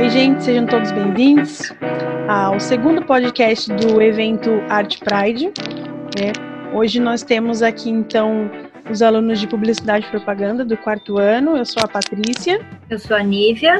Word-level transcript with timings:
Oi, 0.00 0.08
gente, 0.08 0.42
sejam 0.42 0.64
todos 0.64 0.90
bem-vindos 0.92 1.74
ao 2.26 2.58
segundo 2.58 3.04
podcast 3.04 3.70
do 3.74 4.00
evento 4.00 4.50
Art 4.70 4.98
Pride. 5.00 5.52
Né? 6.18 6.32
Hoje 6.72 6.98
nós 6.98 7.22
temos 7.22 7.60
aqui, 7.60 7.90
então, 7.90 8.50
os 8.90 9.02
alunos 9.02 9.38
de 9.38 9.46
Publicidade 9.46 10.06
e 10.06 10.10
Propaganda 10.10 10.64
do 10.64 10.74
quarto 10.74 11.18
ano. 11.18 11.54
Eu 11.54 11.66
sou 11.66 11.82
a 11.84 11.86
Patrícia. 11.86 12.62
Eu 12.88 12.98
sou 12.98 13.14
a 13.14 13.22
Nívia. 13.22 13.76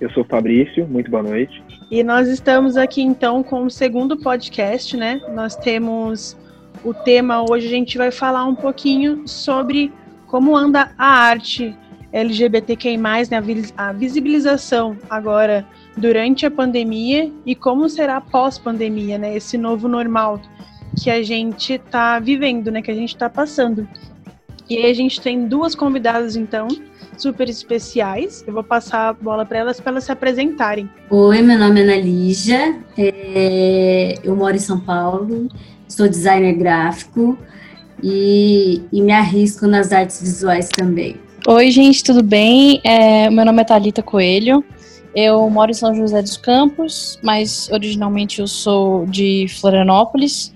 Eu 0.00 0.08
sou 0.10 0.22
o 0.22 0.26
Fabrício, 0.26 0.86
muito 0.86 1.10
boa 1.10 1.24
noite. 1.24 1.60
E 1.90 2.04
nós 2.04 2.28
estamos 2.28 2.76
aqui, 2.76 3.02
então, 3.02 3.42
com 3.42 3.64
o 3.64 3.70
segundo 3.70 4.16
podcast, 4.16 4.96
né? 4.96 5.20
Nós 5.34 5.56
temos 5.56 6.36
o 6.84 6.94
tema 6.94 7.42
hoje, 7.42 7.66
a 7.66 7.70
gente 7.70 7.98
vai 7.98 8.12
falar 8.12 8.44
um 8.44 8.54
pouquinho 8.54 9.26
sobre 9.26 9.92
como 10.28 10.56
anda 10.56 10.92
a 10.96 11.08
arte 11.08 11.76
LGBTQI+, 12.16 12.96
né, 12.96 13.42
a 13.76 13.92
visibilização 13.92 14.96
agora 15.10 15.66
durante 15.98 16.46
a 16.46 16.50
pandemia 16.50 17.30
e 17.44 17.54
como 17.54 17.88
será 17.90 18.20
pós-pandemia, 18.22 19.18
né, 19.18 19.36
esse 19.36 19.58
novo 19.58 19.86
normal 19.86 20.40
que 20.98 21.10
a 21.10 21.22
gente 21.22 21.74
está 21.74 22.18
vivendo, 22.18 22.70
né, 22.70 22.80
que 22.80 22.90
a 22.90 22.94
gente 22.94 23.10
está 23.10 23.28
passando. 23.28 23.86
E 24.68 24.78
aí 24.78 24.90
a 24.90 24.94
gente 24.94 25.20
tem 25.20 25.46
duas 25.46 25.74
convidadas, 25.74 26.36
então, 26.36 26.66
super 27.18 27.48
especiais. 27.50 28.42
Eu 28.46 28.54
vou 28.54 28.64
passar 28.64 29.10
a 29.10 29.12
bola 29.12 29.44
para 29.44 29.58
elas 29.58 29.78
para 29.78 29.92
elas 29.92 30.04
se 30.04 30.12
apresentarem. 30.12 30.88
Oi, 31.10 31.42
meu 31.42 31.58
nome 31.58 31.80
é 31.80 31.82
Ana 31.84 31.96
Lígia, 31.96 32.80
é... 32.96 34.14
eu 34.24 34.34
moro 34.34 34.56
em 34.56 34.58
São 34.60 34.80
Paulo, 34.80 35.48
sou 35.86 36.08
designer 36.08 36.54
gráfico 36.54 37.38
e, 38.02 38.82
e 38.90 39.02
me 39.02 39.12
arrisco 39.12 39.66
nas 39.66 39.92
artes 39.92 40.20
visuais 40.20 40.70
também. 40.70 41.25
Oi, 41.48 41.70
gente, 41.70 42.02
tudo 42.02 42.24
bem? 42.24 42.80
É, 42.82 43.30
meu 43.30 43.44
nome 43.44 43.62
é 43.62 43.64
Thalita 43.64 44.02
Coelho. 44.02 44.64
Eu 45.14 45.48
moro 45.48 45.70
em 45.70 45.74
São 45.74 45.94
José 45.94 46.20
dos 46.20 46.36
Campos, 46.36 47.20
mas 47.22 47.70
originalmente 47.70 48.40
eu 48.40 48.48
sou 48.48 49.06
de 49.06 49.46
Florianópolis. 49.60 50.52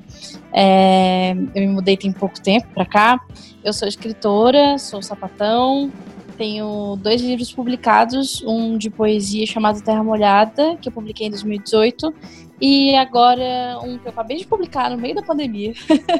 É, 0.52 1.30
eu 1.54 1.60
me 1.62 1.68
mudei 1.68 1.96
tem 1.96 2.10
pouco 2.10 2.40
tempo 2.40 2.66
para 2.74 2.84
cá. 2.84 3.20
Eu 3.62 3.72
sou 3.72 3.86
escritora, 3.86 4.78
sou 4.78 5.00
sapatão, 5.00 5.92
tenho 6.36 6.98
dois 7.00 7.22
livros 7.22 7.52
publicados, 7.52 8.42
um 8.44 8.76
de 8.76 8.90
poesia 8.90 9.46
chamado 9.46 9.80
Terra 9.80 10.02
Molhada, 10.02 10.76
que 10.82 10.88
eu 10.88 10.92
publiquei 10.92 11.28
em 11.28 11.30
2018, 11.30 12.12
e 12.60 12.96
agora 12.96 13.78
um 13.84 13.96
que 13.96 14.06
eu 14.06 14.10
acabei 14.10 14.38
de 14.38 14.46
publicar 14.46 14.90
no 14.90 14.98
meio 14.98 15.14
da 15.14 15.22
pandemia, 15.22 15.72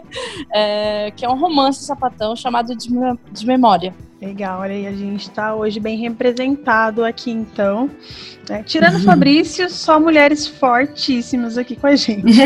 é, 0.54 1.10
que 1.10 1.24
é 1.24 1.28
um 1.28 1.36
romance 1.36 1.82
sapatão 1.82 2.36
chamado 2.36 2.72
Desmemória. 3.32 3.92
Legal, 4.20 4.60
olha 4.60 4.74
aí, 4.74 4.86
a 4.86 4.92
gente 4.92 5.22
está 5.22 5.54
hoje 5.54 5.80
bem 5.80 5.96
representado 5.96 7.02
aqui 7.02 7.30
então. 7.30 7.88
Né? 8.46 8.62
Tirando 8.66 8.96
o 8.96 9.02
Fabrício, 9.02 9.70
só 9.70 9.98
mulheres 9.98 10.46
fortíssimas 10.46 11.56
aqui 11.56 11.74
com 11.74 11.86
a 11.86 11.96
gente. 11.96 12.26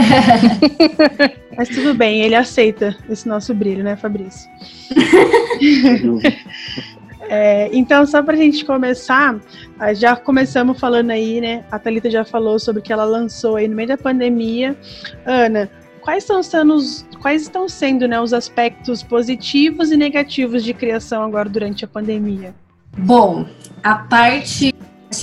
Mas 1.56 1.68
tudo 1.68 1.92
bem, 1.92 2.22
ele 2.22 2.36
aceita 2.36 2.96
esse 3.10 3.26
nosso 3.26 3.52
brilho, 3.52 3.82
né, 3.82 3.96
Fabrício? 3.96 4.48
É, 7.26 7.70
então, 7.72 8.06
só 8.06 8.22
para 8.22 8.34
a 8.34 8.36
gente 8.36 8.66
começar, 8.66 9.40
ah, 9.78 9.94
já 9.94 10.14
começamos 10.14 10.78
falando 10.78 11.10
aí, 11.10 11.40
né? 11.40 11.64
A 11.70 11.78
Thalita 11.78 12.10
já 12.10 12.22
falou 12.22 12.58
sobre 12.58 12.82
que 12.82 12.92
ela 12.92 13.04
lançou 13.04 13.56
aí 13.56 13.66
no 13.66 13.74
meio 13.74 13.88
da 13.88 13.96
pandemia. 13.96 14.76
Ana, 15.24 15.70
quais 16.04 16.22
estão 16.22 16.42
sendo 16.42 16.74
os, 16.74 17.04
quais 17.20 17.42
estão 17.42 17.68
sendo 17.68 18.06
né, 18.06 18.20
os 18.20 18.32
aspectos 18.32 19.02
positivos 19.02 19.90
e 19.90 19.96
negativos 19.96 20.62
de 20.62 20.74
criação 20.74 21.22
agora 21.22 21.48
durante 21.48 21.84
a 21.84 21.88
pandemia? 21.88 22.54
Bom, 22.96 23.46
a 23.82 23.94
parte 23.96 24.72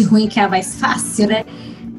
ruim 0.03 0.27
que 0.27 0.39
é 0.39 0.43
a 0.43 0.49
mais 0.49 0.79
fácil, 0.79 1.27
né? 1.27 1.45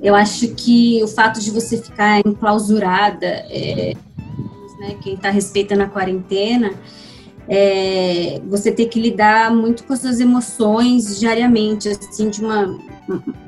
Eu 0.03 0.15
acho 0.15 0.49
que 0.55 1.01
o 1.05 1.07
fato 1.07 1.41
de 1.41 1.51
você 1.51 1.77
ficar 1.77 2.21
enclausurada, 2.27 3.27
é, 3.27 3.95
né, 4.81 4.97
quem 5.01 5.15
está 5.15 5.31
respeitando 5.31 5.83
a 5.83 5.87
quarentena, 5.87 6.73
é, 7.49 8.41
você 8.47 8.73
ter 8.73 8.87
que 8.87 8.99
lidar 8.99 9.55
muito 9.55 9.85
com 9.85 9.93
as 9.93 10.01
suas 10.01 10.21
emoções 10.21 11.21
diariamente, 11.21 11.89
assim, 11.89 12.31
de 12.31 12.41
uma 12.41 12.79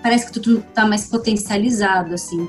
parece 0.02 0.26
que 0.26 0.32
tudo 0.32 0.58
está 0.58 0.86
mais 0.86 1.06
potencializado, 1.06 2.14
assim. 2.14 2.48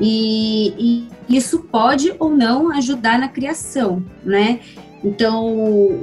E, 0.00 1.06
e, 1.28 1.36
isso 1.36 1.60
pode 1.60 2.14
ou 2.18 2.30
não 2.30 2.72
ajudar 2.72 3.18
na 3.18 3.28
criação, 3.28 4.02
né? 4.24 4.60
Então, 5.02 5.46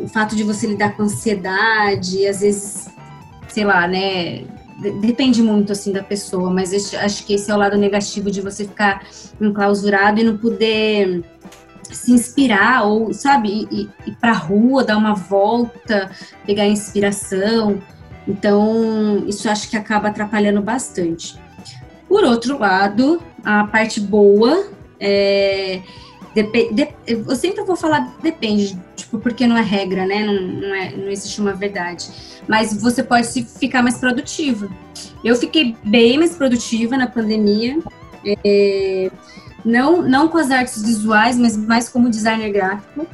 o 0.03 0.07
fato 0.07 0.35
de 0.35 0.43
você 0.43 0.67
lidar 0.67 0.95
com 0.95 1.03
ansiedade, 1.03 2.25
às 2.27 2.41
vezes, 2.41 2.87
sei 3.47 3.65
lá, 3.65 3.87
né? 3.87 4.43
Depende 4.99 5.43
muito, 5.43 5.71
assim, 5.71 5.91
da 5.91 6.03
pessoa, 6.03 6.51
mas 6.51 6.73
acho 6.95 7.25
que 7.25 7.33
esse 7.33 7.51
é 7.51 7.53
o 7.53 7.57
lado 7.57 7.77
negativo 7.77 8.31
de 8.31 8.41
você 8.41 8.65
ficar 8.65 9.05
enclausurado 9.39 10.19
e 10.19 10.23
não 10.23 10.37
poder 10.37 11.23
se 11.83 12.11
inspirar 12.11 12.85
ou, 12.85 13.13
sabe, 13.13 13.67
ir, 13.71 13.89
ir 14.07 14.15
para 14.19 14.31
a 14.31 14.37
rua, 14.37 14.83
dar 14.83 14.97
uma 14.97 15.13
volta, 15.13 16.09
pegar 16.45 16.65
inspiração. 16.65 17.81
Então, 18.27 19.23
isso 19.27 19.49
acho 19.49 19.69
que 19.69 19.77
acaba 19.77 20.07
atrapalhando 20.09 20.61
bastante. 20.61 21.39
Por 22.11 22.25
outro 22.25 22.59
lado, 22.59 23.21
a 23.41 23.63
parte 23.63 24.01
boa 24.01 24.67
é. 24.99 25.81
Dep 26.35 26.73
de, 26.73 26.89
eu 27.07 27.33
sempre 27.37 27.63
vou 27.63 27.77
falar 27.77 28.17
depende, 28.21 28.77
tipo, 28.97 29.17
porque 29.17 29.47
não 29.47 29.57
é 29.57 29.61
regra, 29.61 30.05
né? 30.05 30.21
Não, 30.25 30.33
não, 30.33 30.75
é, 30.75 30.91
não 30.91 31.07
existe 31.07 31.39
uma 31.39 31.53
verdade. 31.53 32.09
Mas 32.49 32.73
você 32.81 33.01
pode 33.01 33.27
se 33.27 33.43
ficar 33.43 33.81
mais 33.81 33.97
produtiva. 33.97 34.69
Eu 35.23 35.37
fiquei 35.37 35.73
bem 35.85 36.17
mais 36.17 36.35
produtiva 36.35 36.97
na 36.97 37.07
pandemia. 37.07 37.79
É, 38.45 39.09
não, 39.63 40.01
não 40.01 40.27
com 40.27 40.37
as 40.37 40.51
artes 40.51 40.83
visuais, 40.83 41.37
mas 41.37 41.55
mais 41.55 41.87
como 41.87 42.09
designer 42.09 42.51
gráfico. 42.51 43.07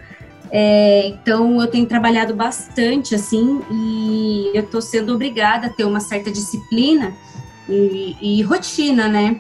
É, 0.50 1.10
então 1.10 1.62
eu 1.62 1.68
tenho 1.68 1.86
trabalhado 1.86 2.34
bastante 2.34 3.14
assim 3.14 3.62
e 3.70 4.50
eu 4.56 4.64
estou 4.64 4.82
sendo 4.82 5.14
obrigada 5.14 5.68
a 5.68 5.70
ter 5.70 5.84
uma 5.84 6.00
certa 6.00 6.32
disciplina 6.32 7.14
e, 7.70 8.16
e 8.22 8.42
rotina, 8.44 9.08
né? 9.08 9.40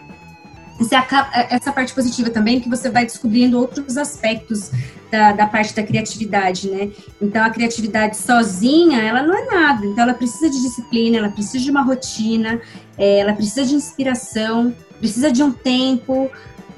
Acaba, 0.91 1.29
é, 1.33 1.55
essa 1.55 1.71
parte 1.71 1.93
positiva 1.93 2.29
também 2.29 2.59
que 2.59 2.69
você 2.69 2.89
vai 2.89 3.03
descobrindo 3.03 3.59
outros 3.59 3.97
aspectos 3.97 4.71
da, 5.11 5.31
da, 5.31 5.47
parte 5.47 5.73
da 5.73 5.81
criatividade, 5.81 6.69
né? 6.69 6.91
Então 7.19 7.43
a 7.43 7.49
criatividade 7.49 8.17
sozinha 8.17 9.01
ela 9.01 9.23
não 9.23 9.35
é 9.35 9.45
nada, 9.45 9.85
então 9.85 10.03
ela 10.03 10.13
precisa 10.13 10.49
de 10.49 10.61
disciplina, 10.61 11.17
ela 11.17 11.29
precisa 11.29 11.63
de 11.63 11.71
uma 11.71 11.81
rotina, 11.81 12.61
é, 12.97 13.19
ela 13.19 13.33
precisa 13.33 13.65
de 13.65 13.73
inspiração, 13.73 14.75
precisa 14.99 15.31
de 15.31 15.41
um 15.41 15.51
tempo, 15.51 16.29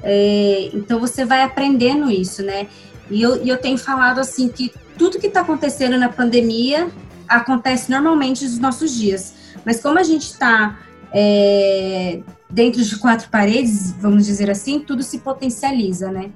é, 0.02 0.70
então 0.72 0.98
você 0.98 1.24
vai 1.24 1.42
aprendendo 1.42 2.10
isso, 2.10 2.42
né? 2.42 2.66
E 3.10 3.20
eu, 3.20 3.44
e 3.44 3.48
eu 3.48 3.58
tenho 3.58 3.76
falado 3.76 4.18
assim 4.18 4.48
que 4.48 4.72
tudo 4.96 5.18
que 5.18 5.26
está 5.26 5.40
acontecendo 5.40 5.98
na 5.98 6.08
pandemia 6.08 6.88
acontece 7.28 7.90
normalmente 7.90 8.44
nos 8.44 8.58
nossos 8.58 8.94
dias. 8.94 9.34
Mas 9.64 9.80
como 9.80 9.98
a 9.98 10.02
gente 10.02 10.24
está 10.24 10.78
é, 11.12 12.20
dentro 12.48 12.82
de 12.82 12.96
quatro 12.98 13.28
paredes, 13.30 13.92
vamos 13.92 14.26
dizer 14.26 14.50
assim, 14.50 14.80
tudo 14.80 15.02
se 15.02 15.18
potencializa, 15.18 16.10
né? 16.10 16.30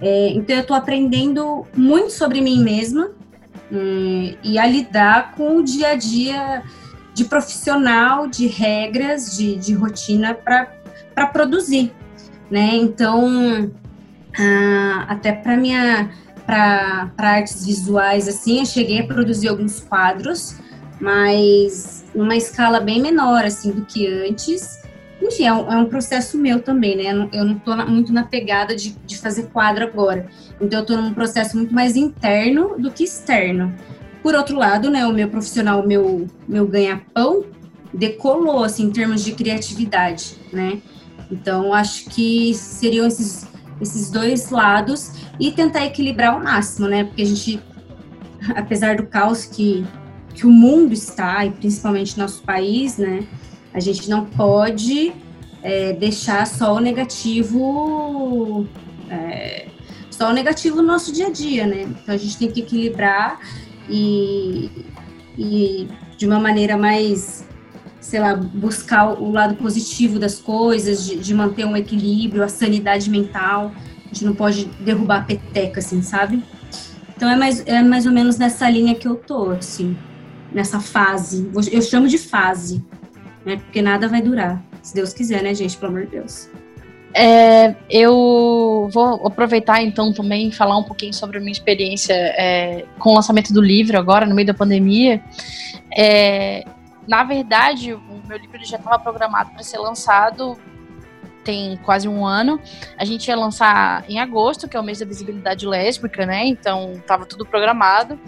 É, 0.00 0.28
então 0.30 0.56
eu 0.56 0.62
estou 0.62 0.76
aprendendo 0.76 1.66
muito 1.76 2.12
sobre 2.12 2.40
mim 2.40 2.62
mesma 2.62 3.10
hum, 3.70 4.34
e 4.42 4.58
a 4.58 4.66
lidar 4.66 5.32
com 5.32 5.56
o 5.56 5.62
dia 5.62 5.88
a 5.88 5.94
dia 5.94 6.62
de 7.12 7.24
profissional, 7.24 8.26
de 8.26 8.46
regras, 8.46 9.36
de, 9.36 9.56
de 9.56 9.74
rotina 9.74 10.34
para 10.34 11.26
produzir 11.26 11.92
né? 12.50 12.74
Então, 12.74 13.70
ah, 14.36 15.06
até 15.08 15.32
para 15.32 15.56
minha 15.56 16.10
para 16.44 17.12
artes 17.16 17.64
visuais 17.64 18.26
assim, 18.26 18.58
eu 18.58 18.66
cheguei 18.66 19.00
a 19.00 19.06
produzir 19.06 19.46
alguns 19.46 19.78
quadros, 19.78 20.56
mas 21.00 21.99
numa 22.14 22.36
escala 22.36 22.80
bem 22.80 23.00
menor 23.00 23.44
assim 23.44 23.70
do 23.70 23.84
que 23.84 24.06
antes. 24.06 24.80
Enfim, 25.22 25.44
é 25.44 25.52
um, 25.52 25.72
é 25.72 25.76
um 25.76 25.86
processo 25.86 26.38
meu 26.38 26.62
também, 26.62 26.96
né? 26.96 27.28
Eu 27.32 27.44
não 27.44 27.56
estou 27.56 27.76
muito 27.86 28.12
na 28.12 28.24
pegada 28.24 28.74
de, 28.74 28.96
de 29.04 29.18
fazer 29.18 29.48
quadro 29.48 29.84
agora. 29.84 30.26
Então, 30.60 30.78
eu 30.78 30.82
estou 30.82 30.96
num 30.96 31.12
processo 31.12 31.56
muito 31.56 31.74
mais 31.74 31.94
interno 31.94 32.76
do 32.78 32.90
que 32.90 33.04
externo. 33.04 33.74
Por 34.22 34.34
outro 34.34 34.56
lado, 34.56 34.90
né, 34.90 35.06
o 35.06 35.12
meu 35.12 35.28
profissional, 35.28 35.80
o 35.80 35.86
meu, 35.86 36.26
meu 36.48 36.66
ganha-pão, 36.66 37.44
decolou, 37.92 38.64
assim, 38.64 38.84
em 38.84 38.90
termos 38.90 39.22
de 39.22 39.32
criatividade, 39.32 40.36
né? 40.52 40.80
Então, 41.30 41.72
acho 41.72 42.06
que 42.06 42.54
seriam 42.54 43.06
esses, 43.06 43.46
esses 43.80 44.10
dois 44.10 44.50
lados 44.50 45.12
e 45.38 45.50
tentar 45.52 45.84
equilibrar 45.84 46.34
ao 46.34 46.42
máximo, 46.42 46.88
né? 46.88 47.04
Porque 47.04 47.22
a 47.22 47.26
gente, 47.26 47.60
apesar 48.56 48.96
do 48.96 49.06
caos 49.06 49.44
que, 49.44 49.84
que 50.34 50.46
o 50.46 50.50
mundo 50.50 50.92
está, 50.92 51.44
e 51.44 51.50
principalmente 51.50 52.18
nosso 52.18 52.42
país, 52.42 52.96
né? 52.96 53.26
A 53.72 53.80
gente 53.80 54.08
não 54.08 54.24
pode 54.24 55.12
é, 55.62 55.92
deixar 55.92 56.46
só 56.46 56.74
o 56.74 56.80
negativo. 56.80 58.66
É, 59.08 59.66
só 60.10 60.30
o 60.30 60.32
negativo 60.32 60.76
no 60.76 60.82
nosso 60.82 61.12
dia 61.12 61.28
a 61.28 61.30
dia, 61.30 61.66
né? 61.66 61.82
Então 61.82 62.14
a 62.14 62.18
gente 62.18 62.36
tem 62.36 62.50
que 62.50 62.60
equilibrar 62.60 63.40
e, 63.88 64.70
e 65.38 65.88
de 66.16 66.26
uma 66.26 66.38
maneira 66.38 66.76
mais 66.76 67.44
sei 68.00 68.18
lá, 68.18 68.34
buscar 68.34 69.20
o 69.20 69.30
lado 69.30 69.54
positivo 69.54 70.18
das 70.18 70.38
coisas, 70.38 71.04
de, 71.04 71.16
de 71.16 71.34
manter 71.34 71.64
um 71.64 71.76
equilíbrio, 71.76 72.42
a 72.42 72.48
sanidade 72.48 73.08
mental. 73.08 73.72
A 74.04 74.08
gente 74.08 74.24
não 74.24 74.34
pode 74.34 74.64
derrubar 74.80 75.20
a 75.20 75.22
peteca, 75.22 75.78
assim, 75.78 76.02
sabe? 76.02 76.42
Então 77.14 77.30
é 77.30 77.36
mais, 77.36 77.62
é 77.66 77.82
mais 77.82 78.06
ou 78.06 78.12
menos 78.12 78.38
nessa 78.38 78.68
linha 78.68 78.94
que 78.94 79.06
eu 79.06 79.14
tô, 79.14 79.50
assim, 79.50 79.96
nessa 80.52 80.80
fase. 80.80 81.50
Eu 81.72 81.82
chamo 81.82 82.08
de 82.08 82.18
fase, 82.18 82.84
né? 83.44 83.56
Porque 83.56 83.82
nada 83.82 84.08
vai 84.08 84.22
durar. 84.22 84.62
Se 84.82 84.94
Deus 84.94 85.12
quiser, 85.12 85.42
né, 85.42 85.54
gente? 85.54 85.76
Pelo 85.76 85.92
amor 85.92 86.06
de 86.06 86.12
Deus. 86.12 86.48
É, 87.12 87.74
eu 87.90 88.88
vou 88.92 89.26
aproveitar 89.26 89.82
então 89.82 90.12
também 90.12 90.52
falar 90.52 90.76
um 90.76 90.84
pouquinho 90.84 91.12
sobre 91.12 91.38
a 91.38 91.40
minha 91.40 91.52
experiência 91.52 92.14
é, 92.14 92.84
com 92.98 93.10
o 93.10 93.14
lançamento 93.14 93.52
do 93.52 93.60
livro 93.60 93.98
agora, 93.98 94.26
no 94.26 94.34
meio 94.34 94.46
da 94.46 94.54
pandemia. 94.54 95.22
É, 95.96 96.64
na 97.08 97.24
verdade, 97.24 97.92
o 97.92 98.22
meu 98.28 98.38
livro 98.38 98.64
já 98.64 98.76
estava 98.76 98.98
programado 98.98 99.50
para 99.50 99.62
ser 99.62 99.78
lançado 99.78 100.56
tem 101.44 101.76
quase 101.78 102.08
um 102.08 102.24
ano. 102.24 102.60
A 102.96 103.04
gente 103.04 103.28
ia 103.28 103.36
lançar 103.36 104.04
em 104.08 104.18
agosto, 104.18 104.68
que 104.68 104.76
é 104.76 104.80
o 104.80 104.82
mês 104.82 104.98
da 104.98 105.06
visibilidade 105.06 105.66
lésbica, 105.66 106.26
né? 106.26 106.46
Então 106.46 106.92
estava 106.92 107.26
tudo 107.26 107.44
programado. 107.46 108.18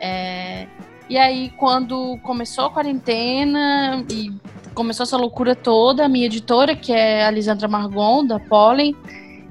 É, 0.00 0.66
e 1.10 1.18
aí, 1.18 1.52
quando 1.56 2.16
começou 2.22 2.66
a 2.66 2.70
quarentena 2.70 4.06
e 4.08 4.30
começou 4.74 5.02
essa 5.02 5.16
loucura 5.16 5.56
toda, 5.56 6.04
a 6.04 6.08
minha 6.08 6.26
editora, 6.26 6.76
que 6.76 6.92
é 6.92 7.26
a 7.26 7.30
Lisandra 7.32 7.66
Margon, 7.66 8.24
da 8.24 8.38
Pollen, 8.38 8.94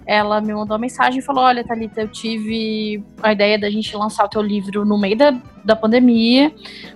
ela 0.05 0.39
me 0.39 0.53
mandou 0.53 0.75
uma 0.75 0.79
mensagem 0.79 1.19
e 1.19 1.21
falou: 1.21 1.43
Olha, 1.43 1.61
Thalita, 1.61 1.99
eu 1.99 2.07
tive 2.07 3.03
a 3.21 3.33
ideia 3.33 3.59
da 3.59 3.69
gente 3.69 3.93
lançar 3.97 4.23
o 4.23 4.29
teu 4.29 4.41
livro 4.41 4.85
no 4.85 4.97
meio 4.97 5.17
da, 5.17 5.31
da 5.65 5.75
pandemia, 5.75 6.49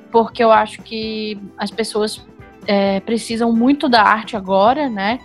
porque 0.10 0.42
eu 0.42 0.50
acho 0.50 0.82
que 0.82 1.38
as 1.58 1.70
pessoas 1.70 2.26
é, 2.66 3.02
precisam 3.02 3.52
muito 3.52 3.90
da 3.90 4.02
arte 4.02 4.38
agora, 4.38 4.88
né? 4.88 5.20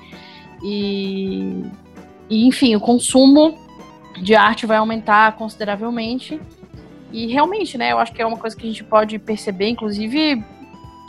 E, 0.65 1.63
e, 2.29 2.45
enfim, 2.45 2.75
o 2.75 2.81
consumo 2.81 3.57
de 4.21 4.35
arte 4.35 4.67
vai 4.67 4.79
aumentar 4.79 5.37
consideravelmente. 5.37 6.41
E 7.13 7.27
realmente, 7.27 7.79
né, 7.79 7.93
eu 7.93 7.99
acho 7.99 8.13
que 8.13 8.21
é 8.21 8.27
uma 8.27 8.37
coisa 8.37 8.57
que 8.57 8.65
a 8.65 8.69
gente 8.69 8.85
pode 8.85 9.19
perceber, 9.19 9.69
inclusive 9.69 10.45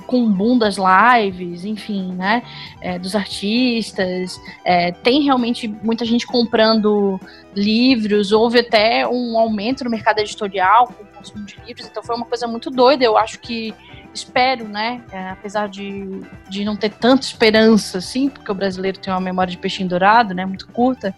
com 0.09 0.23
o 0.23 0.29
boom 0.29 0.57
das 0.57 0.75
lives, 0.75 1.63
enfim, 1.65 2.13
né, 2.13 2.41
é, 2.81 2.97
dos 2.97 3.15
artistas, 3.15 4.41
é, 4.65 4.91
tem 4.91 5.21
realmente 5.21 5.67
muita 5.67 6.03
gente 6.03 6.25
comprando 6.25 7.19
livros, 7.55 8.31
houve 8.31 8.59
até 8.59 9.07
um 9.07 9.37
aumento 9.37 9.83
no 9.83 9.89
mercado 9.91 10.17
editorial 10.17 10.87
com 10.87 11.03
o 11.03 11.07
consumo 11.07 11.45
de 11.45 11.55
livros, 11.63 11.87
então 11.87 12.01
foi 12.01 12.15
uma 12.15 12.25
coisa 12.25 12.47
muito 12.47 12.71
doida, 12.71 13.05
eu 13.05 13.15
acho 13.19 13.39
que 13.39 13.71
espero, 14.13 14.67
né, 14.67 15.03
é, 15.11 15.29
apesar 15.29 15.69
de, 15.69 16.21
de 16.49 16.65
não 16.65 16.75
ter 16.75 16.89
tanta 16.89 17.25
esperança, 17.25 17.99
assim, 17.99 18.29
porque 18.29 18.51
o 18.51 18.55
brasileiro 18.55 18.99
tem 18.99 19.13
uma 19.13 19.19
memória 19.19 19.51
de 19.51 19.57
peixinho 19.57 19.89
dourado, 19.89 20.33
né, 20.33 20.45
muito 20.45 20.67
curta, 20.67 21.15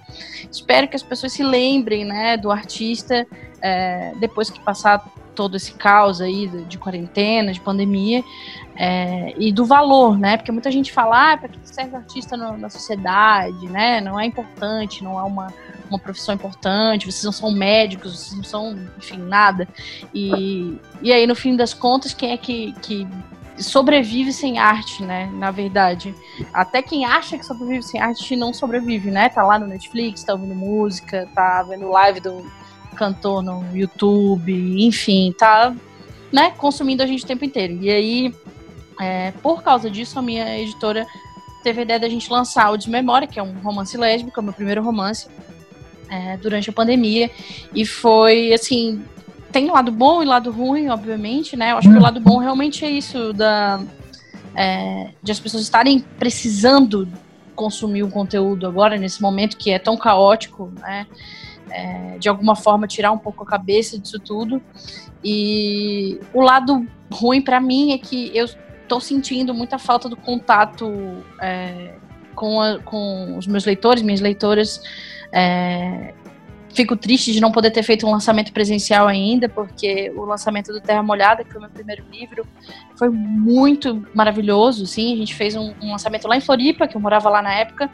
espero 0.51 0.87
que 0.87 0.95
as 0.95 1.03
pessoas 1.03 1.33
se 1.33 1.43
lembrem, 1.43 2.05
né, 2.05 2.37
do 2.37 2.51
artista 2.51 3.25
é, 3.61 4.13
depois 4.19 4.49
que 4.49 4.59
passar 4.59 5.05
todo 5.35 5.55
esse 5.55 5.73
caos 5.73 6.21
aí 6.21 6.47
de, 6.67 6.77
quarentena, 6.77 7.51
de 7.53 7.59
pandemia, 7.59 8.23
é, 8.75 9.33
e 9.37 9.51
do 9.51 9.65
valor, 9.65 10.17
né? 10.17 10.37
Porque 10.37 10.51
muita 10.51 10.71
gente 10.71 10.91
fala, 10.91 11.33
ah, 11.33 11.37
para 11.37 11.49
que 11.49 11.59
serve 11.63 11.95
artista 11.95 12.35
no, 12.35 12.57
na 12.57 12.69
sociedade, 12.69 13.67
né? 13.67 14.01
Não 14.01 14.19
é 14.19 14.25
importante, 14.25 15.03
não 15.03 15.19
é 15.19 15.23
uma, 15.23 15.53
uma 15.91 15.99
profissão 15.99 16.35
importante, 16.35 17.05
vocês 17.05 17.23
não 17.23 17.31
são 17.31 17.51
médicos, 17.51 18.17
vocês 18.17 18.35
não 18.35 18.43
são, 18.43 18.77
enfim, 18.97 19.17
nada. 19.17 19.67
E, 20.13 20.77
e 21.01 21.11
aí, 21.11 21.27
no 21.27 21.35
fim 21.35 21.55
das 21.55 21.73
contas, 21.73 22.13
quem 22.13 22.31
é 22.31 22.37
que, 22.37 22.73
que 22.81 23.07
sobrevive 23.57 24.33
sem 24.33 24.57
arte, 24.57 25.03
né? 25.03 25.29
Na 25.33 25.51
verdade. 25.51 26.15
Até 26.53 26.81
quem 26.81 27.05
acha 27.05 27.37
que 27.37 27.45
sobrevive 27.45 27.83
sem 27.83 28.01
arte 28.01 28.35
não 28.35 28.53
sobrevive, 28.53 29.11
né? 29.11 29.29
Tá 29.29 29.43
lá 29.43 29.59
no 29.59 29.67
Netflix, 29.67 30.23
tá 30.23 30.33
ouvindo 30.33 30.55
música, 30.55 31.27
tá 31.35 31.63
vendo 31.63 31.89
live 31.89 32.19
do 32.19 32.51
cantor 32.95 33.41
no 33.41 33.65
YouTube, 33.75 34.85
enfim, 34.85 35.33
tá 35.37 35.73
né, 36.31 36.51
consumindo 36.51 37.01
a 37.01 37.07
gente 37.07 37.23
o 37.23 37.27
tempo 37.27 37.45
inteiro. 37.45 37.77
E 37.81 37.89
aí 37.89 38.33
é, 39.01 39.31
por 39.41 39.63
causa 39.63 39.89
disso, 39.89 40.19
a 40.19 40.21
minha 40.21 40.59
editora 40.59 41.07
teve 41.63 41.79
a 41.79 41.83
ideia 41.83 41.99
da 41.99 42.07
gente 42.07 42.31
lançar 42.31 42.69
o 42.71 42.77
Desmemória, 42.77 43.27
que 43.27 43.39
é 43.39 43.43
um 43.43 43.53
romance 43.59 43.97
lésbico, 43.97 44.39
é 44.39 44.41
o 44.41 44.43
meu 44.43 44.53
primeiro 44.53 44.83
romance, 44.83 45.27
é, 46.11 46.35
durante 46.35 46.69
a 46.69 46.73
pandemia. 46.73 47.31
E 47.73 47.85
foi, 47.85 48.53
assim, 48.53 49.01
tem 49.51 49.71
lado 49.71 49.91
bom 49.91 50.21
e 50.21 50.25
lado 50.25 50.51
ruim, 50.51 50.89
obviamente, 50.89 51.55
né? 51.55 51.71
Eu 51.71 51.77
acho 51.77 51.89
que 51.89 51.97
o 51.97 52.01
lado 52.01 52.19
bom 52.19 52.37
realmente 52.37 52.83
é 52.83 52.91
isso, 52.91 53.31
da, 53.31 53.81
é, 54.53 55.11
de 55.23 55.31
as 55.31 55.39
pessoas 55.39 55.63
estarem 55.63 55.99
precisando 56.19 57.07
consumir 57.55 58.03
o 58.03 58.09
conteúdo 58.09 58.67
agora, 58.67 58.97
nesse 58.97 59.21
momento 59.21 59.55
que 59.55 59.71
é 59.71 59.79
tão 59.79 59.95
caótico, 59.95 60.71
né? 60.79 61.07
É, 61.69 62.17
de 62.19 62.27
alguma 62.27 62.53
forma 62.53 62.85
tirar 62.85 63.13
um 63.13 63.17
pouco 63.17 63.43
a 63.43 63.47
cabeça 63.47 63.97
disso 63.97 64.19
tudo. 64.19 64.61
E 65.23 66.19
o 66.33 66.41
lado 66.41 66.85
ruim 67.09 67.41
para 67.41 67.61
mim 67.61 67.93
é 67.93 67.97
que 67.97 68.29
eu 68.35 68.45
estou 68.45 68.99
sentindo 68.99 69.53
muita 69.53 69.79
falta 69.79 70.09
do 70.09 70.17
contato 70.17 71.23
é, 71.39 71.93
com, 72.35 72.61
a, 72.61 72.79
com 72.79 73.37
os 73.37 73.47
meus 73.47 73.65
leitores, 73.65 74.01
minhas 74.03 74.21
leitoras. 74.21 74.81
É, 75.31 76.13
fico 76.73 76.95
triste 76.95 77.31
de 77.31 77.39
não 77.39 77.51
poder 77.51 77.71
ter 77.71 77.83
feito 77.83 78.07
um 78.07 78.11
lançamento 78.11 78.51
presencial 78.51 79.07
ainda, 79.07 79.47
porque 79.49 80.11
o 80.15 80.25
lançamento 80.25 80.71
do 80.71 80.81
Terra 80.81 81.03
Molhada, 81.03 81.43
que 81.43 81.51
foi 81.51 81.61
meu 81.61 81.69
primeiro 81.69 82.03
livro, 82.11 82.45
foi 82.95 83.09
muito 83.09 84.05
maravilhoso. 84.13 84.85
Sim, 84.85 85.13
a 85.13 85.17
gente 85.17 85.35
fez 85.35 85.55
um, 85.55 85.73
um 85.81 85.91
lançamento 85.91 86.27
lá 86.27 86.35
em 86.35 86.41
Floripa, 86.41 86.87
que 86.87 86.95
eu 86.95 87.01
morava 87.01 87.29
lá 87.29 87.41
na 87.41 87.53
época. 87.53 87.89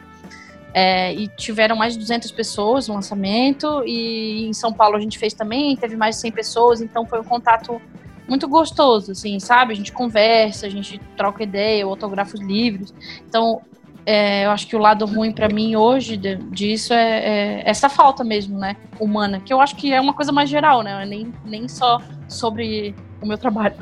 É, 0.74 1.12
e 1.14 1.28
tiveram 1.28 1.74
mais 1.74 1.94
de 1.94 1.98
200 1.98 2.30
pessoas 2.30 2.88
no 2.88 2.94
lançamento, 2.94 3.82
e 3.86 4.46
em 4.46 4.52
São 4.52 4.72
Paulo 4.72 4.96
a 4.96 5.00
gente 5.00 5.18
fez 5.18 5.32
também, 5.32 5.74
teve 5.76 5.96
mais 5.96 6.16
de 6.16 6.20
100 6.20 6.32
pessoas, 6.32 6.80
então 6.82 7.06
foi 7.06 7.18
um 7.18 7.24
contato 7.24 7.80
muito 8.28 8.46
gostoso, 8.46 9.12
assim, 9.12 9.40
sabe? 9.40 9.72
A 9.72 9.76
gente 9.76 9.90
conversa, 9.90 10.66
a 10.66 10.68
gente 10.68 11.00
troca 11.16 11.42
ideia, 11.42 11.80
eu 11.80 11.88
autografo 11.88 12.34
os 12.34 12.40
livros. 12.40 12.94
Então, 13.26 13.62
é, 14.10 14.46
eu 14.46 14.50
acho 14.52 14.66
que 14.66 14.74
o 14.74 14.78
lado 14.78 15.04
ruim 15.04 15.30
para 15.30 15.50
mim 15.50 15.76
hoje 15.76 16.16
de, 16.16 16.36
disso 16.36 16.94
é, 16.94 17.18
é, 17.18 17.62
essa 17.66 17.90
falta 17.90 18.24
mesmo, 18.24 18.58
né? 18.58 18.74
Humana, 18.98 19.38
que 19.38 19.52
eu 19.52 19.60
acho 19.60 19.76
que 19.76 19.92
é 19.92 20.00
uma 20.00 20.14
coisa 20.14 20.32
mais 20.32 20.48
geral, 20.48 20.82
né? 20.82 21.04
Nem, 21.04 21.30
nem 21.44 21.68
só 21.68 22.00
sobre 22.26 22.94
o 23.20 23.26
meu 23.26 23.36
trabalho. 23.36 23.74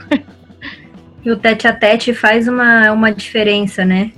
E 1.25 1.31
o 1.31 1.37
tete 1.37 1.69
a 1.69 1.73
tete 1.73 2.13
faz 2.13 2.49
uma, 2.49 2.91
uma 2.91 3.13
diferença, 3.13 3.85
né? 3.85 4.13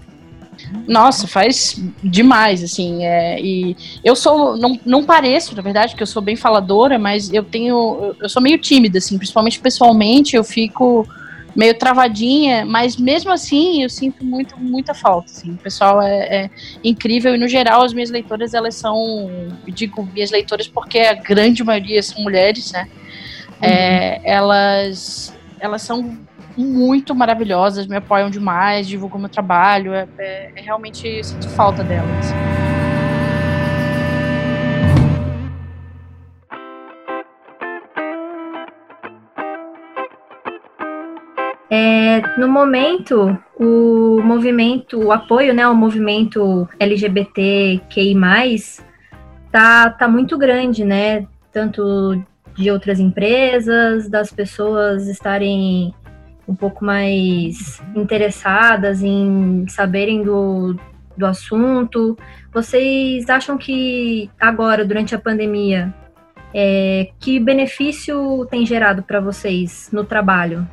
Nossa, 0.87 1.27
faz 1.27 1.79
demais, 2.03 2.63
assim. 2.63 3.05
É, 3.05 3.39
e 3.41 3.77
eu 4.03 4.17
sou, 4.17 4.57
não, 4.57 4.81
não 4.87 5.05
pareço, 5.05 5.55
na 5.55 5.63
verdade, 5.63 5.95
que 5.95 6.03
eu 6.03 6.07
sou 6.07 6.23
bem 6.23 6.37
faladora, 6.37 6.99
mas 6.99 7.31
eu 7.33 7.45
tenho, 7.45 8.15
eu 8.19 8.29
sou 8.29 8.41
meio 8.41 8.59
tímida, 8.59 8.97
assim, 8.97 9.19
principalmente 9.19 9.61
pessoalmente, 9.61 10.37
eu 10.37 10.45
fico 10.45 11.07
meio 11.59 11.77
travadinha, 11.77 12.65
mas 12.65 12.97
mesmo 12.97 13.33
assim 13.33 13.83
eu 13.83 13.91
sinto 13.91 14.25
muito, 14.25 14.57
muita 14.57 14.95
falta, 14.95 15.33
assim. 15.33 15.55
O 15.55 15.57
pessoal 15.57 16.01
é, 16.01 16.45
é 16.45 16.51
incrível 16.85 17.35
e 17.35 17.39
no 17.39 17.49
geral 17.49 17.83
as 17.83 17.93
minhas 17.93 18.11
leitoras 18.11 18.55
elas 18.55 18.77
são, 18.77 19.29
digo 19.67 20.09
minhas 20.15 20.31
leitoras 20.31 20.69
porque 20.69 21.01
a 21.01 21.15
grande 21.15 21.65
maioria 21.65 22.01
são 22.01 22.23
mulheres, 22.23 22.71
né? 22.71 22.89
Uhum. 23.61 23.69
É, 23.69 24.21
elas 24.23 25.37
elas 25.59 25.83
são 25.83 26.17
muito 26.57 27.13
maravilhosas, 27.13 27.89
me 27.89 27.97
apoiam 27.97 28.31
demais, 28.31 28.87
divulgam 28.87 29.19
meu 29.19 29.29
trabalho. 29.29 29.93
É, 29.93 30.07
é, 30.17 30.53
é 30.55 30.61
realmente 30.61 31.25
sinto 31.25 31.49
falta 31.49 31.83
delas. 31.83 32.48
É, 41.71 42.23
no 42.39 42.49
momento, 42.49 43.39
o 43.59 44.23
movimento, 44.23 44.99
o 44.99 45.13
apoio 45.13 45.53
né, 45.53 45.63
ao 45.63 45.75
movimento 45.75 46.67
LGBTQI, 46.81 48.15
tá, 49.53 49.91
tá 49.91 50.09
muito 50.09 50.39
grande, 50.39 50.85
né? 50.85 51.27
Tanto 51.53 52.23
de 52.55 52.71
outras 52.71 52.99
empresas, 52.99 54.09
das 54.09 54.33
pessoas 54.33 55.07
estarem 55.09 55.95
um 56.49 56.55
pouco 56.55 56.85
mais 56.85 57.83
interessadas 57.95 59.03
em 59.03 59.67
saberem 59.69 60.23
do, 60.23 60.75
do 61.17 61.27
assunto. 61.27 62.17
Vocês 62.53 63.29
acham 63.29 63.59
que 63.59 64.31
agora, 64.41 64.87
durante 64.87 65.15
a 65.15 65.19
pandemia, 65.19 65.93
é, 66.55 67.11
que 67.21 67.39
benefício 67.39 68.47
tem 68.51 68.65
gerado 68.65 69.03
para 69.03 69.21
vocês 69.21 69.91
no 69.93 70.03
trabalho 70.03 70.67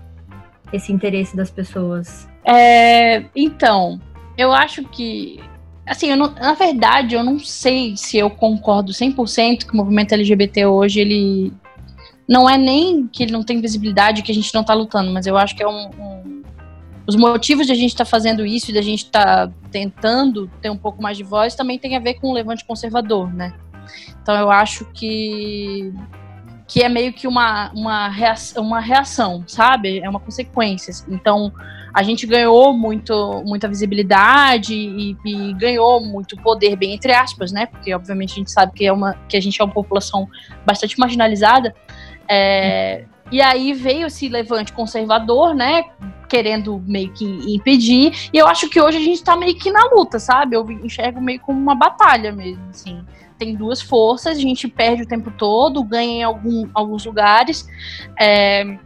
esse 0.72 0.92
interesse 0.92 1.36
das 1.36 1.50
pessoas? 1.50 2.28
É, 2.44 3.26
então, 3.36 4.00
eu 4.38 4.52
acho 4.52 4.84
que. 4.84 5.40
Assim, 5.86 6.14
não, 6.16 6.32
na 6.32 6.54
verdade, 6.54 7.16
eu 7.16 7.24
não 7.24 7.38
sei 7.38 7.96
se 7.96 8.18
eu 8.18 8.30
concordo 8.30 8.92
100% 8.92 9.66
que 9.66 9.74
o 9.74 9.78
movimento 9.78 10.14
LGBT 10.14 10.66
hoje 10.66 11.00
ele 11.00 11.54
não 12.28 12.50
é 12.50 12.58
nem 12.58 13.08
que 13.08 13.24
ele 13.24 13.32
não 13.32 13.44
tem 13.44 13.62
visibilidade, 13.62 14.24
que 14.24 14.32
a 14.32 14.36
gente 14.36 14.52
não 14.54 14.62
está 14.62 14.74
lutando, 14.74 15.12
mas 15.12 15.28
eu 15.28 15.38
acho 15.38 15.56
que 15.56 15.62
é 15.62 15.68
um, 15.68 15.90
um, 16.00 16.44
os 17.06 17.16
motivos 17.16 17.68
de 17.68 17.72
a 17.72 17.76
gente 17.76 17.92
estar 17.92 18.04
tá 18.04 18.10
fazendo 18.10 18.44
isso 18.44 18.72
e 18.72 18.74
de 18.74 18.80
a 18.80 18.82
gente 18.82 19.04
estar 19.04 19.48
tá 19.48 19.54
tentando 19.72 20.50
ter 20.60 20.72
um 20.72 20.78
pouco 20.78 21.02
mais 21.02 21.18
de 21.18 21.24
voz 21.24 21.54
também 21.54 21.78
tem 21.78 21.96
a 21.96 22.00
ver 22.00 22.16
com 22.16 22.30
o 22.30 22.34
levante 22.34 22.66
conservador, 22.66 23.32
né? 23.32 23.54
Então 24.22 24.36
eu 24.36 24.50
acho 24.50 24.86
que 24.86 25.94
que 26.68 26.82
é 26.82 26.90
meio 26.90 27.14
que 27.14 27.28
uma, 27.28 27.72
uma, 27.74 28.08
reação, 28.10 28.64
uma 28.64 28.80
reação, 28.80 29.44
sabe? 29.48 30.00
É 30.00 30.10
uma 30.10 30.20
consequência. 30.20 30.92
Então, 31.08 31.54
a 31.94 32.02
gente 32.02 32.26
ganhou 32.26 32.74
muito, 32.74 33.44
muita 33.46 33.68
visibilidade 33.68 34.74
e, 34.74 35.16
e, 35.24 35.54
ganhou 35.54 36.02
muito 36.02 36.36
poder, 36.38 36.76
bem 36.76 36.94
entre 36.94 37.14
aspas, 37.14 37.52
né? 37.52 37.68
Porque, 37.68 37.94
obviamente, 37.94 38.34
a 38.34 38.36
gente 38.36 38.52
sabe 38.52 38.74
que, 38.74 38.86
é 38.86 38.92
uma, 38.92 39.14
que 39.30 39.38
a 39.38 39.42
gente 39.42 39.62
é 39.62 39.64
uma 39.64 39.74
população 39.74 40.28
bastante 40.66 40.98
marginalizada. 41.00 41.76
É, 42.28 43.06
e 43.32 43.42
aí 43.42 43.72
veio 43.74 44.08
esse 44.08 44.28
levante 44.28 44.74
conservador, 44.74 45.54
né? 45.54 45.84
Querendo 46.28 46.84
meio 46.88 47.14
que 47.14 47.26
impedir. 47.54 48.30
E 48.34 48.38
eu 48.38 48.48
acho 48.48 48.68
que 48.70 48.82
hoje 48.82 48.98
a 48.98 49.02
gente 49.02 49.24
tá 49.24 49.38
meio 49.38 49.56
que 49.56 49.72
na 49.72 49.86
luta, 49.94 50.18
sabe? 50.18 50.56
Eu 50.56 50.70
enxergo 50.70 51.22
meio 51.22 51.40
como 51.40 51.60
uma 51.60 51.76
batalha 51.76 52.32
mesmo, 52.32 52.64
assim 52.72 53.06
tem 53.38 53.56
duas 53.56 53.82
forças, 53.82 54.38
a 54.38 54.42
gente 54.42 54.68
perde 54.68 55.04
o 55.04 55.08
tempo 55.08 55.32
todo, 55.32 55.84
ganha 55.84 56.20
em 56.20 56.24
algum, 56.24 56.70
alguns 56.74 57.06
lugares. 57.06 57.68
É, 58.20 58.78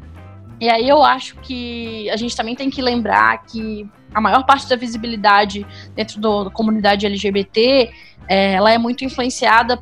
e 0.60 0.70
aí 0.70 0.88
eu 0.88 1.03
acho 1.03 1.36
que 1.38 2.10
a 2.10 2.18
gente 2.18 2.36
também 2.36 2.56
tem 2.56 2.70
que 2.70 2.82
lembrar 2.82 3.44
que 3.44 3.89
a 4.13 4.20
maior 4.20 4.46
parte 4.46 4.68
da 4.68 4.75
visibilidade 4.75 5.65
dentro 5.96 6.20
do, 6.20 6.46
da 6.46 6.50
comunidade 6.50 7.06
LGBT, 7.06 7.91
é, 8.27 8.53
ela 8.53 8.72
é 8.72 8.77
muito 8.77 9.06
influenciada 9.06 9.82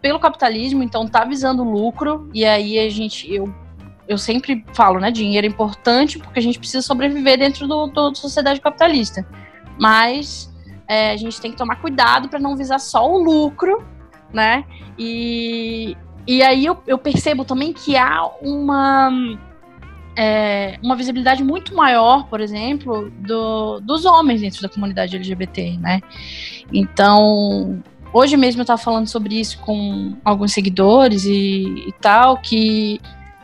pelo 0.00 0.18
capitalismo, 0.18 0.82
então 0.82 1.06
tá 1.06 1.24
visando 1.24 1.64
lucro, 1.64 2.28
e 2.32 2.44
aí 2.44 2.78
a 2.78 2.90
gente, 2.90 3.32
eu, 3.32 3.52
eu 4.06 4.18
sempre 4.18 4.64
falo, 4.74 5.00
né, 5.00 5.10
dinheiro 5.10 5.46
é 5.46 5.50
importante 5.50 6.18
porque 6.18 6.38
a 6.38 6.42
gente 6.42 6.58
precisa 6.58 6.82
sobreviver 6.82 7.38
dentro 7.38 7.66
do, 7.66 7.86
do 7.86 8.10
da 8.10 8.14
sociedade 8.14 8.60
capitalista. 8.60 9.26
Mas 9.78 10.54
é, 10.86 11.10
a 11.10 11.16
gente 11.16 11.40
tem 11.40 11.50
que 11.50 11.56
tomar 11.56 11.76
cuidado 11.76 12.28
para 12.28 12.38
não 12.38 12.56
visar 12.56 12.78
só 12.78 13.10
o 13.10 13.18
lucro 13.18 13.84
né? 14.34 14.64
E, 14.98 15.96
e 16.26 16.42
aí 16.42 16.66
eu, 16.66 16.76
eu 16.86 16.98
percebo 16.98 17.44
também 17.44 17.72
que 17.72 17.96
há 17.96 18.26
uma, 18.42 19.10
é, 20.16 20.78
uma 20.82 20.96
visibilidade 20.96 21.42
muito 21.42 21.74
maior, 21.74 22.26
por 22.26 22.40
exemplo, 22.40 23.10
do, 23.20 23.80
dos 23.80 24.04
homens 24.04 24.40
dentro 24.40 24.60
da 24.60 24.68
comunidade 24.68 25.16
LGBT, 25.16 25.78
né? 25.78 26.00
Então, 26.72 27.82
hoje 28.12 28.36
mesmo 28.36 28.60
eu 28.60 28.64
estava 28.64 28.80
falando 28.80 29.06
sobre 29.06 29.38
isso 29.38 29.58
com 29.60 30.16
alguns 30.24 30.52
seguidores 30.52 31.24
e, 31.24 31.88
e 31.88 31.92
tal, 32.00 32.38
que, 32.38 33.00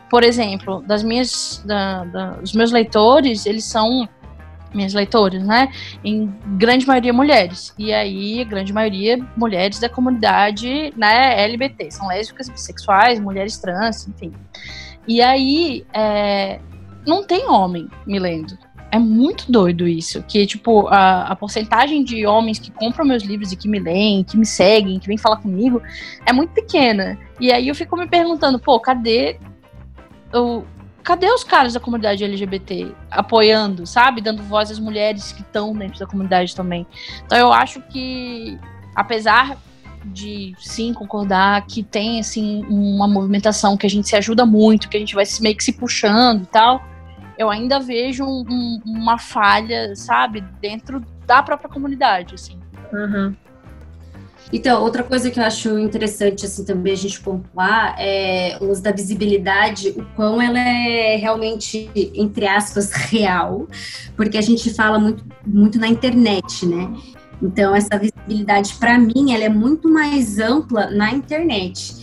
por 0.09 0.23
exemplo, 0.23 0.83
das 0.85 1.03
minhas, 1.03 1.63
da, 1.65 2.03
da, 2.05 2.39
os 2.43 2.53
meus 2.53 2.71
leitores, 2.71 3.45
eles 3.45 3.63
são 3.63 4.07
minhas 4.73 4.93
leitoras, 4.93 5.43
né? 5.43 5.69
Em 6.03 6.33
grande 6.57 6.87
maioria 6.87 7.13
mulheres. 7.13 7.73
E 7.77 7.93
aí, 7.93 8.43
grande 8.45 8.73
maioria 8.73 9.17
mulheres 9.35 9.79
da 9.79 9.89
comunidade, 9.89 10.93
né, 10.95 11.43
LGBT. 11.43 11.91
São 11.91 12.07
lésbicas, 12.07 12.49
bissexuais, 12.49 13.19
mulheres 13.19 13.57
trans, 13.57 14.07
enfim. 14.07 14.33
E 15.07 15.21
aí, 15.21 15.85
é, 15.93 16.59
não 17.05 17.23
tem 17.23 17.47
homem 17.49 17.87
me 18.05 18.19
lendo. 18.19 18.57
É 18.91 18.99
muito 18.99 19.49
doido 19.49 19.87
isso. 19.87 20.21
Que, 20.23 20.45
tipo, 20.45 20.87
a, 20.89 21.23
a 21.27 21.35
porcentagem 21.35 22.03
de 22.03 22.25
homens 22.25 22.59
que 22.59 22.71
compram 22.71 23.05
meus 23.05 23.23
livros 23.23 23.51
e 23.51 23.55
que 23.55 23.67
me 23.67 23.79
leem, 23.79 24.23
que 24.23 24.37
me 24.37 24.45
seguem, 24.45 24.99
que 24.99 25.07
vêm 25.07 25.17
falar 25.17 25.37
comigo, 25.37 25.81
é 26.25 26.33
muito 26.33 26.51
pequena. 26.51 27.17
E 27.39 27.51
aí 27.51 27.69
eu 27.69 27.75
fico 27.75 27.95
me 27.95 28.07
perguntando, 28.07 28.59
pô, 28.59 28.79
cadê 28.79 29.39
o, 30.33 30.63
cadê 31.03 31.27
os 31.31 31.43
caras 31.43 31.73
da 31.73 31.79
comunidade 31.79 32.23
LGBT 32.23 32.93
apoiando, 33.09 33.85
sabe? 33.85 34.21
Dando 34.21 34.43
voz 34.43 34.71
às 34.71 34.79
mulheres 34.79 35.31
que 35.31 35.41
estão 35.41 35.73
dentro 35.73 35.99
da 35.99 36.05
comunidade 36.05 36.55
também. 36.55 36.85
Então 37.25 37.37
eu 37.37 37.51
acho 37.51 37.81
que, 37.81 38.59
apesar 38.95 39.57
de 40.05 40.53
sim 40.57 40.93
concordar 40.93 41.65
que 41.67 41.83
tem 41.83 42.19
assim 42.19 42.65
uma 42.67 43.07
movimentação 43.07 43.77
que 43.77 43.85
a 43.85 43.89
gente 43.89 44.07
se 44.07 44.15
ajuda 44.15 44.45
muito, 44.45 44.89
que 44.89 44.97
a 44.97 44.99
gente 44.99 45.13
vai 45.13 45.25
meio 45.41 45.55
que 45.55 45.63
se 45.63 45.73
puxando 45.73 46.43
e 46.43 46.47
tal, 46.47 46.83
eu 47.37 47.49
ainda 47.49 47.79
vejo 47.79 48.23
um, 48.23 48.43
um, 48.49 48.81
uma 48.85 49.17
falha, 49.17 49.95
sabe, 49.95 50.41
dentro 50.59 51.03
da 51.25 51.41
própria 51.41 51.69
comunidade, 51.69 52.35
assim. 52.35 52.59
Uhum. 52.91 53.35
Então, 54.53 54.81
outra 54.81 55.03
coisa 55.03 55.31
que 55.31 55.39
eu 55.39 55.43
acho 55.43 55.79
interessante, 55.79 56.45
assim, 56.45 56.65
também 56.65 56.93
a 56.93 56.97
gente 56.97 57.19
pontuar 57.21 57.95
é 57.97 58.57
o 58.59 58.69
uso 58.69 58.81
da 58.81 58.91
visibilidade, 58.91 59.89
o 59.89 60.05
quão 60.15 60.41
ela 60.41 60.59
é 60.59 61.15
realmente, 61.15 61.89
entre 62.13 62.47
aspas, 62.47 62.91
real, 62.91 63.67
porque 64.15 64.37
a 64.37 64.41
gente 64.41 64.73
fala 64.73 64.99
muito, 64.99 65.23
muito 65.45 65.79
na 65.79 65.87
internet, 65.87 66.65
né? 66.65 66.93
Então, 67.41 67.73
essa 67.73 67.97
visibilidade, 67.97 68.75
para 68.75 68.99
mim, 68.99 69.33
ela 69.33 69.45
é 69.45 69.49
muito 69.49 69.89
mais 69.89 70.37
ampla 70.37 70.91
na 70.91 71.11
internet. 71.11 71.95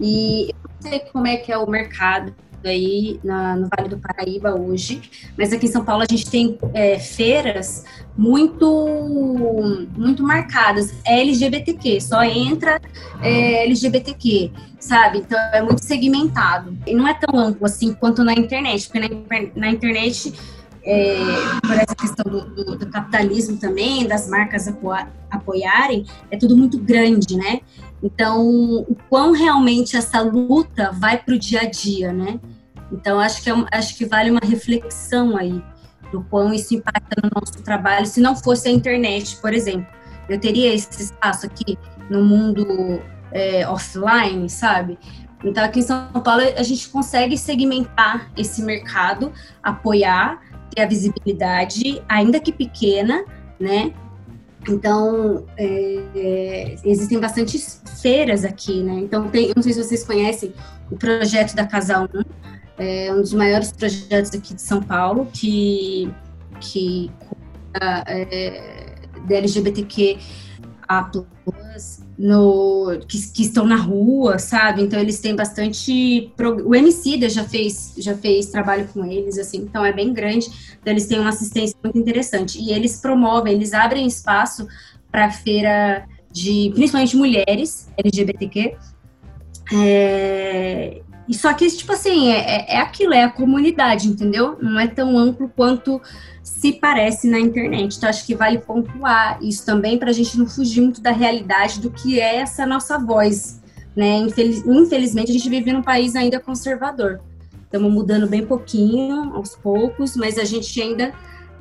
E 0.00 0.50
eu 0.50 0.70
não 0.70 0.90
sei 0.90 1.00
como 1.12 1.26
é 1.26 1.36
que 1.36 1.52
é 1.52 1.58
o 1.58 1.68
mercado 1.68 2.34
aí 2.68 3.20
na, 3.22 3.56
no 3.56 3.68
Vale 3.74 3.88
do 3.88 3.98
Paraíba 3.98 4.54
hoje, 4.54 5.00
mas 5.36 5.52
aqui 5.52 5.66
em 5.66 5.70
São 5.70 5.84
Paulo 5.84 6.02
a 6.02 6.06
gente 6.08 6.30
tem 6.30 6.58
é, 6.74 6.98
feiras 6.98 7.84
muito 8.16 9.86
muito 9.96 10.22
marcadas, 10.22 10.94
LGBTQ, 11.04 12.00
só 12.00 12.22
entra 12.24 12.80
é, 13.22 13.64
LGBTQ, 13.64 14.50
sabe? 14.78 15.18
Então 15.18 15.38
é 15.52 15.62
muito 15.62 15.84
segmentado. 15.84 16.76
E 16.86 16.94
não 16.94 17.06
é 17.06 17.14
tão 17.14 17.38
amplo 17.38 17.66
assim 17.66 17.92
quanto 17.92 18.24
na 18.24 18.32
internet, 18.32 18.88
porque 18.88 19.00
na, 19.00 19.08
na 19.54 19.70
internet 19.70 20.32
é, 20.86 21.16
por 21.66 21.74
essa 21.74 21.96
questão 21.96 22.24
do, 22.30 22.64
do, 22.64 22.78
do, 22.78 22.86
capitalismo 22.86 23.56
também, 23.56 24.06
das 24.06 24.28
marcas 24.28 24.72
apoiarem, 25.28 26.06
é 26.30 26.36
tudo 26.36 26.56
muito 26.56 26.78
grande, 26.78 27.36
né? 27.36 27.60
Então, 28.00 28.46
o 28.88 28.96
quão 29.08 29.32
realmente 29.32 29.96
essa 29.96 30.20
luta 30.20 30.92
vai 30.92 31.18
para 31.18 31.34
o 31.34 31.38
dia 31.38 31.62
a 31.62 31.64
dia, 31.64 32.12
né? 32.12 32.38
Então, 32.92 33.18
acho 33.18 33.42
que, 33.42 33.50
é, 33.50 33.54
acho 33.72 33.96
que 33.96 34.04
vale 34.04 34.30
uma 34.30 34.40
reflexão 34.42 35.36
aí 35.36 35.62
do 36.12 36.22
quão 36.24 36.52
isso 36.52 36.74
impacta 36.74 37.20
no 37.22 37.30
nosso 37.34 37.62
trabalho. 37.62 38.06
Se 38.06 38.20
não 38.20 38.36
fosse 38.36 38.68
a 38.68 38.70
internet, 38.70 39.36
por 39.36 39.52
exemplo, 39.52 39.86
eu 40.28 40.38
teria 40.38 40.72
esse 40.72 41.02
espaço 41.02 41.46
aqui 41.46 41.78
no 42.08 42.24
mundo 42.24 43.00
é, 43.32 43.68
offline, 43.68 44.48
sabe? 44.48 44.98
Então, 45.44 45.64
aqui 45.64 45.80
em 45.80 45.82
São 45.82 46.08
Paulo, 46.24 46.42
a 46.56 46.62
gente 46.62 46.88
consegue 46.88 47.36
segmentar 47.36 48.30
esse 48.36 48.62
mercado, 48.62 49.32
apoiar, 49.62 50.40
ter 50.74 50.82
a 50.82 50.86
visibilidade, 50.86 52.02
ainda 52.08 52.40
que 52.40 52.52
pequena, 52.52 53.24
né? 53.58 53.92
Então, 54.68 55.46
é, 55.56 56.76
existem 56.84 57.20
bastantes 57.20 57.80
feiras 58.02 58.44
aqui, 58.44 58.82
né? 58.82 58.94
Então, 58.94 59.28
tem, 59.28 59.52
não 59.54 59.62
sei 59.62 59.72
se 59.72 59.84
vocês 59.84 60.02
conhecem 60.02 60.52
o 60.90 60.96
projeto 60.96 61.54
da 61.54 61.66
Casal 61.66 62.08
1, 62.12 62.22
é 62.78 63.12
um 63.12 63.20
dos 63.20 63.32
maiores 63.32 63.72
projetos 63.72 64.34
aqui 64.34 64.54
de 64.54 64.62
São 64.62 64.82
Paulo, 64.82 65.28
que, 65.32 66.10
que 66.60 67.10
é, 67.80 68.94
da 69.28 69.34
LGBTQ 69.36 70.18
a 70.88 71.10
no, 72.18 72.98
que, 73.08 73.32
que, 73.32 73.42
estão 73.42 73.66
na 73.66 73.76
rua, 73.76 74.38
sabe? 74.38 74.82
Então 74.82 74.98
eles 74.98 75.20
têm 75.20 75.34
bastante. 75.34 76.32
O 76.64 76.74
Emicida 76.74 77.28
já 77.28 77.44
fez, 77.44 77.94
já 77.98 78.16
fez 78.16 78.46
trabalho 78.46 78.88
com 78.92 79.04
eles, 79.04 79.38
assim, 79.38 79.58
então 79.58 79.84
é 79.84 79.92
bem 79.92 80.12
grande. 80.12 80.46
Então 80.80 80.92
eles 80.92 81.06
têm 81.06 81.18
uma 81.18 81.30
assistência 81.30 81.76
muito 81.82 81.98
interessante. 81.98 82.58
E 82.58 82.72
eles 82.72 83.00
promovem, 83.00 83.54
eles 83.54 83.74
abrem 83.74 84.06
espaço 84.06 84.66
para 85.10 85.30
feira 85.30 86.06
de 86.32 86.70
principalmente 86.74 87.16
mulheres 87.16 87.88
LGBTQ. 87.96 88.76
É, 89.74 91.02
e 91.28 91.34
só 91.34 91.52
que, 91.52 91.66
tipo 91.66 91.92
assim, 91.92 92.30
é, 92.30 92.38
é, 92.38 92.74
é 92.74 92.78
aquilo, 92.78 93.12
é 93.12 93.24
a 93.24 93.30
comunidade, 93.30 94.08
entendeu? 94.08 94.56
Não 94.60 94.78
é 94.78 94.86
tão 94.86 95.18
amplo 95.18 95.50
quanto 95.54 96.00
se 96.42 96.72
parece 96.72 97.28
na 97.28 97.40
internet. 97.40 97.96
Então, 97.96 98.08
acho 98.08 98.24
que 98.24 98.34
vale 98.34 98.58
pontuar 98.58 99.38
isso 99.42 99.66
também 99.66 99.98
para 99.98 100.10
a 100.10 100.12
gente 100.12 100.38
não 100.38 100.46
fugir 100.46 100.80
muito 100.80 101.00
da 101.00 101.10
realidade 101.10 101.80
do 101.80 101.90
que 101.90 102.20
é 102.20 102.36
essa 102.36 102.64
nossa 102.64 102.98
voz. 102.98 103.60
Né? 103.96 104.18
Infeliz, 104.18 104.64
infelizmente, 104.64 105.30
a 105.30 105.34
gente 105.34 105.48
vive 105.48 105.72
num 105.72 105.82
país 105.82 106.14
ainda 106.14 106.38
conservador. 106.38 107.20
Estamos 107.64 107.92
mudando 107.92 108.28
bem 108.28 108.46
pouquinho, 108.46 109.34
aos 109.34 109.56
poucos, 109.56 110.16
mas 110.16 110.38
a 110.38 110.44
gente 110.44 110.80
ainda 110.80 111.12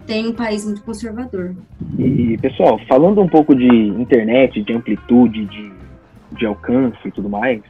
tem 0.06 0.28
um 0.28 0.34
país 0.34 0.64
muito 0.64 0.84
conservador. 0.84 1.56
E, 1.98 2.38
pessoal, 2.38 2.80
falando 2.88 3.20
um 3.22 3.28
pouco 3.28 3.56
de 3.56 3.66
internet, 3.66 4.62
de 4.62 4.72
amplitude, 4.72 5.46
de, 5.46 5.74
de 6.38 6.46
alcance 6.46 7.00
e 7.04 7.12
tudo 7.12 7.28
mais, 7.28 7.62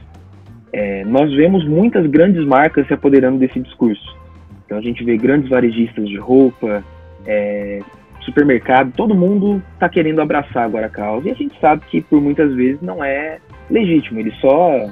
é, 0.72 1.04
nós 1.04 1.32
vemos 1.32 1.66
muitas 1.66 2.06
grandes 2.06 2.44
marcas 2.44 2.86
se 2.86 2.94
apoderando 2.94 3.38
desse 3.38 3.60
discurso. 3.60 4.16
Então 4.64 4.78
a 4.78 4.82
gente 4.82 5.04
vê 5.04 5.16
grandes 5.16 5.48
varejistas 5.48 6.08
de 6.08 6.16
roupa, 6.16 6.84
é, 7.26 7.80
supermercado, 8.26 8.92
todo 8.92 9.14
mundo 9.14 9.62
está 9.74 9.88
querendo 9.88 10.20
abraçar 10.20 10.64
agora 10.64 10.86
a 10.86 10.90
causa 10.90 11.28
e 11.28 11.30
a 11.30 11.34
gente 11.34 11.58
sabe 11.60 11.82
que 11.86 12.00
por 12.00 12.20
muitas 12.20 12.52
vezes 12.54 12.82
não 12.82 13.02
é 13.02 13.38
legítimo. 13.70 14.18
Ele 14.18 14.32
só 14.40 14.90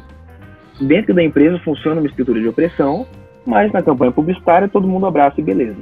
dentro 0.80 1.12
da 1.12 1.22
empresa 1.22 1.58
funciona 1.58 2.00
uma 2.00 2.06
estrutura 2.06 2.40
de 2.40 2.48
opressão, 2.48 3.06
mas 3.44 3.72
na 3.72 3.82
campanha 3.82 4.12
publicitária 4.12 4.68
todo 4.68 4.88
mundo 4.88 5.06
abraça 5.06 5.40
e 5.40 5.44
beleza. 5.44 5.76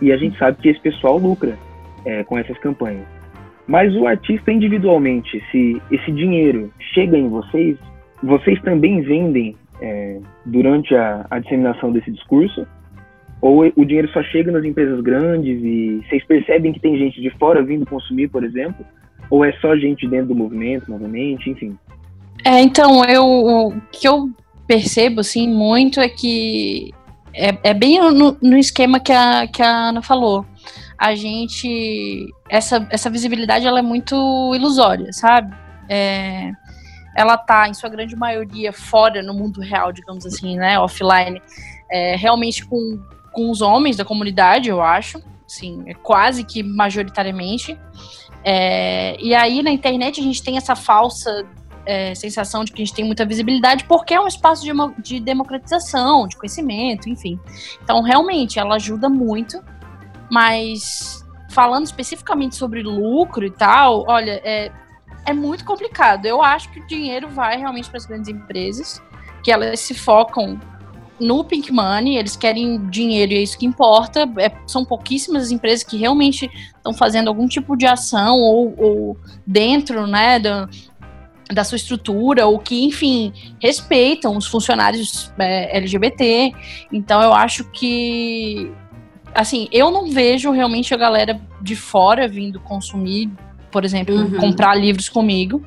e 0.00 0.12
a 0.12 0.16
gente 0.16 0.38
sabe 0.38 0.58
que 0.60 0.68
esse 0.68 0.80
pessoal 0.80 1.16
lucra 1.16 1.56
é, 2.04 2.22
com 2.22 2.38
essas 2.38 2.58
campanhas. 2.58 3.06
Mas 3.66 3.94
o 3.96 4.06
artista 4.06 4.52
individualmente, 4.52 5.42
se 5.50 5.82
esse 5.90 6.12
dinheiro 6.12 6.70
chega 6.94 7.16
em 7.16 7.28
vocês, 7.28 7.76
vocês 8.22 8.60
também 8.62 9.02
vendem 9.02 9.56
é, 9.80 10.18
durante 10.44 10.94
a, 10.94 11.26
a, 11.30 11.38
disseminação 11.38 11.92
desse 11.92 12.10
discurso? 12.10 12.66
Ou 13.40 13.70
o 13.76 13.84
dinheiro 13.84 14.08
só 14.12 14.22
chega 14.22 14.50
nas 14.50 14.64
empresas 14.64 15.00
grandes 15.00 15.62
e 15.62 16.02
vocês 16.08 16.24
percebem 16.24 16.72
que 16.72 16.80
tem 16.80 16.96
gente 16.96 17.20
de 17.20 17.30
fora 17.38 17.62
vindo 17.62 17.86
consumir, 17.86 18.28
por 18.28 18.42
exemplo? 18.42 18.84
Ou 19.28 19.44
é 19.44 19.52
só 19.60 19.76
gente 19.76 20.08
dentro 20.08 20.28
do 20.28 20.34
movimento, 20.34 20.90
novamente, 20.90 21.50
enfim? 21.50 21.76
É, 22.44 22.60
então, 22.60 23.04
eu, 23.04 23.24
o 23.24 23.80
que 23.92 24.08
eu 24.08 24.30
percebo, 24.66 25.20
assim, 25.20 25.48
muito 25.48 26.00
é 26.00 26.08
que 26.08 26.92
é, 27.34 27.56
é 27.62 27.74
bem 27.74 27.98
no, 28.00 28.36
no, 28.40 28.56
esquema 28.56 28.98
que 28.98 29.12
a, 29.12 29.46
que 29.46 29.62
a 29.62 29.88
Ana 29.88 30.02
falou. 30.02 30.46
A 30.98 31.14
gente. 31.14 32.26
Essa, 32.48 32.86
essa 32.90 33.10
visibilidade 33.10 33.66
ela 33.66 33.80
é 33.80 33.82
muito 33.82 34.16
ilusória, 34.54 35.12
sabe? 35.12 35.54
É, 35.88 36.52
ela 37.16 37.38
tá, 37.38 37.66
em 37.68 37.74
sua 37.74 37.88
grande 37.88 38.14
maioria, 38.14 38.72
fora 38.72 39.22
no 39.22 39.32
mundo 39.32 39.60
real, 39.60 39.90
digamos 39.90 40.26
assim, 40.26 40.56
né? 40.56 40.78
Offline. 40.78 41.40
É, 41.90 42.14
realmente 42.16 42.64
com, 42.66 43.00
com 43.32 43.50
os 43.50 43.62
homens 43.62 43.96
da 43.96 44.04
comunidade, 44.04 44.68
eu 44.68 44.82
acho. 44.82 45.22
Sim, 45.48 45.84
é 45.86 45.94
quase 45.94 46.44
que 46.44 46.62
majoritariamente. 46.62 47.78
É, 48.44 49.16
e 49.20 49.34
aí 49.34 49.62
na 49.62 49.70
internet 49.70 50.20
a 50.20 50.22
gente 50.22 50.42
tem 50.42 50.56
essa 50.56 50.76
falsa 50.76 51.46
é, 51.86 52.14
sensação 52.14 52.64
de 52.64 52.72
que 52.72 52.82
a 52.82 52.84
gente 52.84 52.94
tem 52.94 53.04
muita 53.04 53.24
visibilidade 53.24 53.84
porque 53.84 54.12
é 54.12 54.20
um 54.20 54.26
espaço 54.26 54.62
de, 54.62 54.72
de 55.02 55.20
democratização, 55.20 56.26
de 56.26 56.36
conhecimento, 56.36 57.08
enfim. 57.08 57.40
Então, 57.82 58.02
realmente, 58.02 58.58
ela 58.58 58.74
ajuda 58.74 59.08
muito, 59.08 59.62
mas 60.30 61.24
falando 61.50 61.86
especificamente 61.86 62.56
sobre 62.56 62.82
lucro 62.82 63.46
e 63.46 63.50
tal, 63.50 64.04
olha, 64.08 64.40
é, 64.44 64.70
é 65.26 65.32
muito 65.32 65.64
complicado. 65.64 66.24
Eu 66.24 66.40
acho 66.40 66.70
que 66.70 66.80
o 66.80 66.86
dinheiro 66.86 67.28
vai 67.28 67.58
realmente 67.58 67.88
para 67.88 67.98
as 67.98 68.06
grandes 68.06 68.28
empresas, 68.28 69.02
que 69.42 69.50
elas 69.50 69.80
se 69.80 69.92
focam 69.92 70.58
no 71.18 71.42
Pink 71.44 71.72
Money, 71.72 72.18
eles 72.18 72.36
querem 72.36 72.88
dinheiro 72.90 73.32
e 73.32 73.36
é 73.36 73.42
isso 73.42 73.58
que 73.58 73.66
importa. 73.66 74.28
É, 74.38 74.50
são 74.66 74.84
pouquíssimas 74.84 75.44
as 75.44 75.50
empresas 75.50 75.82
que 75.82 75.96
realmente 75.96 76.50
estão 76.76 76.92
fazendo 76.92 77.28
algum 77.28 77.48
tipo 77.48 77.76
de 77.76 77.86
ação 77.86 78.38
ou, 78.38 78.74
ou 78.78 79.16
dentro 79.46 80.06
né, 80.06 80.38
do, 80.38 80.68
da 81.52 81.64
sua 81.64 81.76
estrutura, 81.76 82.46
ou 82.46 82.58
que, 82.58 82.84
enfim, 82.84 83.32
respeitam 83.60 84.36
os 84.36 84.46
funcionários 84.46 85.32
é, 85.38 85.76
LGBT. 85.76 86.52
Então, 86.92 87.22
eu 87.22 87.32
acho 87.32 87.64
que. 87.70 88.72
Assim, 89.34 89.68
eu 89.70 89.90
não 89.90 90.10
vejo 90.10 90.50
realmente 90.50 90.94
a 90.94 90.96
galera 90.96 91.38
de 91.60 91.76
fora 91.76 92.26
vindo 92.26 92.58
consumir, 92.58 93.30
por 93.76 93.84
exemplo, 93.84 94.14
uhum. 94.14 94.38
comprar 94.38 94.74
livros 94.74 95.06
comigo. 95.06 95.62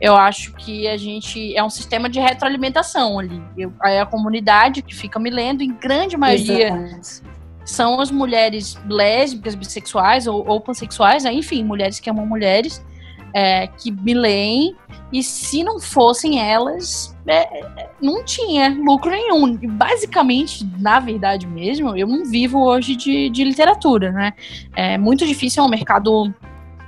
Eu 0.00 0.16
acho 0.16 0.54
que 0.54 0.88
a 0.88 0.96
gente 0.96 1.54
é 1.54 1.62
um 1.62 1.68
sistema 1.68 2.08
de 2.08 2.18
retroalimentação 2.18 3.18
ali. 3.18 3.42
Eu, 3.58 3.70
é 3.84 4.00
a 4.00 4.06
comunidade 4.06 4.80
que 4.80 4.94
fica 4.94 5.20
me 5.20 5.28
lendo, 5.28 5.62
em 5.62 5.70
grande 5.70 6.16
maioria. 6.16 6.68
Exatamente 6.68 7.32
são 7.64 8.00
as 8.00 8.10
mulheres 8.10 8.76
lésbicas, 8.88 9.54
bissexuais 9.54 10.26
ou, 10.26 10.44
ou 10.48 10.60
pansexuais, 10.60 11.22
né? 11.24 11.32
enfim, 11.32 11.62
mulheres 11.62 12.00
que 12.00 12.10
amam 12.10 12.26
mulheres, 12.26 12.84
é, 13.32 13.68
que 13.68 13.92
me 13.92 14.14
leem, 14.14 14.74
e 15.12 15.22
se 15.22 15.62
não 15.62 15.78
fossem 15.78 16.40
elas, 16.40 17.16
é, 17.26 17.88
não 18.00 18.24
tinha 18.24 18.68
lucro 18.68 19.10
nenhum. 19.10 19.56
Basicamente, 19.76 20.68
na 20.78 20.98
verdade 20.98 21.46
mesmo, 21.46 21.96
eu 21.96 22.06
não 22.08 22.24
vivo 22.24 22.58
hoje 22.64 22.96
de, 22.96 23.30
de 23.30 23.44
literatura, 23.44 24.10
né? 24.10 24.32
É 24.74 24.98
muito 24.98 25.24
difícil, 25.24 25.62
é 25.62 25.66
um 25.66 25.70
mercado 25.70 26.34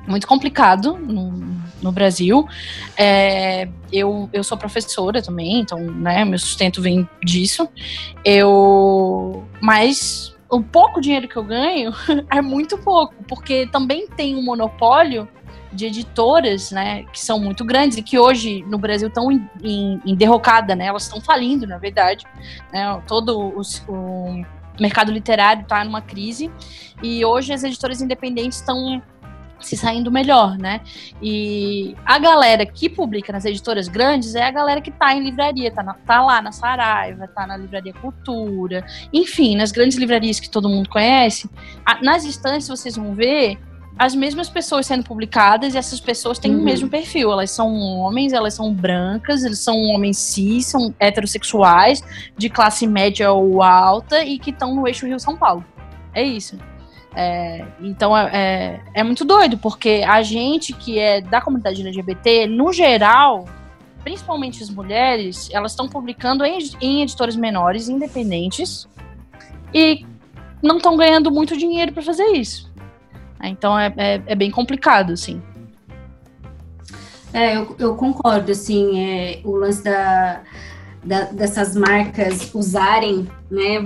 muito 0.06 0.26
complicado 0.26 0.96
no, 0.98 1.32
no 1.82 1.92
Brasil. 1.92 2.46
É, 2.96 3.68
eu, 3.92 4.28
eu 4.32 4.44
sou 4.44 4.56
professora 4.56 5.22
também, 5.22 5.60
então, 5.60 5.78
né, 5.78 6.24
meu 6.24 6.38
sustento 6.38 6.80
vem 6.80 7.08
disso. 7.22 7.68
Eu, 8.24 9.44
mas 9.60 10.34
o 10.48 10.62
pouco 10.62 11.00
dinheiro 11.00 11.28
que 11.28 11.36
eu 11.36 11.44
ganho 11.44 11.92
é 12.30 12.40
muito 12.40 12.78
pouco, 12.78 13.14
porque 13.28 13.66
também 13.66 14.08
tem 14.08 14.36
um 14.36 14.42
monopólio 14.42 15.28
de 15.72 15.86
editoras, 15.86 16.70
né, 16.70 17.04
que 17.12 17.20
são 17.20 17.40
muito 17.40 17.64
grandes 17.64 17.98
e 17.98 18.02
que 18.02 18.18
hoje 18.18 18.64
no 18.68 18.78
Brasil 18.78 19.08
estão 19.08 19.32
em, 19.32 19.48
em, 19.62 20.00
em, 20.06 20.14
derrocada, 20.14 20.76
né, 20.76 20.86
elas 20.86 21.04
estão 21.04 21.20
falindo, 21.20 21.66
na 21.66 21.78
verdade, 21.78 22.24
né, 22.72 23.02
todo 23.08 23.36
o, 23.36 23.60
o 23.88 24.44
mercado 24.78 25.10
literário 25.10 25.62
está 25.62 25.84
numa 25.84 26.00
crise 26.00 26.50
e 27.02 27.24
hoje 27.24 27.52
as 27.52 27.64
editoras 27.64 28.00
independentes 28.00 28.58
estão 28.58 29.02
se 29.60 29.76
saindo 29.76 30.10
melhor, 30.10 30.58
né? 30.58 30.80
E 31.22 31.96
a 32.04 32.18
galera 32.18 32.66
que 32.66 32.88
publica 32.88 33.32
nas 33.32 33.44
editoras 33.44 33.88
grandes 33.88 34.34
é 34.34 34.44
a 34.44 34.50
galera 34.50 34.80
que 34.80 34.90
tá 34.90 35.14
em 35.14 35.22
livraria, 35.22 35.70
tá, 35.70 35.82
na, 35.82 35.94
tá 35.94 36.22
lá 36.22 36.42
na 36.42 36.52
Saraiva, 36.52 37.28
tá 37.28 37.46
na 37.46 37.56
Livraria 37.56 37.92
Cultura, 37.94 38.84
enfim, 39.12 39.56
nas 39.56 39.72
grandes 39.72 39.96
livrarias 39.96 40.38
que 40.38 40.50
todo 40.50 40.68
mundo 40.68 40.88
conhece. 40.88 41.48
A, 41.84 42.02
nas 42.02 42.24
estantes 42.24 42.68
vocês 42.68 42.96
vão 42.96 43.14
ver 43.14 43.58
as 43.96 44.14
mesmas 44.14 44.48
pessoas 44.48 44.86
sendo 44.86 45.04
publicadas 45.04 45.74
e 45.74 45.78
essas 45.78 46.00
pessoas 46.00 46.38
têm 46.38 46.52
uhum. 46.52 46.60
o 46.60 46.64
mesmo 46.64 46.88
perfil. 46.88 47.30
Elas 47.30 47.50
são 47.50 47.72
homens, 47.72 48.32
elas 48.32 48.54
são 48.54 48.72
brancas, 48.72 49.44
eles 49.44 49.60
são 49.60 49.80
homens 49.84 50.18
cis, 50.18 50.66
são 50.66 50.92
heterossexuais, 50.98 52.02
de 52.36 52.48
classe 52.48 52.86
média 52.86 53.30
ou 53.30 53.62
alta 53.62 54.24
e 54.24 54.38
que 54.38 54.50
estão 54.50 54.74
no 54.74 54.86
eixo 54.86 55.06
Rio-São 55.06 55.36
Paulo. 55.36 55.64
É 56.12 56.22
isso. 56.22 56.58
É, 57.16 57.64
então 57.80 58.16
é, 58.16 58.30
é, 58.32 58.80
é, 58.94 59.04
muito 59.04 59.24
doido, 59.24 59.56
porque 59.58 60.04
a 60.06 60.22
gente 60.22 60.72
que 60.72 60.98
é 60.98 61.20
da 61.20 61.40
comunidade 61.40 61.80
LGBT, 61.80 62.48
no 62.48 62.72
geral, 62.72 63.44
principalmente 64.02 64.62
as 64.62 64.68
mulheres, 64.68 65.48
elas 65.52 65.72
estão 65.72 65.88
publicando 65.88 66.44
em, 66.44 66.58
em 66.80 67.02
editoras 67.02 67.36
menores, 67.36 67.88
independentes, 67.88 68.88
e 69.72 70.04
não 70.60 70.78
estão 70.78 70.96
ganhando 70.96 71.30
muito 71.30 71.56
dinheiro 71.56 71.92
para 71.92 72.02
fazer 72.02 72.26
isso. 72.32 72.72
É, 73.40 73.48
então 73.48 73.78
é, 73.78 73.92
é, 73.96 74.22
é, 74.26 74.34
bem 74.34 74.50
complicado, 74.50 75.12
assim. 75.12 75.40
É, 77.32 77.56
eu, 77.56 77.76
eu 77.78 77.94
concordo, 77.94 78.50
assim, 78.50 79.00
é, 79.00 79.40
o 79.44 79.54
lance 79.56 79.84
da, 79.84 80.40
da, 81.02 81.24
dessas 81.24 81.76
marcas 81.76 82.52
usarem, 82.54 83.28
né, 83.50 83.84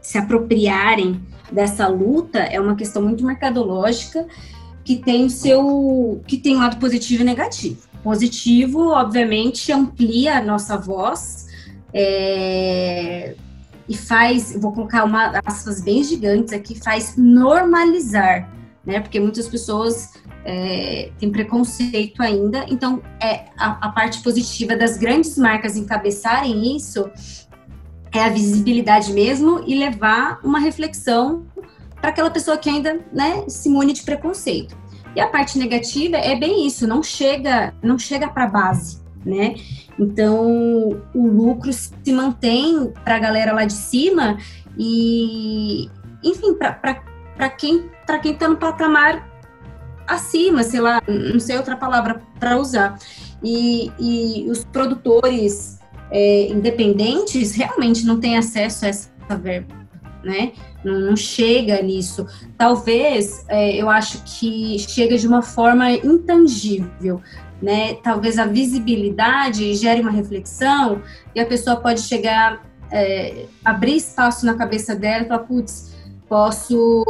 se 0.00 0.16
apropriarem 0.16 1.20
dessa 1.52 1.86
luta 1.88 2.38
é 2.38 2.60
uma 2.60 2.74
questão 2.74 3.02
muito 3.02 3.24
mercadológica 3.24 4.26
que 4.84 4.96
tem 4.96 5.24
o 5.24 5.30
seu, 5.30 6.22
que 6.26 6.36
tem 6.36 6.56
um 6.56 6.60
lado 6.60 6.78
positivo 6.78 7.22
e 7.22 7.24
negativo. 7.24 7.78
Positivo, 8.02 8.88
obviamente, 8.88 9.70
amplia 9.72 10.38
a 10.38 10.42
nossa 10.42 10.76
voz, 10.76 11.46
é, 11.92 13.34
e 13.88 13.96
faz, 13.96 14.56
vou 14.58 14.72
colocar 14.72 15.04
uma 15.04 15.40
aspas 15.44 15.82
bem 15.82 16.02
gigantes 16.02 16.52
aqui, 16.52 16.78
faz 16.78 17.14
normalizar 17.16 18.48
né? 18.84 19.00
Porque 19.00 19.20
muitas 19.20 19.46
pessoas 19.48 20.14
é, 20.44 21.10
têm 21.18 21.30
preconceito 21.30 22.22
ainda. 22.22 22.64
Então, 22.68 23.02
é 23.22 23.46
a, 23.56 23.88
a, 23.88 23.92
parte 23.92 24.22
positiva 24.22 24.76
das 24.76 24.96
grandes 24.96 25.36
marcas 25.36 25.76
encabeçarem 25.76 26.76
isso 26.76 27.10
é 28.12 28.24
a 28.24 28.28
visibilidade 28.28 29.12
mesmo 29.12 29.62
e 29.66 29.78
levar 29.78 30.40
uma 30.42 30.58
reflexão 30.58 31.46
para 32.00 32.10
aquela 32.10 32.30
pessoa 32.30 32.56
que 32.56 32.68
ainda, 32.68 33.00
né, 33.12 33.44
se 33.48 33.68
imune 33.68 33.92
de 33.92 34.02
preconceito. 34.02 34.76
E 35.14 35.20
a 35.20 35.26
parte 35.26 35.58
negativa 35.58 36.16
é 36.16 36.36
bem 36.36 36.66
isso, 36.66 36.86
não 36.86 37.02
chega, 37.02 37.74
não 37.82 37.98
chega 37.98 38.28
para 38.28 38.44
a 38.44 38.48
base, 38.48 39.00
né? 39.24 39.54
Então, 39.98 41.02
o 41.14 41.26
lucro 41.26 41.72
se 41.72 42.12
mantém 42.12 42.92
para 43.04 43.16
a 43.16 43.18
galera 43.18 43.52
lá 43.52 43.64
de 43.64 43.72
cima 43.72 44.38
e, 44.78 45.90
enfim, 46.22 46.54
para 46.54 47.50
quem 47.50 47.90
para 48.06 48.18
quem 48.18 48.32
está 48.32 48.48
no 48.48 48.56
patamar 48.56 49.28
acima, 50.04 50.64
sei 50.64 50.80
lá, 50.80 51.00
não 51.06 51.38
sei 51.38 51.56
outra 51.56 51.76
palavra 51.76 52.20
para 52.40 52.58
usar. 52.58 52.98
E, 53.42 53.90
e, 53.98 54.50
os 54.50 54.64
produtores 54.64 55.78
é, 56.10 56.48
independentes 56.48 57.52
realmente 57.52 58.04
não 58.04 58.18
têm 58.18 58.36
acesso 58.36 58.84
a 58.84 58.88
essa 58.88 59.10
verba, 59.40 59.74
né? 60.24 60.52
Não, 60.84 60.98
não 60.98 61.16
chega 61.16 61.82
nisso. 61.82 62.26
Talvez 62.56 63.44
é, 63.48 63.76
eu 63.76 63.88
acho 63.88 64.22
que 64.24 64.78
chega 64.78 65.16
de 65.16 65.26
uma 65.26 65.42
forma 65.42 65.90
intangível. 65.92 67.20
Né? 67.60 67.94
Talvez 68.02 68.38
a 68.38 68.46
visibilidade 68.46 69.74
gere 69.74 70.00
uma 70.00 70.10
reflexão 70.10 71.02
e 71.34 71.40
a 71.40 71.44
pessoa 71.44 71.76
pode 71.76 72.00
chegar, 72.00 72.64
é, 72.90 73.44
abrir 73.62 73.96
espaço 73.96 74.46
na 74.46 74.54
cabeça 74.54 74.96
dela 74.96 75.24
e 75.24 75.28
falar, 75.28 75.40
putz, 75.40 75.94
posso 76.26 77.04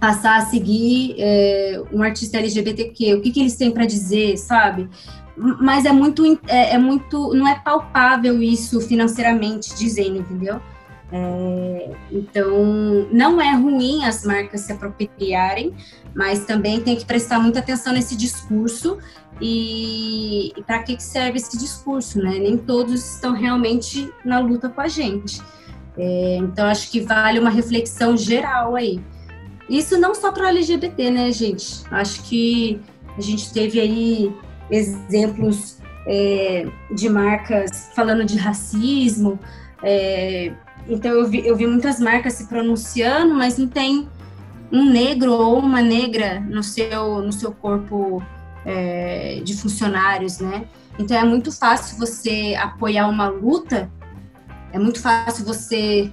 passar 0.00 0.38
a 0.38 0.46
seguir 0.46 1.14
é, 1.18 1.80
um 1.92 2.02
artista 2.02 2.38
LGBTQ, 2.38 3.14
o 3.14 3.20
que, 3.20 3.30
que 3.30 3.40
eles 3.40 3.56
têm 3.56 3.70
para 3.70 3.86
dizer, 3.86 4.36
sabe? 4.36 4.88
Mas 5.60 5.84
é 5.84 5.92
muito, 5.92 6.24
é, 6.46 6.74
é, 6.74 6.78
muito, 6.78 7.32
não 7.34 7.46
é 7.46 7.58
palpável 7.58 8.42
isso 8.42 8.80
financeiramente 8.80 9.74
dizendo, 9.76 10.18
entendeu? 10.18 10.60
É, 11.10 11.90
então, 12.10 13.08
não 13.10 13.40
é 13.40 13.54
ruim 13.54 14.04
as 14.04 14.24
marcas 14.24 14.62
se 14.62 14.72
apropriarem, 14.72 15.74
mas 16.14 16.44
também 16.44 16.80
tem 16.80 16.96
que 16.96 17.04
prestar 17.04 17.38
muita 17.38 17.60
atenção 17.60 17.92
nesse 17.92 18.16
discurso 18.16 18.98
e, 19.40 20.52
e 20.56 20.62
para 20.62 20.82
que, 20.82 21.00
serve 21.02 21.38
esse 21.38 21.56
discurso, 21.56 22.18
né? 22.18 22.38
Nem 22.38 22.56
todos 22.56 23.14
estão 23.14 23.32
realmente 23.32 24.12
na 24.24 24.38
luta 24.40 24.68
com 24.68 24.80
a 24.80 24.88
gente. 24.88 25.40
É, 25.96 26.36
então, 26.36 26.66
acho 26.66 26.90
que 26.90 27.00
vale 27.00 27.38
uma 27.38 27.50
reflexão 27.50 28.16
geral 28.16 28.76
aí. 28.76 29.00
Isso 29.68 29.98
não 29.98 30.14
só 30.14 30.32
para 30.32 30.48
LGBT, 30.48 31.10
né, 31.10 31.30
gente? 31.30 31.82
Acho 31.90 32.22
que 32.22 32.80
a 33.16 33.20
gente 33.20 33.52
teve 33.52 33.80
aí 33.80 34.32
exemplos 34.70 35.78
é, 36.06 36.66
de 36.90 37.08
marcas 37.08 37.90
falando 37.94 38.24
de 38.24 38.36
racismo. 38.36 39.38
É, 39.82 40.52
então, 40.88 41.12
eu 41.12 41.28
vi, 41.28 41.46
eu 41.46 41.56
vi 41.56 41.66
muitas 41.66 42.00
marcas 42.00 42.34
se 42.34 42.46
pronunciando, 42.46 43.34
mas 43.34 43.58
não 43.58 43.68
tem 43.68 44.08
um 44.70 44.84
negro 44.90 45.32
ou 45.32 45.58
uma 45.58 45.82
negra 45.82 46.40
no 46.40 46.62
seu, 46.62 47.22
no 47.22 47.32
seu 47.32 47.52
corpo 47.52 48.22
é, 48.64 49.40
de 49.42 49.56
funcionários, 49.56 50.38
né? 50.38 50.66
Então 50.98 51.16
é 51.16 51.24
muito 51.24 51.52
fácil 51.52 51.96
você 51.96 52.56
apoiar 52.60 53.08
uma 53.08 53.28
luta, 53.28 53.90
é 54.72 54.78
muito 54.78 55.00
fácil 55.00 55.44
você 55.44 56.10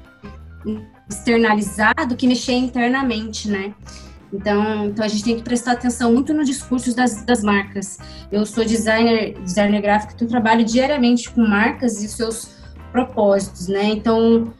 externalizar 1.09 2.07
do 2.07 2.15
que 2.15 2.27
mexer 2.27 2.53
internamente, 2.53 3.49
né? 3.49 3.73
Então, 4.35 4.87
então 4.87 5.05
a 5.05 5.07
gente 5.07 5.23
tem 5.23 5.35
que 5.37 5.43
prestar 5.43 5.73
atenção 5.73 6.13
muito 6.13 6.33
no 6.33 6.43
discurso 6.43 6.95
das, 6.95 7.23
das 7.23 7.41
marcas. 7.41 7.97
Eu 8.31 8.45
sou 8.45 8.65
designer, 8.65 9.39
designer 9.41 9.81
gráfico, 9.81 10.13
então 10.15 10.27
trabalho 10.27 10.63
diariamente 10.63 11.29
com 11.29 11.41
marcas 11.41 12.03
e 12.03 12.07
seus 12.07 12.55
propósitos, 12.91 13.67
né? 13.67 13.85
Então 13.85 14.53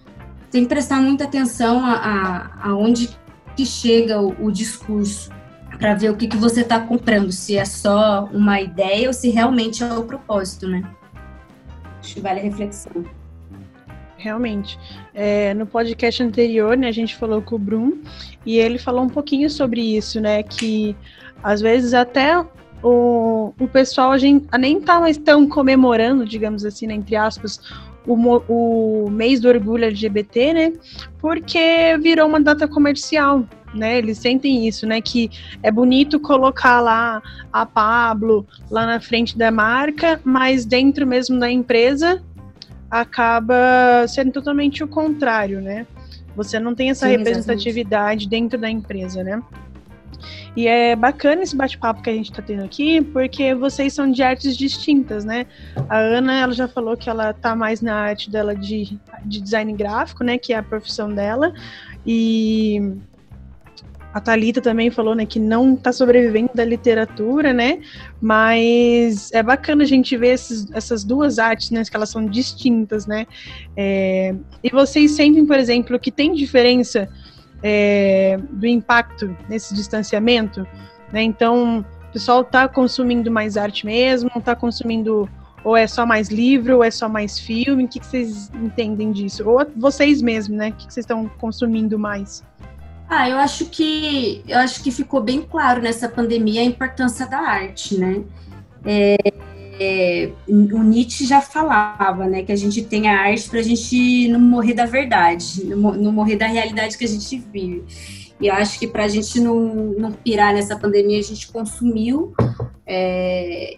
tem 0.49 0.63
que 0.63 0.69
prestar 0.69 1.01
muita 1.01 1.25
atenção 1.25 1.85
a, 1.85 1.93
a, 1.93 2.71
a 2.71 2.75
que 3.55 3.65
chega 3.65 4.21
o, 4.21 4.45
o 4.45 4.51
discurso 4.51 5.29
para 5.77 5.93
ver 5.93 6.09
o 6.09 6.15
que, 6.15 6.27
que 6.27 6.37
você 6.37 6.61
está 6.61 6.79
comprando, 6.79 7.31
se 7.31 7.57
é 7.57 7.65
só 7.65 8.25
uma 8.31 8.61
ideia 8.61 9.07
ou 9.07 9.13
se 9.13 9.29
realmente 9.29 9.83
é 9.83 9.93
o 9.93 10.03
propósito, 10.03 10.67
né? 10.67 10.83
Acho 11.99 12.15
que 12.15 12.21
vale 12.21 12.39
a 12.39 12.43
reflexão. 12.43 13.03
Realmente. 14.17 14.79
É, 15.13 15.53
no 15.53 15.65
podcast 15.65 16.23
anterior, 16.23 16.77
né, 16.77 16.87
a 16.87 16.91
gente 16.91 17.15
falou 17.15 17.41
com 17.41 17.55
o 17.55 17.59
Brum 17.59 17.99
e 18.45 18.57
ele 18.57 18.77
falou 18.77 19.03
um 19.03 19.09
pouquinho 19.09 19.49
sobre 19.49 19.81
isso, 19.81 20.19
né? 20.19 20.41
Que 20.41 20.95
às 21.43 21.61
vezes 21.61 21.93
até 21.93 22.43
o, 22.81 23.53
o 23.59 23.67
pessoal 23.67 24.11
a 24.11 24.17
gente 24.17 24.47
nem 24.57 24.79
tá 24.79 24.99
mais 24.99 25.17
tão 25.17 25.47
comemorando, 25.47 26.25
digamos 26.25 26.63
assim, 26.63 26.87
né, 26.87 26.93
entre 26.93 27.15
aspas, 27.15 27.59
o, 28.07 28.15
o 28.47 29.09
mês 29.09 29.39
do 29.41 29.49
orgulho 29.49 29.85
LGBT, 29.85 30.53
né? 30.53 30.73
Porque 31.19 31.97
virou 32.01 32.27
uma 32.27 32.39
data 32.39 32.67
comercial, 32.67 33.43
né? 33.73 33.97
Eles 33.97 34.17
sentem 34.17 34.67
isso, 34.67 34.85
né? 34.87 35.01
Que 35.01 35.29
é 35.61 35.71
bonito 35.71 36.19
colocar 36.19 36.79
lá 36.81 37.21
a 37.51 37.65
Pablo 37.65 38.45
lá 38.69 38.85
na 38.85 38.99
frente 38.99 39.37
da 39.37 39.51
marca, 39.51 40.21
mas 40.23 40.65
dentro 40.65 41.05
mesmo 41.05 41.39
da 41.39 41.49
empresa 41.49 42.23
acaba 43.01 44.07
sendo 44.07 44.31
totalmente 44.31 44.83
o 44.83 44.87
contrário, 44.87 45.61
né? 45.61 45.85
Você 46.35 46.59
não 46.59 46.73
tem 46.73 46.89
essa 46.89 47.07
Sim, 47.07 47.17
representatividade 47.17 48.23
exatamente. 48.23 48.29
dentro 48.29 48.59
da 48.59 48.69
empresa, 48.69 49.23
né? 49.23 49.41
E 50.55 50.67
é 50.67 50.95
bacana 50.95 51.43
esse 51.43 51.55
bate-papo 51.55 52.01
que 52.01 52.09
a 52.09 52.13
gente 52.13 52.31
está 52.31 52.41
tendo 52.41 52.63
aqui, 52.63 53.01
porque 53.01 53.53
vocês 53.53 53.93
são 53.93 54.09
de 54.09 54.23
artes 54.23 54.55
distintas, 54.55 55.25
né? 55.25 55.45
A 55.89 55.97
Ana, 55.97 56.39
ela 56.39 56.53
já 56.53 56.67
falou 56.67 56.95
que 56.95 57.09
ela 57.09 57.33
tá 57.33 57.55
mais 57.55 57.81
na 57.81 57.95
arte 57.95 58.29
dela 58.29 58.55
de, 58.55 58.97
de 59.25 59.41
design 59.41 59.73
gráfico, 59.73 60.23
né? 60.23 60.37
Que 60.37 60.53
é 60.53 60.57
a 60.57 60.63
profissão 60.63 61.13
dela. 61.13 61.53
E 62.05 62.93
a 64.15 64.21
Talita 64.21 64.61
também 64.61 64.89
falou, 64.89 65.13
né, 65.13 65.25
que 65.25 65.37
não 65.37 65.73
está 65.73 65.91
sobrevivendo 65.91 66.51
da 66.55 66.63
literatura, 66.63 67.51
né? 67.51 67.81
Mas 68.21 69.29
é 69.33 69.43
bacana 69.43 69.83
a 69.83 69.85
gente 69.85 70.15
ver 70.15 70.29
esses, 70.29 70.71
essas 70.71 71.03
duas 71.03 71.37
artes, 71.37 71.69
né, 71.69 71.83
que 71.83 71.93
elas 71.93 72.11
são 72.11 72.25
distintas, 72.25 73.05
né? 73.05 73.27
É, 73.75 74.33
e 74.63 74.69
vocês 74.69 75.11
sentem, 75.11 75.45
por 75.45 75.59
exemplo, 75.59 75.99
que 75.99 76.09
tem 76.09 76.33
diferença 76.33 77.09
é, 77.61 78.39
do 78.51 78.65
impacto 78.65 79.35
nesse 79.49 79.75
distanciamento, 79.75 80.65
né? 81.11 81.21
Então, 81.21 81.79
o 81.79 82.13
pessoal 82.13 82.39
está 82.39 82.69
consumindo 82.69 83.29
mais 83.29 83.57
arte 83.57 83.85
mesmo, 83.85 84.31
está 84.33 84.55
consumindo 84.55 85.29
ou 85.61 85.75
é 85.75 85.87
só 85.87 86.05
mais 86.05 86.29
livro, 86.29 86.77
ou 86.77 86.83
é 86.85 86.91
só 86.91 87.09
mais 87.09 87.37
filme? 87.37 87.83
O 87.83 87.87
que, 87.89 87.99
que 87.99 88.05
vocês 88.05 88.49
entendem 88.53 89.11
disso? 89.11 89.43
Ou 89.45 89.59
vocês 89.75 90.21
mesmos, 90.21 90.57
né? 90.57 90.69
O 90.69 90.71
que, 90.71 90.87
que 90.87 90.93
vocês 90.93 91.03
estão 91.03 91.27
consumindo 91.37 91.99
mais? 91.99 92.45
Ah, 93.07 93.29
eu 93.29 93.37
acho 93.37 93.65
que 93.67 94.43
eu 94.47 94.57
acho 94.57 94.81
que 94.83 94.91
ficou 94.91 95.21
bem 95.21 95.41
claro 95.41 95.81
nessa 95.81 96.09
pandemia 96.09 96.61
a 96.61 96.65
importância 96.65 97.27
da 97.27 97.37
arte, 97.37 97.97
né? 97.97 98.23
É, 98.83 99.17
é, 99.79 100.31
o 100.47 100.83
Nietzsche 100.83 101.25
já 101.25 101.41
falava, 101.41 102.27
né, 102.27 102.43
que 102.43 102.51
a 102.51 102.55
gente 102.55 102.83
tem 102.83 103.07
a 103.09 103.19
arte 103.21 103.49
para 103.49 103.59
a 103.59 103.63
gente 103.63 104.27
não 104.29 104.39
morrer 104.39 104.73
da 104.73 104.85
verdade, 104.85 105.65
não, 105.65 106.11
morrer 106.11 106.37
da 106.37 106.47
realidade 106.47 106.97
que 106.97 107.03
a 107.03 107.07
gente 107.07 107.37
vive. 107.51 107.83
E 108.39 108.47
eu 108.47 108.53
acho 108.53 108.79
que 108.79 108.87
para 108.87 109.05
a 109.05 109.07
gente 109.07 109.39
não, 109.39 109.55
não 109.97 110.11
pirar 110.11 110.53
nessa 110.53 110.77
pandemia, 110.77 111.19
a 111.19 111.23
gente 111.23 111.51
consumiu 111.51 112.33
é, 112.85 113.77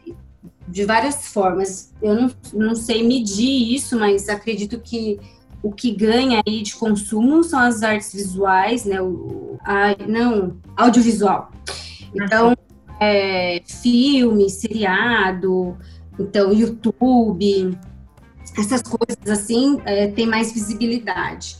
de 0.67 0.83
várias 0.83 1.27
formas. 1.27 1.93
Eu 2.01 2.15
não, 2.15 2.31
não 2.53 2.75
sei 2.75 3.03
medir 3.07 3.75
isso, 3.75 3.97
mas 3.97 4.29
acredito 4.29 4.79
que 4.79 5.19
o 5.61 5.71
que 5.71 5.91
ganha 5.91 6.41
aí 6.47 6.61
de 6.61 6.75
consumo 6.75 7.43
são 7.43 7.59
as 7.59 7.83
artes 7.83 8.13
visuais, 8.13 8.85
né? 8.85 9.01
O, 9.01 9.57
a, 9.63 9.95
não, 10.07 10.57
audiovisual. 10.75 11.51
Então, 12.13 12.55
é, 12.99 13.61
filme, 13.65 14.49
seriado, 14.49 15.77
então 16.19 16.51
YouTube, 16.51 17.77
essas 18.57 18.81
coisas 18.81 19.29
assim 19.29 19.79
é, 19.85 20.07
tem 20.07 20.25
mais 20.25 20.51
visibilidade. 20.51 21.57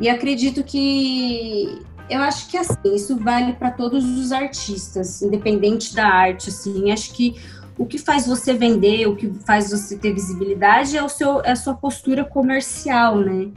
E 0.00 0.08
acredito 0.08 0.64
que 0.64 1.80
eu 2.08 2.20
acho 2.20 2.48
que 2.48 2.56
assim, 2.56 2.94
isso 2.94 3.16
vale 3.16 3.52
para 3.52 3.70
todos 3.70 4.04
os 4.04 4.32
artistas, 4.32 5.22
independente 5.22 5.94
da 5.94 6.06
arte, 6.06 6.48
assim. 6.48 6.90
Acho 6.90 7.12
que 7.14 7.36
o 7.80 7.86
que 7.86 7.96
faz 7.96 8.26
você 8.26 8.52
vender, 8.52 9.06
o 9.06 9.16
que 9.16 9.32
faz 9.46 9.70
você 9.70 9.96
ter 9.96 10.12
visibilidade 10.12 10.98
é, 10.98 11.02
o 11.02 11.08
seu, 11.08 11.40
é 11.40 11.52
a 11.52 11.56
sua 11.56 11.72
postura 11.72 12.22
comercial, 12.22 13.16
né? 13.16 13.48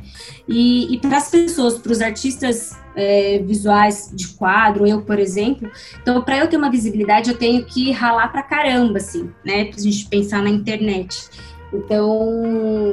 E, 0.47 0.95
e 0.95 0.97
para 0.97 1.17
as 1.17 1.29
pessoas, 1.29 1.77
para 1.77 1.91
os 1.91 1.99
artistas 1.99 2.71
é, 2.95 3.39
visuais 3.39 4.09
de 4.13 4.29
quadro, 4.29 4.87
eu, 4.87 5.01
por 5.01 5.19
exemplo, 5.19 5.69
então, 6.01 6.21
para 6.21 6.37
eu 6.37 6.47
ter 6.47 6.55
uma 6.55 6.71
visibilidade, 6.71 7.31
eu 7.31 7.37
tenho 7.37 7.65
que 7.65 7.91
ralar 7.91 8.29
para 8.29 8.41
caramba, 8.43 8.99
assim, 8.99 9.29
né? 9.43 9.65
Para 9.65 9.77
a 9.77 9.83
gente 9.83 10.05
pensar 10.05 10.41
na 10.41 10.49
internet. 10.49 11.27
Então, 11.73 12.09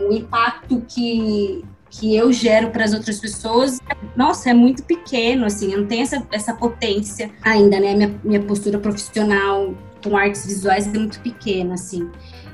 o 0.08 0.12
impacto 0.12 0.82
que, 0.88 1.64
que 1.90 2.16
eu 2.16 2.32
gero 2.32 2.70
para 2.70 2.82
as 2.82 2.92
outras 2.92 3.20
pessoas, 3.20 3.78
nossa, 4.16 4.50
é 4.50 4.54
muito 4.54 4.82
pequeno, 4.82 5.46
assim, 5.46 5.72
eu 5.72 5.82
não 5.82 5.86
tenho 5.86 6.02
essa, 6.02 6.26
essa 6.32 6.52
potência 6.52 7.30
ainda, 7.40 7.78
né? 7.78 7.94
Minha, 7.94 8.20
minha 8.24 8.42
postura 8.42 8.80
profissional 8.80 9.76
com 10.02 10.16
artes 10.16 10.46
visuais 10.46 10.86
é 10.86 10.90
muito 10.90 11.20
pequena, 11.20 11.74
assim. 11.74 12.10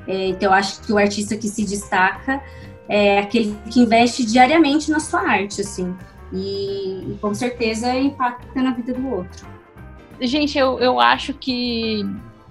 É, 0.07 0.29
então, 0.29 0.51
eu 0.51 0.53
acho 0.53 0.81
que 0.83 0.93
o 0.93 0.99
artista 0.99 1.37
que 1.37 1.49
se 1.49 1.65
destaca 1.65 2.41
é 2.89 3.19
aquele 3.19 3.57
que 3.71 3.81
investe 3.81 4.25
diariamente 4.25 4.91
na 4.91 5.01
sua 5.01 5.21
arte, 5.21 5.61
assim. 5.61 5.95
E, 6.33 7.13
e 7.13 7.19
com 7.21 7.35
certeza 7.35 7.95
impacta 7.95 8.63
na 8.63 8.73
vida 8.73 8.93
do 8.93 9.09
outro. 9.09 9.47
Gente, 10.21 10.57
eu, 10.57 10.79
eu 10.79 11.01
acho 11.01 11.35
que 11.35 12.05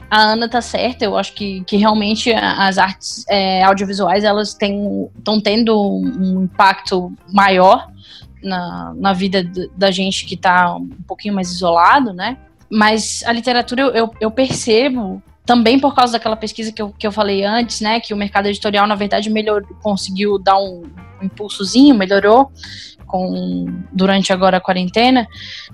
a 0.10 0.22
Ana 0.22 0.48
tá 0.48 0.62
certa, 0.62 1.04
eu 1.04 1.18
acho 1.18 1.34
que, 1.34 1.64
que 1.64 1.78
realmente 1.78 2.32
as 2.32 2.78
artes 2.78 3.26
é, 3.28 3.64
audiovisuais 3.64 4.24
elas 4.24 4.50
estão 4.50 5.42
tendo 5.42 5.76
um 5.78 6.44
impacto 6.44 7.12
maior 7.34 7.90
na, 8.44 8.94
na 8.96 9.14
vida 9.14 9.44
da 9.76 9.90
gente 9.90 10.26
que 10.26 10.36
está 10.36 10.76
um 10.76 10.88
pouquinho 11.08 11.34
mais 11.34 11.52
isolado, 11.52 12.14
né? 12.14 12.38
Mas 12.70 13.24
a 13.26 13.32
literatura 13.32 13.82
eu, 13.82 14.12
eu 14.20 14.32
percebo 14.32 15.22
também 15.46 15.80
por 15.80 15.94
causa 15.94 16.14
daquela 16.14 16.36
pesquisa 16.36 16.72
que 16.72 16.82
eu, 16.82 16.92
que 16.98 17.06
eu 17.06 17.12
falei 17.12 17.44
antes, 17.44 17.80
né, 17.80 18.00
que 18.00 18.14
o 18.14 18.18
mercado 18.18 18.48
editorial, 18.48 18.88
na 18.88 18.96
verdade, 18.96 19.30
melhorou, 19.30 19.68
conseguiu 19.82 20.40
dar 20.40 20.58
um, 20.58 20.84
um 21.22 21.26
impulsozinho, 21.26 21.94
melhorou 21.94 22.52
com, 23.06 23.66
durante 23.92 24.34
agora 24.34 24.58
a 24.58 24.62
quarentena, 24.62 25.28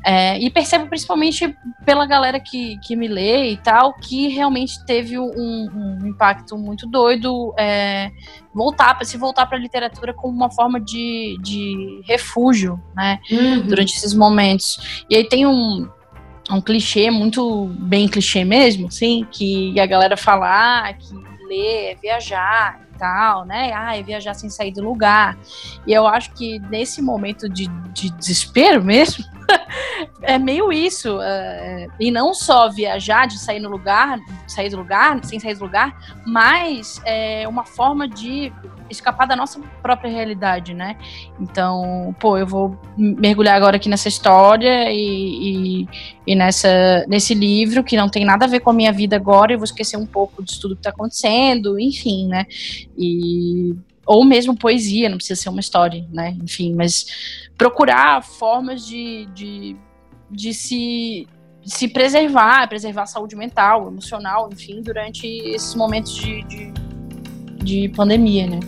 é, 0.06 0.38
e 0.38 0.50
percebo 0.50 0.88
principalmente 0.88 1.56
pela 1.86 2.06
galera 2.06 2.38
que, 2.40 2.78
que 2.80 2.98
me 2.98 3.08
lê 3.08 3.52
e 3.52 3.58
tal, 3.58 3.94
que 3.94 4.28
realmente 4.28 4.86
teve 4.86 5.18
um, 5.18 5.24
um 5.26 6.08
impacto 6.08 6.58
muito 6.58 6.86
doido 6.86 7.54
é, 7.58 8.12
voltar, 8.54 8.98
se 9.06 9.18
voltar 9.18 9.46
para 9.46 9.58
a 9.58 9.62
literatura 9.62 10.14
como 10.14 10.36
uma 10.36 10.52
forma 10.52 10.82
de, 10.82 11.38
de 11.42 12.02
refúgio, 12.06 12.82
né, 12.94 13.20
uhum. 13.32 13.62
durante 13.62 13.96
esses 13.96 14.14
momentos. 14.14 15.06
E 15.10 15.16
aí 15.16 15.28
tem 15.28 15.48
um 15.48 15.88
um 16.56 16.62
clichê 16.62 17.10
muito 17.10 17.68
bem 17.80 18.08
clichê 18.08 18.44
mesmo, 18.44 18.88
assim, 18.88 19.26
que 19.32 19.80
a 19.80 19.86
galera 19.86 20.18
fala 20.18 20.88
ah, 20.88 20.94
que 20.94 21.14
ler 21.48 21.92
é 21.92 21.96
viajar 21.96 22.82
e 22.94 22.98
tal, 22.98 23.46
né? 23.46 23.72
Ah, 23.74 24.02
viajar 24.02 24.34
sem 24.34 24.50
sair 24.50 24.72
do 24.72 24.84
lugar. 24.84 25.38
E 25.86 25.94
eu 25.94 26.08
acho 26.08 26.32
que 26.34 26.60
nesse 26.70 27.02
momento 27.02 27.50
de, 27.50 27.68
de 27.94 28.10
desespero 28.12 28.84
mesmo, 28.84 29.24
é 30.22 30.38
meio 30.38 30.72
isso. 30.72 31.18
Uh, 31.18 31.92
e 32.00 32.12
não 32.12 32.34
só 32.34 32.70
viajar, 32.70 33.28
de 33.28 33.40
sair 33.40 33.60
no 33.60 33.70
lugar, 33.70 34.20
sair 34.48 34.70
do 34.70 34.78
lugar, 34.78 35.24
sem 35.24 35.40
sair 35.40 35.56
do 35.56 35.66
lugar, 35.66 35.96
mas 36.26 37.02
é 37.06 37.48
uma 37.48 37.66
forma 37.66 38.08
de 38.08 38.52
escapar 38.92 39.26
da 39.26 39.36
nossa 39.36 39.60
própria 39.82 40.12
realidade, 40.12 40.74
né? 40.74 40.98
Então, 41.40 42.16
pô, 42.20 42.38
eu 42.38 42.46
vou 42.46 42.78
mergulhar 42.98 43.56
agora 43.56 43.78
aqui 43.78 43.90
nessa 43.90 44.08
história 44.08 44.92
e, 44.92 45.84
e, 45.84 45.88
e, 46.28 46.36
nessa, 46.36 47.06
nesse 47.08 47.34
livro 47.34 47.84
que 47.84 47.98
não 47.98 48.10
tem 48.10 48.26
nada 48.26 48.46
a 48.46 48.48
ver 48.48 48.60
com 48.60 48.70
a 48.70 48.74
minha 48.74 48.92
vida 48.92 49.16
agora, 49.16 49.54
eu 49.54 49.58
vou 49.58 49.66
esquecer 49.66 49.98
um 49.98 50.06
pouco 50.06 50.44
disso 50.44 50.62
tudo 50.62 50.76
que 50.76 50.82
tá 50.82 50.90
acontecendo, 50.90 51.80
enfim, 51.80 52.28
né? 52.28 52.46
E 52.98 53.76
ou 54.06 54.26
mesmo 54.26 54.58
poesia, 54.58 55.10
não 55.10 55.18
precisa 55.18 55.42
ser 55.42 55.50
uma 55.50 55.60
história, 55.60 56.06
né? 56.12 56.36
Enfim, 56.44 56.74
mas 56.74 57.48
procurar 57.58 58.24
formas 58.24 58.86
de, 58.86 59.26
de, 59.34 59.76
de 60.30 60.54
se, 60.54 61.28
de 61.62 61.72
se 61.72 61.88
preservar, 61.88 62.68
preservar 62.68 63.04
a 63.04 63.06
saúde 63.06 63.36
mental, 63.36 63.88
emocional, 63.88 64.50
enfim, 64.52 64.82
durante 64.82 65.26
esses 65.28 65.76
momentos 65.76 66.16
de, 66.16 66.44
de, 66.44 66.74
de 67.64 67.90
pandemia, 67.90 68.48
né? 68.48 68.60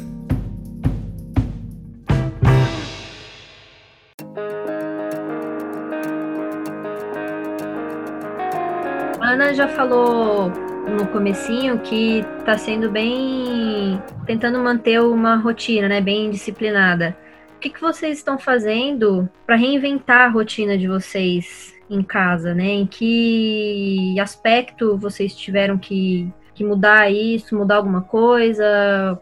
Ana 9.33 9.51
já 9.51 9.67
falou 9.67 10.51
no 10.87 11.07
comecinho 11.07 11.79
que 11.79 12.19
está 12.37 12.55
sendo 12.55 12.91
bem 12.91 13.99
tentando 14.27 14.59
manter 14.59 15.01
uma 15.01 15.37
rotina, 15.37 15.89
né, 15.89 15.99
bem 15.99 16.29
disciplinada. 16.29 17.17
O 17.55 17.59
que, 17.59 17.71
que 17.71 17.81
vocês 17.81 18.19
estão 18.19 18.37
fazendo 18.37 19.27
para 19.43 19.55
reinventar 19.55 20.27
a 20.27 20.29
rotina 20.29 20.77
de 20.77 20.87
vocês 20.87 21.73
em 21.89 22.03
casa, 22.03 22.53
né? 22.53 22.65
Em 22.65 22.85
que 22.85 24.19
aspecto 24.19 24.99
vocês 24.99 25.35
tiveram 25.35 25.79
que, 25.79 26.31
que 26.53 26.63
mudar 26.63 27.09
isso, 27.09 27.57
mudar 27.57 27.77
alguma 27.77 28.01
coisa, 28.01 29.19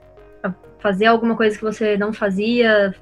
fazer 0.79 1.05
alguma 1.05 1.37
coisa 1.37 1.57
que 1.57 1.63
você 1.63 1.95
não 1.95 2.11
fazia 2.11 2.93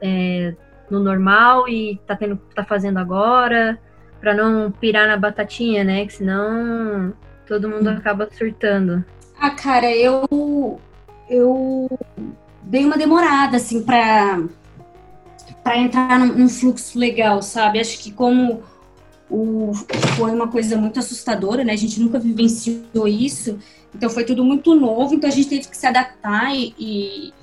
é, 0.00 0.54
no 0.90 0.98
normal 0.98 1.68
e 1.68 2.00
tá 2.06 2.16
tendo 2.16 2.36
tá 2.54 2.64
fazendo 2.64 2.98
agora? 2.98 3.78
Para 4.24 4.32
não 4.32 4.70
pirar 4.70 5.06
na 5.06 5.18
batatinha, 5.18 5.84
né? 5.84 6.06
Que 6.06 6.14
senão 6.14 7.12
todo 7.46 7.68
mundo 7.68 7.90
hum. 7.90 7.92
acaba 7.92 8.26
surtando. 8.32 9.04
Ah, 9.38 9.50
cara, 9.50 9.94
eu 9.94 10.80
eu 11.28 11.90
dei 12.62 12.86
uma 12.86 12.96
demorada 12.96 13.58
assim 13.58 13.82
para 13.82 14.42
para 15.62 15.78
entrar 15.78 16.18
num, 16.18 16.38
num, 16.38 16.48
fluxo 16.48 16.98
legal, 16.98 17.42
sabe? 17.42 17.78
Acho 17.78 17.98
que 17.98 18.10
como 18.10 18.62
o, 19.28 19.72
foi 20.16 20.30
uma 20.30 20.48
coisa 20.48 20.76
muito 20.78 20.98
assustadora, 20.98 21.62
né? 21.62 21.74
A 21.74 21.76
gente 21.76 22.00
nunca 22.00 22.18
vivenciou 22.18 23.06
isso, 23.06 23.58
então 23.94 24.08
foi 24.08 24.24
tudo 24.24 24.42
muito 24.42 24.74
novo, 24.74 25.14
então 25.14 25.28
a 25.28 25.32
gente 25.32 25.48
teve 25.48 25.68
que 25.68 25.76
se 25.76 25.86
adaptar 25.86 26.54
e, 26.54 26.74
e, 26.78 27.34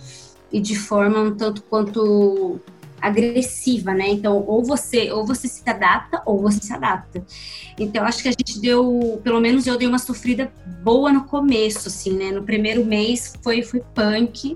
e 0.52 0.60
de 0.60 0.76
forma 0.76 1.20
um 1.20 1.36
tanto 1.36 1.62
quanto 1.64 2.60
agressiva, 3.02 3.94
né? 3.94 4.10
Então, 4.10 4.44
ou 4.48 4.64
você, 4.64 5.12
ou 5.12 5.26
você 5.26 5.48
se 5.48 5.68
adapta, 5.68 6.22
ou 6.26 6.42
você 6.42 6.62
se 6.62 6.74
adapta. 6.74 7.26
Então, 7.80 8.04
acho 8.06 8.22
que 8.22 8.30
a 8.30 8.32
gente 8.32 8.60
deu, 8.60 9.20
pelo 9.24 9.42
menos 9.42 9.66
eu 9.66 9.78
dei 9.78 9.88
uma 9.88 10.00
sofrida 10.00 10.52
boa 10.84 11.12
no 11.12 11.24
começo, 11.24 11.88
assim, 11.88 12.14
né? 12.14 12.32
No 12.32 12.44
primeiro 12.44 12.86
mês 12.86 13.34
foi, 13.42 13.64
foi 13.64 13.82
punk. 13.94 14.56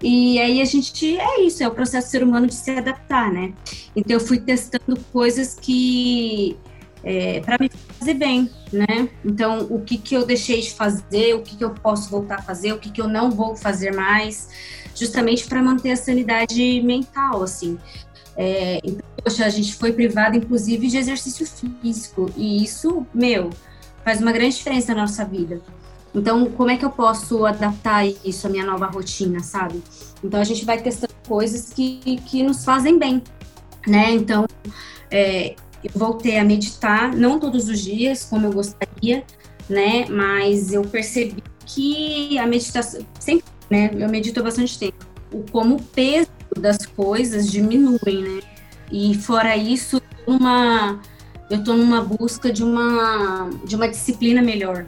E 0.00 0.38
aí 0.38 0.60
a 0.60 0.64
gente, 0.64 1.16
é 1.16 1.42
isso, 1.42 1.62
é 1.62 1.68
o 1.68 1.70
processo 1.70 2.10
ser 2.10 2.22
humano 2.22 2.46
de 2.46 2.54
se 2.54 2.70
adaptar, 2.70 3.32
né? 3.32 3.52
Então, 3.94 4.16
eu 4.16 4.20
fui 4.20 4.38
testando 4.38 4.98
coisas 5.12 5.56
que, 5.60 6.56
é, 7.04 7.40
para 7.40 7.56
me 7.60 7.70
fazer 7.98 8.14
bem, 8.14 8.50
né? 8.72 9.08
Então, 9.24 9.66
o 9.70 9.80
que 9.80 9.98
que 9.98 10.14
eu 10.14 10.24
deixei 10.24 10.60
de 10.60 10.72
fazer, 10.72 11.34
o 11.34 11.42
que 11.42 11.56
que 11.56 11.64
eu 11.64 11.70
posso 11.70 12.10
voltar 12.10 12.36
a 12.36 12.42
fazer, 12.42 12.72
o 12.72 12.78
que 12.78 12.90
que 12.90 13.00
eu 13.00 13.08
não 13.08 13.30
vou 13.30 13.56
fazer 13.56 13.94
mais 13.94 14.48
justamente 14.94 15.46
para 15.46 15.62
manter 15.62 15.92
a 15.92 15.96
sanidade 15.96 16.80
mental, 16.82 17.42
assim. 17.42 17.78
É, 18.36 18.80
então, 18.82 19.04
poxa, 19.22 19.44
a 19.44 19.48
gente 19.48 19.74
foi 19.74 19.92
privado, 19.92 20.36
inclusive, 20.36 20.88
de 20.88 20.96
exercício 20.96 21.46
físico, 21.46 22.30
e 22.36 22.62
isso, 22.62 23.06
meu, 23.12 23.50
faz 24.04 24.20
uma 24.20 24.32
grande 24.32 24.56
diferença 24.56 24.94
na 24.94 25.02
nossa 25.02 25.24
vida. 25.24 25.60
Então, 26.14 26.46
como 26.46 26.70
é 26.70 26.76
que 26.76 26.84
eu 26.84 26.90
posso 26.90 27.44
adaptar 27.46 28.06
isso 28.06 28.46
à 28.46 28.50
minha 28.50 28.64
nova 28.64 28.86
rotina, 28.86 29.40
sabe? 29.40 29.82
Então, 30.22 30.40
a 30.40 30.44
gente 30.44 30.64
vai 30.64 30.80
testando 30.80 31.14
coisas 31.26 31.72
que, 31.72 32.20
que 32.26 32.42
nos 32.42 32.64
fazem 32.64 32.98
bem, 32.98 33.22
né? 33.86 34.12
Então, 34.12 34.46
é, 35.10 35.54
eu 35.82 35.90
voltei 35.94 36.38
a 36.38 36.44
meditar, 36.44 37.14
não 37.14 37.38
todos 37.38 37.68
os 37.68 37.80
dias, 37.80 38.24
como 38.24 38.46
eu 38.46 38.52
gostaria, 38.52 39.24
né? 39.68 40.06
Mas 40.08 40.72
eu 40.72 40.82
percebi 40.82 41.42
que 41.64 42.38
a 42.38 42.46
meditação, 42.46 43.00
sempre 43.18 43.51
né? 43.72 43.90
Eu 43.94 44.08
medito 44.10 44.38
há 44.38 44.42
bastante 44.42 44.78
tempo. 44.78 45.06
O 45.32 45.42
como 45.50 45.76
o 45.76 45.82
peso 45.82 46.28
das 46.54 46.84
coisas 46.84 47.50
diminuem, 47.50 48.20
né? 48.22 48.40
E 48.92 49.14
fora 49.14 49.56
isso, 49.56 50.00
uma 50.26 51.00
eu 51.48 51.58
estou 51.58 51.74
numa 51.74 52.02
busca 52.02 52.52
de 52.52 52.62
uma 52.62 53.48
de 53.64 53.74
uma 53.74 53.88
disciplina 53.88 54.42
melhor, 54.42 54.84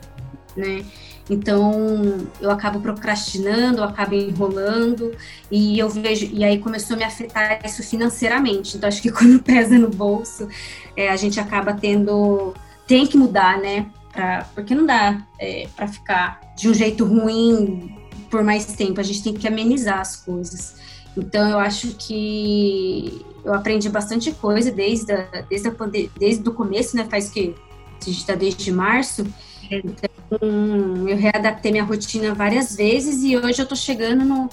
né? 0.55 0.85
Então 1.31 2.29
eu 2.39 2.51
acabo 2.51 2.79
procrastinando, 2.81 3.79
eu 3.79 3.85
acabo 3.85 4.15
enrolando 4.15 5.13
e 5.51 5.79
eu 5.79 5.89
vejo 5.89 6.29
e 6.31 6.45
aí 6.45 6.59
começou 6.59 6.95
a 6.95 6.99
me 6.99 7.05
afetar 7.05 7.65
isso 7.65 7.83
financeiramente. 7.83 8.77
Então 8.77 8.87
acho 8.87 9.01
que 9.01 9.09
quando 9.17 9.43
pesa 9.43 9.79
no 9.79 9.89
bolso, 9.89 10.47
é, 10.95 11.09
a 11.09 11.17
gente 11.17 11.41
acaba 11.41 11.73
tendo 11.73 12.53
tem 12.87 13.07
que 13.07 13.17
mudar, 13.17 13.57
né? 13.57 13.87
Pra, 14.13 14.47
porque 14.55 14.75
não 14.75 14.85
dá 14.85 15.27
é, 15.41 15.67
para 15.75 15.89
ficar 15.89 16.39
de 16.55 16.69
um 16.69 16.75
jeito 16.75 17.07
ruim 17.07 18.04
por 18.31 18.43
mais 18.43 18.67
tempo, 18.67 19.01
a 19.01 19.03
gente 19.03 19.23
tem 19.23 19.35
que 19.35 19.47
amenizar 19.47 20.01
as 20.01 20.17
coisas. 20.17 20.77
Então, 21.17 21.49
eu 21.49 21.59
acho 21.59 21.95
que 21.97 23.25
eu 23.45 23.55
aprendi 23.55 23.89
bastante 23.89 24.33
coisa 24.33 24.71
desde, 24.71 25.13
a, 25.13 25.45
desde, 25.49 25.69
a, 25.69 25.73
desde 26.19 26.49
o 26.49 26.53
começo, 26.53 26.97
né? 26.97 27.07
Faz 27.09 27.31
que 27.31 27.55
a 28.01 28.05
gente 28.05 28.19
está 28.19 28.35
desde 28.35 28.73
março. 28.73 29.25
Então, 29.71 31.09
eu 31.09 31.17
readaptei 31.17 31.73
minha 31.73 31.85
rotina 31.85 32.35
várias 32.35 32.75
vezes 32.77 33.23
e 33.23 33.37
hoje 33.37 33.61
eu 33.61 33.65
estou 33.65 33.77
chegando 33.77 34.25
no, 34.25 34.49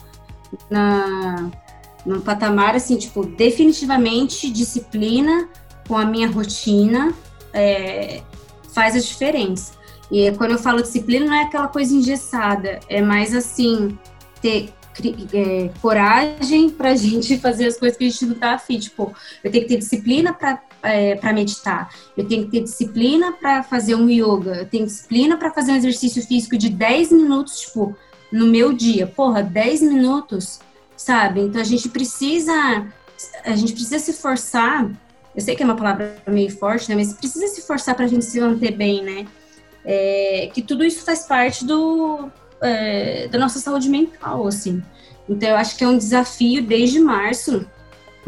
na, 0.69 1.51
no 2.05 2.21
patamar, 2.21 2.75
assim, 2.75 2.97
tipo, 2.97 3.25
definitivamente 3.25 4.49
disciplina 4.49 5.49
com 5.87 5.97
a 5.97 6.05
minha 6.05 6.29
rotina 6.29 7.13
é, 7.53 8.21
faz 8.73 8.95
a 8.95 8.99
diferença. 8.99 9.73
E 10.11 10.31
quando 10.33 10.51
eu 10.51 10.59
falo 10.59 10.81
disciplina, 10.81 11.25
não 11.25 11.33
é 11.33 11.43
aquela 11.43 11.69
coisa 11.69 11.93
engessada, 11.93 12.79
é 12.89 13.01
mais 13.01 13.33
assim, 13.33 13.97
ter 14.41 14.73
é, 15.33 15.69
coragem 15.81 16.69
para 16.69 16.89
a 16.89 16.95
gente 16.97 17.39
fazer 17.39 17.67
as 17.67 17.77
coisas 17.77 17.97
que 17.97 18.05
a 18.05 18.09
gente 18.09 18.25
não 18.25 18.35
tá 18.35 18.53
afim. 18.53 18.77
Tipo, 18.77 19.15
eu 19.43 19.49
tenho 19.51 19.63
que 19.63 19.69
ter 19.69 19.77
disciplina 19.77 20.33
para 20.33 20.61
é, 20.83 21.15
para 21.15 21.31
meditar, 21.31 21.93
eu 22.17 22.27
tenho 22.27 22.45
que 22.45 22.51
ter 22.51 22.63
disciplina 22.63 23.33
para 23.33 23.61
fazer 23.61 23.93
um 23.93 24.09
yoga, 24.09 24.55
eu 24.55 24.65
tenho 24.65 24.85
disciplina 24.85 25.37
para 25.37 25.51
fazer 25.51 25.73
um 25.73 25.75
exercício 25.75 26.25
físico 26.25 26.57
de 26.57 26.69
10 26.69 27.11
minutos, 27.11 27.59
tipo, 27.59 27.95
no 28.31 28.47
meu 28.47 28.73
dia. 28.73 29.05
Porra, 29.05 29.43
10 29.43 29.83
minutos, 29.83 30.59
sabe? 30.97 31.41
Então 31.41 31.61
a 31.61 31.63
gente 31.63 31.87
precisa 31.87 32.87
a 33.45 33.55
gente 33.55 33.73
precisa 33.73 33.99
se 33.99 34.13
forçar. 34.13 34.89
Eu 35.35 35.41
sei 35.41 35.55
que 35.55 35.61
é 35.61 35.65
uma 35.65 35.75
palavra 35.75 36.17
meio 36.27 36.49
forte, 36.49 36.89
né? 36.89 36.95
Mas 36.95 37.13
precisa 37.13 37.47
se 37.47 37.61
forçar 37.61 37.95
para 37.95 38.05
a 38.05 38.07
gente 38.07 38.25
se 38.25 38.39
manter 38.41 38.71
bem, 38.71 39.03
né? 39.03 39.27
É, 39.85 40.49
que 40.53 40.61
tudo 40.61 40.83
isso 40.83 41.03
faz 41.03 41.25
parte 41.25 41.65
do, 41.65 42.29
é, 42.61 43.27
da 43.27 43.39
nossa 43.39 43.59
saúde 43.59 43.89
mental, 43.89 44.47
assim. 44.47 44.81
Então, 45.27 45.49
eu 45.49 45.55
acho 45.55 45.77
que 45.77 45.83
é 45.83 45.87
um 45.87 45.97
desafio 45.97 46.63
desde 46.63 46.99
março 46.99 47.65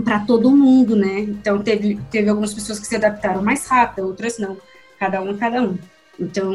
para 0.04 0.20
todo 0.20 0.56
mundo, 0.56 0.96
né? 0.96 1.20
Então, 1.20 1.62
teve, 1.62 2.00
teve 2.10 2.30
algumas 2.30 2.54
pessoas 2.54 2.80
que 2.80 2.88
se 2.88 2.96
adaptaram 2.96 3.44
mais 3.44 3.68
rápido, 3.68 4.08
outras 4.08 4.38
não. 4.38 4.58
Cada 5.00 5.22
um, 5.22 5.38
cada 5.38 5.62
um. 5.62 5.78
Então, 6.20 6.54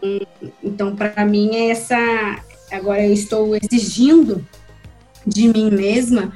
então 0.62 0.96
para 0.96 1.24
mim, 1.24 1.54
é 1.54 1.70
essa. 1.70 1.96
Agora, 2.70 3.04
eu 3.04 3.12
estou 3.12 3.56
exigindo 3.56 4.46
de 5.26 5.48
mim 5.48 5.70
mesma 5.70 6.32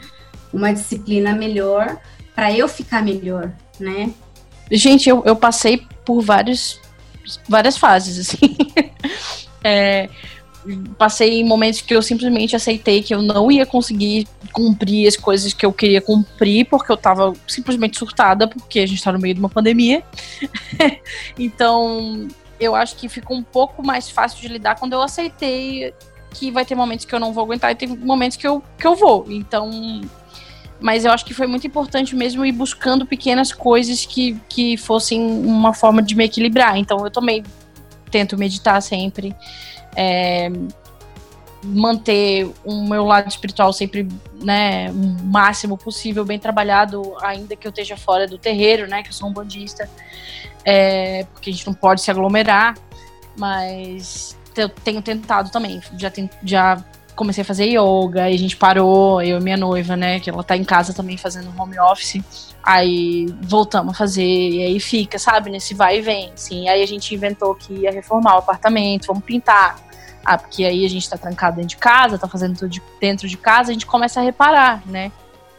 uma 0.53 0.73
disciplina 0.73 1.35
melhor 1.35 1.99
para 2.35 2.53
eu 2.53 2.69
ficar 2.69 3.03
melhor, 3.03 3.53
né? 3.81 4.13
Gente, 4.71 5.09
eu, 5.09 5.23
eu 5.25 5.37
passei 5.37 5.87
por 6.05 6.21
vários 6.21 6.81
várias 7.49 7.77
fases, 7.77 8.19
assim. 8.19 8.57
é, 9.65 10.09
passei 10.97 11.43
momentos 11.45 11.81
que 11.81 11.95
eu 11.95 12.03
simplesmente 12.03 12.55
aceitei 12.55 13.03
que 13.03 13.15
eu 13.15 13.21
não 13.21 13.51
ia 13.51 13.67
conseguir 13.67 14.29
cumprir 14.53 15.09
as 15.09 15.17
coisas 15.17 15.53
que 15.53 15.65
eu 15.65 15.73
queria 15.73 16.01
cumprir, 16.01 16.67
porque 16.67 16.93
eu 16.93 16.97
tava 16.97 17.33
simplesmente 17.47 17.99
surtada, 17.99 18.47
porque 18.47 18.81
a 18.81 18.87
gente 18.87 19.03
tá 19.03 19.13
no 19.13 19.19
meio 19.19 19.35
de 19.35 19.41
uma 19.41 19.49
pandemia. 19.49 20.03
então, 21.39 22.29
eu 22.61 22.75
acho 22.75 22.97
que 22.97 23.09
ficou 23.09 23.37
um 23.37 23.43
pouco 23.43 23.85
mais 23.85 24.11
fácil 24.11 24.41
de 24.41 24.49
lidar 24.49 24.77
quando 24.77 24.93
eu 24.93 25.03
aceitei 25.03 25.93
que 26.33 26.51
vai 26.51 26.65
ter 26.65 26.75
momentos 26.75 27.05
que 27.05 27.15
eu 27.15 27.21
não 27.21 27.33
vou 27.33 27.45
aguentar 27.45 27.71
e 27.73 27.75
tem 27.75 27.89
momentos 27.89 28.37
que 28.37 28.47
eu, 28.47 28.63
que 28.79 28.87
eu 28.87 28.95
vou. 28.95 29.27
Então, 29.29 30.01
mas 30.83 31.05
eu 31.05 31.13
acho 31.13 31.25
que 31.25 31.33
foi 31.33 31.47
muito 31.47 31.67
importante 31.67 32.15
mesmo 32.15 32.45
ir 32.45 32.53
buscando 32.53 33.07
pequenas 33.07 33.53
coisas 33.53 34.05
que, 34.05 34.39
que 34.49 34.77
fossem 34.77 35.21
uma 35.21 35.73
forma 35.73 36.03
de 36.03 36.15
me 36.15 36.25
equilibrar. 36.25 36.77
Então 36.77 37.05
eu 37.05 37.11
também 37.11 37.45
tento 38.11 38.37
meditar 38.37 38.83
sempre, 38.83 39.35
é, 39.97 40.51
manter 41.65 42.51
o 42.65 42.85
meu 42.85 43.05
lado 43.05 43.29
espiritual 43.29 43.73
sempre, 43.73 44.09
né, 44.43 44.91
o 44.91 45.25
máximo 45.25 45.79
possível, 45.79 46.25
bem 46.25 46.39
trabalhado, 46.39 47.15
ainda 47.23 47.55
que 47.55 47.67
eu 47.67 47.71
esteja 47.71 47.97
fora 47.97 48.27
do 48.27 48.37
terreiro, 48.37 48.89
né, 48.89 49.03
que 49.03 49.09
eu 49.09 49.13
sou 49.13 49.29
um 49.29 49.33
bandista, 49.33 49.89
é, 50.65 51.25
porque 51.33 51.51
a 51.51 51.53
gente 51.53 51.67
não 51.67 51.75
pode 51.75 52.03
se 52.03 52.11
aglomerar, 52.11 52.77
mas 53.37 54.37
eu 54.57 54.69
tenho 54.69 55.01
tentado 55.01 55.51
também, 55.51 55.81
já, 55.97 56.11
tem, 56.11 56.29
já 56.43 56.85
comecei 57.15 57.43
a 57.43 57.45
fazer 57.45 57.67
yoga, 57.67 58.31
e 58.31 58.35
a 58.35 58.39
gente 58.39 58.57
parou, 58.57 59.23
eu 59.23 59.39
e 59.39 59.43
minha 59.43 59.57
noiva, 59.57 59.97
né, 59.97 60.21
que 60.21 60.31
ela 60.31 60.43
tá 60.43 60.57
em 60.57 60.65
casa 60.65 60.93
também 60.93 61.17
fazendo 61.17 61.53
home 61.59 61.79
office. 61.79 62.23
Aí 62.63 63.27
voltamos 63.41 63.95
a 63.95 63.99
fazer, 63.99 64.23
e 64.23 64.63
aí 64.63 64.81
fica, 64.81 65.19
sabe, 65.19 65.51
nesse 65.51 65.75
vai 65.75 65.99
e 65.99 66.01
vem, 66.01 66.33
assim. 66.33 66.69
Aí 66.69 66.83
a 66.83 66.87
gente 66.87 67.15
inventou 67.15 67.55
que 67.55 67.73
ia 67.73 67.91
reformar 67.91 68.37
o 68.37 68.39
apartamento, 68.39 69.07
vamos 69.07 69.25
pintar. 69.25 69.77
Ah, 70.25 70.39
porque 70.39 70.65
aí 70.65 70.85
a 70.85 70.89
gente 70.89 71.09
tá 71.11 71.19
trancado 71.19 71.57
dentro 71.57 71.71
de 71.71 71.77
casa, 71.77 72.19
tá 72.19 72.29
fazendo 72.29 72.57
tudo 72.57 72.69
de, 72.69 72.81
dentro 73.01 73.29
de 73.29 73.37
casa, 73.37 73.71
a 73.71 73.73
gente 73.73 73.87
começa 73.87 74.21
a 74.21 74.23
reparar, 74.23 74.83
né? 74.87 75.11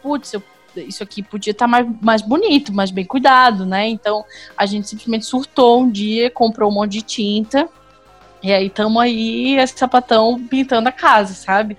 Putz, 0.02 0.32
eu, 0.32 0.42
isso 0.74 1.02
aqui 1.02 1.22
podia 1.22 1.50
estar 1.50 1.66
tá 1.66 1.68
mais, 1.70 1.86
mais 2.00 2.22
bonito, 2.22 2.72
mais 2.72 2.90
bem 2.90 3.04
cuidado, 3.04 3.66
né? 3.66 3.86
Então 3.86 4.24
a 4.56 4.64
gente 4.64 4.88
simplesmente 4.88 5.26
surtou 5.26 5.82
um 5.82 5.90
dia, 5.90 6.30
comprou 6.30 6.70
um 6.70 6.74
monte 6.74 6.92
de 6.92 7.02
tinta 7.02 7.68
e 8.44 8.52
aí 8.52 8.66
estamos 8.66 9.02
aí, 9.02 9.56
esse 9.56 9.78
sapatão 9.78 10.38
pintando 10.46 10.86
a 10.86 10.92
casa, 10.92 11.32
sabe? 11.32 11.78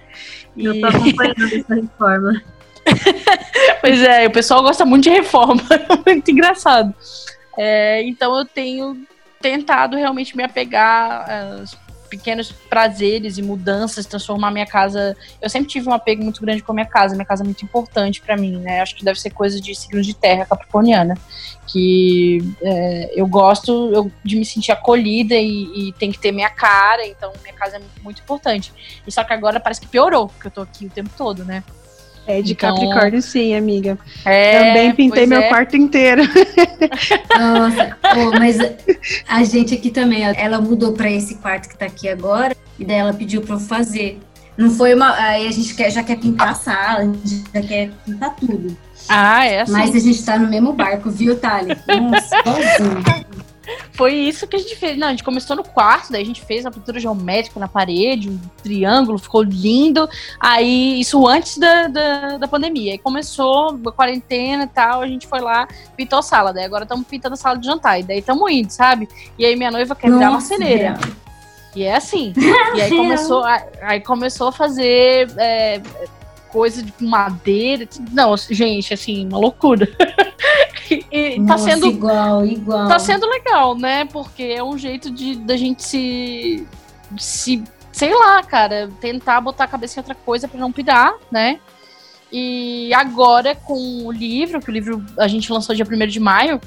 E... 0.57 0.65
Eu 0.65 0.81
tô 0.81 0.87
acompanhando 0.87 1.43
essa 1.43 1.75
reforma. 1.75 2.41
pois 3.81 4.01
é, 4.01 4.25
o 4.25 4.31
pessoal 4.31 4.63
gosta 4.63 4.83
muito 4.83 5.03
de 5.03 5.11
reforma, 5.11 5.61
muito 6.03 6.31
engraçado. 6.31 6.91
É, 7.55 8.01
então 8.01 8.35
eu 8.35 8.45
tenho 8.45 8.97
tentado 9.39 9.95
realmente 9.95 10.35
me 10.35 10.43
apegar 10.43 11.29
às 11.29 11.75
pequenos 12.09 12.51
prazeres 12.51 13.37
e 13.37 13.41
mudanças, 13.41 14.05
transformar 14.05 14.51
minha 14.51 14.65
casa. 14.65 15.15
Eu 15.41 15.49
sempre 15.49 15.69
tive 15.69 15.89
um 15.89 15.93
apego 15.93 16.23
muito 16.23 16.41
grande 16.41 16.63
com 16.63 16.71
a 16.71 16.75
minha 16.75 16.85
casa, 16.85 17.15
minha 17.15 17.25
casa 17.25 17.43
é 17.43 17.45
muito 17.45 17.63
importante 17.63 18.21
para 18.21 18.37
mim, 18.37 18.57
né? 18.57 18.81
Acho 18.81 18.95
que 18.95 19.03
deve 19.03 19.19
ser 19.19 19.31
coisa 19.31 19.59
de 19.59 19.75
signos 19.75 20.05
de 20.05 20.13
terra 20.13 20.45
capricorniana, 20.45 21.15
que 21.67 22.39
é, 22.61 23.11
eu 23.15 23.27
gosto 23.27 23.91
eu, 23.93 24.11
de 24.23 24.35
me 24.35 24.45
sentir 24.45 24.71
acolhida 24.71 25.35
e, 25.35 25.89
e, 25.89 25.93
tem 25.93 26.11
que 26.11 26.19
ter 26.19 26.31
minha 26.31 26.49
cara, 26.49 27.05
então 27.05 27.31
minha 27.41 27.53
casa 27.53 27.77
é 27.77 27.81
muito, 28.01 28.21
importante. 28.21 28.73
E 29.05 29.11
só 29.11 29.23
que 29.23 29.33
agora 29.33 29.59
parece 29.59 29.81
que 29.81 29.87
piorou, 29.87 30.27
porque 30.27 30.47
eu 30.47 30.51
tô 30.51 30.61
aqui 30.61 30.85
o 30.85 30.89
tempo 30.89 31.09
todo, 31.17 31.43
né? 31.43 31.63
É 32.27 32.41
de 32.41 32.53
então, 32.53 32.73
Capricórnio, 32.73 33.21
sim, 33.21 33.55
amiga. 33.55 33.97
É, 34.23 34.59
Também 34.59 34.95
pintei 34.95 35.25
meu 35.25 35.39
é. 35.39 35.47
quarto 35.47 35.77
inteiro. 35.77 36.23
Nossa, 37.37 37.97
pô, 38.01 38.31
mas 38.39 38.57
a 39.27 39.43
gente 39.43 39.75
aqui 39.75 39.91
também, 39.91 40.23
ela 40.23 40.59
mudou 40.59 40.93
para 40.93 41.09
esse 41.09 41.35
quarto 41.35 41.69
que 41.69 41.77
tá 41.77 41.85
aqui 41.85 42.09
agora, 42.09 42.55
e 42.79 42.85
daí 42.85 42.97
ela 42.97 43.13
pediu 43.13 43.41
para 43.41 43.55
eu 43.55 43.59
fazer. 43.59 44.19
Não 44.57 44.71
foi 44.71 44.93
uma. 44.93 45.13
Aí 45.15 45.47
a 45.47 45.51
gente 45.51 45.75
quer, 45.75 45.91
já 45.91 46.01
quer 46.01 46.17
pintar 46.17 46.49
a 46.49 46.55
sala, 46.55 46.99
a 46.99 47.03
gente 47.03 47.43
já 47.53 47.61
quer 47.61 47.91
pintar 48.05 48.35
tudo. 48.35 48.75
Ah, 49.07 49.45
é 49.45 49.61
assim. 49.61 49.71
Mas 49.71 49.95
a 49.95 49.99
gente 49.99 50.25
tá 50.25 50.39
no 50.39 50.47
mesmo 50.47 50.73
barco, 50.73 51.11
viu, 51.11 51.37
Thali? 51.37 51.75
Nossa, 51.87 52.37
foi 53.93 54.13
isso 54.13 54.47
que 54.47 54.55
a 54.55 54.59
gente 54.59 54.75
fez. 54.75 54.97
Não, 54.97 55.07
a 55.07 55.11
gente 55.11 55.23
começou 55.23 55.55
no 55.55 55.63
quarto, 55.63 56.11
daí 56.11 56.21
a 56.21 56.25
gente 56.25 56.41
fez 56.41 56.65
a 56.65 56.71
pintura 56.71 56.99
geométrica 56.99 57.59
na 57.59 57.67
parede, 57.67 58.29
um 58.29 58.39
triângulo, 58.61 59.17
ficou 59.17 59.43
lindo. 59.43 60.07
Aí, 60.39 60.99
isso 60.99 61.27
antes 61.27 61.57
da, 61.57 61.87
da, 61.87 62.37
da 62.37 62.47
pandemia. 62.47 62.93
Aí 62.93 62.97
começou 62.97 63.79
a 63.85 63.91
quarentena 63.91 64.63
e 64.63 64.67
tal, 64.67 65.01
a 65.01 65.07
gente 65.07 65.27
foi 65.27 65.39
lá, 65.39 65.67
pintou 65.95 66.19
a 66.19 66.21
sala. 66.21 66.53
Daí 66.53 66.65
agora 66.65 66.83
estamos 66.83 67.07
pintando 67.07 67.33
a 67.33 67.37
sala 67.37 67.57
de 67.57 67.65
jantar. 67.65 67.99
E 67.99 68.03
daí 68.03 68.19
estamos 68.19 68.49
indo, 68.51 68.69
sabe? 68.69 69.07
E 69.37 69.45
aí 69.45 69.55
minha 69.55 69.71
noiva 69.71 69.95
quer 69.95 70.09
me 70.09 70.19
dar 70.19 70.29
uma 70.29 70.41
ceneira. 70.41 70.97
E 71.75 71.83
é 71.83 71.95
assim. 71.95 72.33
E 72.75 72.81
aí 72.81 72.89
começou, 72.89 73.43
aí 73.81 74.01
começou 74.01 74.47
a 74.49 74.51
fazer 74.51 75.29
é, 75.37 75.81
coisa 76.55 76.81
de 76.81 76.93
madeira. 77.01 77.85
Não, 78.13 78.33
gente, 78.37 78.93
assim, 78.93 79.27
uma 79.27 79.37
loucura. 79.37 79.89
e, 81.11 81.35
tá 81.35 81.41
Nossa, 81.41 81.65
sendo 81.65 81.87
igual, 81.87 82.45
igual. 82.45 82.87
Tá 82.87 82.97
sendo 82.97 83.27
legal, 83.27 83.77
né? 83.77 84.05
Porque 84.05 84.43
é 84.43 84.63
um 84.63 84.77
jeito 84.77 85.11
de 85.11 85.35
da 85.35 85.57
gente 85.57 85.83
se 85.83 86.65
se 87.17 87.61
sei 87.91 88.13
lá, 88.13 88.41
cara, 88.41 88.89
tentar 89.01 89.41
botar 89.41 89.65
a 89.65 89.67
cabeça 89.67 89.99
em 89.99 90.01
outra 90.01 90.15
coisa 90.15 90.47
para 90.47 90.57
não 90.57 90.71
pirar, 90.71 91.15
né? 91.29 91.59
E 92.31 92.93
agora 92.93 93.53
com 93.53 94.05
o 94.05 94.11
livro, 94.11 94.61
que 94.61 94.69
o 94.69 94.73
livro 94.73 95.05
a 95.19 95.27
gente 95.27 95.51
lançou 95.51 95.75
dia 95.75 95.85
1 95.85 96.07
de 96.07 96.21
maio, 96.21 96.61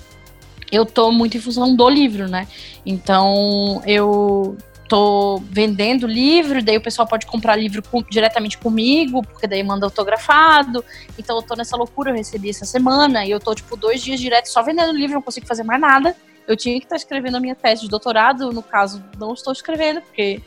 eu 0.70 0.84
tô 0.84 1.10
muito 1.10 1.38
em 1.38 1.40
função 1.40 1.74
do 1.74 1.88
livro, 1.88 2.28
né? 2.28 2.46
Então 2.84 3.80
eu 3.86 4.54
tô 4.88 5.42
vendendo 5.50 6.06
livro, 6.06 6.62
daí 6.62 6.78
o 6.78 6.80
pessoal 6.80 7.06
pode 7.06 7.26
comprar 7.26 7.54
livro 7.56 7.82
com, 7.82 8.02
diretamente 8.02 8.56
comigo, 8.56 9.22
porque 9.22 9.46
daí 9.46 9.62
manda 9.62 9.86
autografado. 9.86 10.84
Então 11.18 11.36
eu 11.36 11.42
tô 11.42 11.54
nessa 11.54 11.76
loucura, 11.76 12.10
eu 12.10 12.14
recebi 12.14 12.50
essa 12.50 12.64
semana 12.64 13.24
e 13.24 13.30
eu 13.30 13.38
tô, 13.38 13.54
tipo, 13.54 13.76
dois 13.76 14.02
dias 14.02 14.18
direto 14.18 14.46
só 14.46 14.62
vendendo 14.62 14.92
livro, 14.92 15.14
não 15.14 15.22
consigo 15.22 15.46
fazer 15.46 15.62
mais 15.62 15.80
nada. 15.80 16.16
Eu 16.46 16.56
tinha 16.56 16.74
que 16.80 16.86
estar 16.86 16.94
tá 16.94 16.96
escrevendo 16.96 17.36
a 17.36 17.40
minha 17.40 17.54
tese 17.54 17.82
de 17.82 17.88
doutorado, 17.88 18.50
no 18.50 18.62
caso, 18.62 19.04
não 19.18 19.34
estou 19.34 19.52
escrevendo, 19.52 20.00
porque 20.00 20.40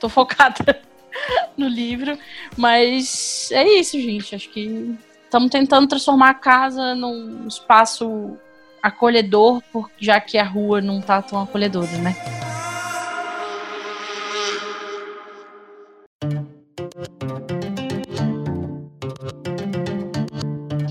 tô 0.00 0.08
focada 0.08 0.80
no 1.56 1.68
livro. 1.68 2.18
Mas 2.56 3.50
é 3.52 3.64
isso, 3.78 3.98
gente. 4.00 4.34
Acho 4.34 4.50
que 4.50 4.98
estamos 5.24 5.50
tentando 5.50 5.86
transformar 5.86 6.30
a 6.30 6.34
casa 6.34 6.94
num 6.96 7.46
espaço 7.46 8.36
acolhedor, 8.82 9.62
já 9.98 10.20
que 10.20 10.36
a 10.36 10.44
rua 10.44 10.80
não 10.80 11.00
tá 11.00 11.22
tão 11.22 11.40
acolhedora, 11.40 11.96
né? 11.98 12.14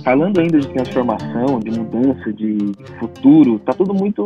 Falando 0.03 0.39
ainda 0.39 0.59
de 0.59 0.67
transformação, 0.67 1.59
de 1.59 1.71
mudança, 1.71 2.31
de 2.33 2.57
futuro, 2.99 3.59
tá 3.59 3.73
tudo 3.73 3.93
muito 3.93 4.25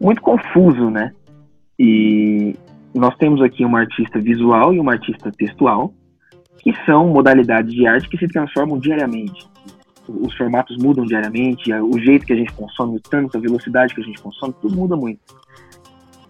muito 0.00 0.22
confuso, 0.22 0.90
né? 0.90 1.12
E 1.78 2.54
nós 2.94 3.16
temos 3.16 3.42
aqui 3.42 3.64
uma 3.64 3.80
artista 3.80 4.20
visual 4.20 4.72
e 4.72 4.78
uma 4.78 4.92
artista 4.92 5.30
textual, 5.32 5.92
que 6.58 6.72
são 6.84 7.08
modalidades 7.08 7.72
de 7.72 7.86
arte 7.86 8.08
que 8.08 8.18
se 8.18 8.28
transformam 8.28 8.78
diariamente. 8.78 9.48
Os 10.08 10.34
formatos 10.36 10.76
mudam 10.78 11.04
diariamente, 11.04 11.72
o 11.72 11.98
jeito 11.98 12.24
que 12.24 12.32
a 12.32 12.36
gente 12.36 12.52
consome, 12.52 12.96
o 12.96 13.00
tanto, 13.00 13.36
a 13.36 13.40
velocidade 13.40 13.94
que 13.94 14.00
a 14.00 14.04
gente 14.04 14.22
consome, 14.22 14.54
tudo 14.60 14.74
muda 14.74 14.96
muito. 14.96 15.20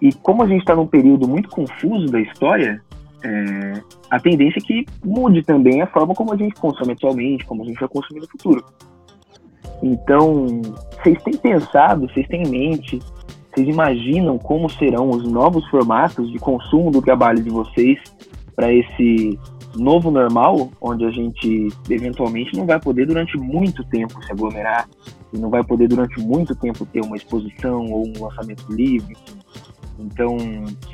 E 0.00 0.12
como 0.12 0.42
a 0.42 0.46
gente 0.46 0.60
está 0.60 0.74
num 0.74 0.86
período 0.86 1.28
muito 1.28 1.48
confuso 1.48 2.06
da 2.06 2.20
história, 2.20 2.82
é, 3.22 3.82
a 4.10 4.20
tendência 4.20 4.58
é 4.58 4.62
que 4.62 4.86
mude 5.04 5.42
também 5.42 5.82
a 5.82 5.86
forma 5.86 6.14
como 6.14 6.32
a 6.32 6.36
gente 6.36 6.54
consome 6.54 6.92
atualmente, 6.92 7.44
como 7.44 7.62
a 7.62 7.66
gente 7.66 7.80
vai 7.80 7.88
consumir 7.88 8.20
no 8.20 8.28
futuro. 8.28 8.64
Então, 9.82 10.62
vocês 10.92 11.22
têm 11.22 11.36
pensado, 11.36 12.08
vocês 12.08 12.26
têm 12.28 12.42
em 12.42 12.50
mente, 12.50 12.98
vocês 13.50 13.68
imaginam 13.68 14.38
como 14.38 14.68
serão 14.70 15.10
os 15.10 15.24
novos 15.24 15.66
formatos 15.68 16.30
de 16.30 16.38
consumo 16.38 16.90
do 16.90 17.02
trabalho 17.02 17.42
de 17.42 17.50
vocês 17.50 17.98
para 18.54 18.72
esse 18.72 19.38
novo 19.76 20.10
normal, 20.10 20.70
onde 20.80 21.04
a 21.04 21.10
gente 21.10 21.68
eventualmente 21.88 22.56
não 22.56 22.66
vai 22.66 22.80
poder 22.80 23.06
durante 23.06 23.36
muito 23.36 23.84
tempo 23.84 24.22
se 24.24 24.32
aglomerar 24.32 24.88
e 25.32 25.38
não 25.38 25.50
vai 25.50 25.62
poder 25.62 25.88
durante 25.88 26.20
muito 26.20 26.54
tempo 26.56 26.86
ter 26.86 27.00
uma 27.02 27.16
exposição 27.16 27.86
ou 27.86 28.06
um 28.06 28.24
lançamento 28.24 28.64
livre, 28.72 29.16
então, 29.98 30.36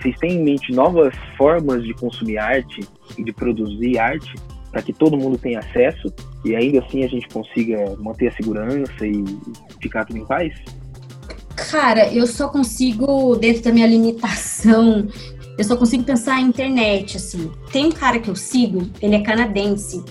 vocês 0.01 0.17
têm 0.19 0.33
em 0.33 0.43
mente 0.43 0.73
novas 0.73 1.15
formas 1.37 1.85
de 1.85 1.93
consumir 1.95 2.39
arte 2.39 2.81
e 3.19 3.23
de 3.23 3.33
produzir 3.33 3.99
arte 3.99 4.35
para 4.71 4.83
que 4.83 4.93
todo 4.93 5.17
mundo 5.17 5.39
tenha 5.39 5.61
acesso 5.61 6.13
e 6.45 6.57
ainda 6.57 6.81
assim 6.81 7.05
a 7.05 7.09
gente 7.09 7.29
consiga 7.29 7.97
manter 8.01 8.29
a 8.29 8.33
segurança 8.33 9.07
e 9.07 9.25
ficar 9.81 10.05
tudo 10.05 10.19
em 10.19 10.27
paz? 10.27 10.53
Cara, 11.71 12.13
eu 12.13 12.27
só 12.27 12.49
consigo, 12.49 13.37
dentro 13.37 13.63
da 13.63 13.73
minha 13.73 13.87
limitação, 13.87 15.07
eu 15.57 15.65
só 15.65 15.77
consigo 15.77 16.03
pensar 16.03 16.41
em 16.41 16.47
internet, 16.47 17.17
assim. 17.17 17.51
Tem 17.71 17.87
um 17.87 17.93
cara 17.93 18.19
que 18.19 18.29
eu 18.29 18.35
sigo, 18.35 18.89
ele 19.01 19.15
é 19.15 19.21
canadense, 19.21 20.03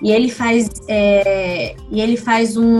e 0.00 0.12
ele 0.12 0.30
faz 0.30 0.68
é, 0.86 1.74
e 1.90 2.00
ele 2.00 2.16
faz 2.16 2.56
um, 2.56 2.78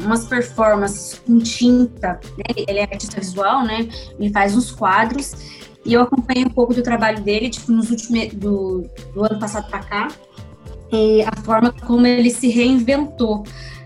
umas 0.00 0.26
performances 0.26 1.18
com 1.26 1.38
tinta 1.38 2.20
né? 2.36 2.64
ele 2.68 2.78
é 2.78 2.82
artista 2.82 3.20
visual 3.20 3.64
né? 3.64 3.88
Ele 4.18 4.30
faz 4.30 4.54
uns 4.54 4.70
quadros. 4.70 5.34
E 5.84 5.94
eu 5.94 6.02
acompanhei 6.02 6.44
um 6.44 6.50
pouco 6.50 6.72
do 6.72 6.82
trabalho 6.82 7.20
dele 7.22 7.50
tipo 7.50 7.72
nos 7.72 7.90
últimos 7.90 8.34
do, 8.34 8.88
do 9.14 9.24
ano 9.24 9.38
passado 9.38 9.68
para 9.68 9.80
cá. 9.80 10.08
E 10.92 11.22
a 11.22 11.42
forma 11.42 11.72
como 11.72 12.06
ele 12.06 12.30
se 12.30 12.48
reinventou. 12.48 13.42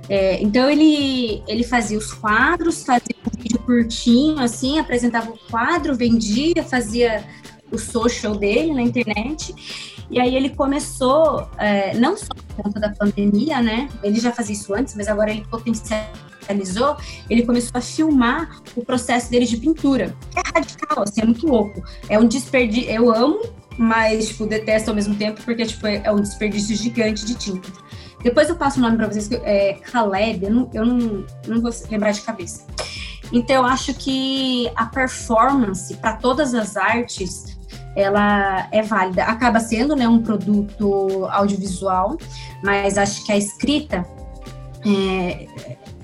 É, 0.09 0.41
então 0.43 0.69
ele 0.69 1.43
ele 1.49 1.65
fazia 1.65 1.99
os 1.99 2.13
quadros 2.13 2.85
fazia 2.85 3.17
um 3.27 3.43
vídeo 3.43 3.59
curtinho 3.59 4.39
assim 4.39 4.79
apresentava 4.79 5.33
o 5.33 5.39
quadro 5.51 5.97
vendia 5.97 6.63
fazia 6.63 7.25
o 7.73 7.77
social 7.77 8.37
dele 8.37 8.73
na 8.73 8.83
internet 8.83 9.53
E 10.11 10.21
aí 10.21 10.37
ele 10.37 10.51
começou, 10.51 11.49
é, 11.59 11.97
não 11.97 12.17
só 12.17 12.29
por 12.35 12.65
conta 12.65 12.81
da 12.81 12.91
pandemia, 12.91 13.61
né? 13.61 13.89
Ele 14.03 14.21
já 14.21 14.33
fazia 14.33 14.55
isso 14.55 14.73
antes, 14.75 14.95
mas 14.95 15.09
agora 15.09 15.31
ele 15.31 15.45
potencializou, 15.51 16.97
ele 17.29 17.45
começou 17.45 17.79
a 17.79 17.81
filmar 17.81 18.61
o 18.77 18.85
processo 18.85 19.31
dele 19.31 19.47
de 19.47 19.57
pintura. 19.57 20.15
É 20.35 20.41
radical, 20.55 21.03
assim, 21.03 21.23
é 21.23 21.25
muito 21.25 21.47
louco. 21.47 21.83
É 22.09 22.19
um 22.19 22.27
desperdício. 22.27 22.91
Eu 22.91 23.13
amo, 23.13 23.41
mas, 23.77 24.29
tipo, 24.29 24.47
detesto 24.47 24.91
ao 24.91 24.97
mesmo 24.97 25.15
tempo, 25.17 25.43
porque, 25.45 25.67
tipo, 25.67 25.87
é 25.87 26.11
um 26.13 26.21
desperdício 26.21 26.77
gigante 26.77 27.27
de 27.27 27.35
tinta. 27.35 27.69
Depois 28.23 28.49
eu 28.49 28.57
passo 28.57 28.79
o 28.79 28.83
nome 28.83 28.97
para 28.97 29.09
vocês, 29.09 29.31
é 29.45 29.75
Caleb, 29.75 30.45
eu 30.45 30.51
não, 30.51 30.71
eu 30.73 30.85
não, 30.85 31.27
não 31.47 31.61
vou 31.61 31.71
lembrar 31.91 32.13
de 32.13 32.23
cabeça. 32.23 32.67
Então, 33.33 33.57
eu 33.57 33.65
acho 33.65 33.93
que 33.95 34.71
a 34.77 34.87
performance 34.87 35.95
para 35.97 36.15
todas 36.15 36.55
as 36.55 36.77
artes 36.77 37.56
ela 37.97 38.69
é 38.71 38.83
válida. 38.83 39.25
Acaba 39.25 39.59
sendo 39.59 39.97
né, 39.97 40.07
um 40.07 40.23
produto 40.23 41.27
audiovisual, 41.31 42.17
mas 42.63 42.99
acho 42.99 43.25
que 43.25 43.33
a 43.33 43.37
escrita 43.37 44.07
é, 44.87 45.47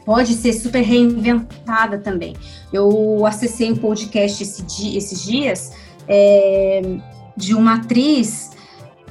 pode 0.04 0.34
ser 0.34 0.54
super 0.54 0.80
reinventada 0.80 1.98
também. 1.98 2.34
Eu 2.72 3.24
acessei 3.26 3.70
um 3.70 3.76
podcast 3.76 4.42
esse 4.42 4.96
esses 4.96 5.22
dias 5.22 5.72
é, 6.08 6.80
de 7.36 7.54
uma 7.54 7.74
atriz, 7.74 8.50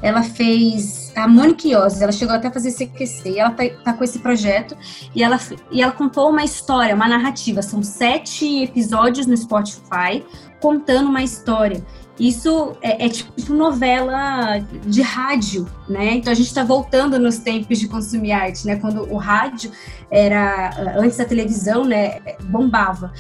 ela 0.02 0.24
fez 0.24 1.14
a 1.16 1.28
Monique 1.28 1.70
Iose, 1.70 2.02
ela 2.02 2.12
chegou 2.12 2.36
até 2.36 2.48
a 2.48 2.52
fazer 2.52 2.72
CQC, 2.72 3.30
e 3.30 3.40
ela 3.40 3.52
tá, 3.52 3.64
tá, 3.84 3.94
com 3.94 4.04
esse 4.04 4.20
projeto, 4.20 4.76
e 5.14 5.24
ela, 5.24 5.40
e 5.72 5.82
ela 5.82 5.92
contou 5.92 6.30
uma 6.30 6.44
história, 6.44 6.96
uma 6.96 7.08
narrativa, 7.08 7.62
são 7.62 7.84
sete 7.84 8.64
episódios 8.64 9.28
no 9.28 9.38
Spotify, 9.38 10.26
contando 10.60 11.10
uma 11.10 11.24
história. 11.24 11.86
Isso 12.22 12.78
é, 12.84 13.08
é, 13.08 13.10
tipo 13.10 13.52
novela 13.52 14.60
de 14.86 15.02
rádio, 15.02 15.68
né? 15.90 16.14
Então 16.18 16.32
a 16.32 16.36
gente 16.36 16.46
está 16.46 16.64
voltando 16.64 17.18
nos 17.18 17.40
tempos 17.40 17.80
de 17.80 17.88
consumir 17.88 18.32
arte, 18.32 18.68
né? 18.68 18.76
Quando 18.76 19.12
o 19.12 19.18
rádio 19.18 19.72
era 20.12 20.70
antes 21.00 21.18
da 21.18 21.26
televisão, 21.26 21.84
né? 21.84 22.20
Bombava. 22.44 23.12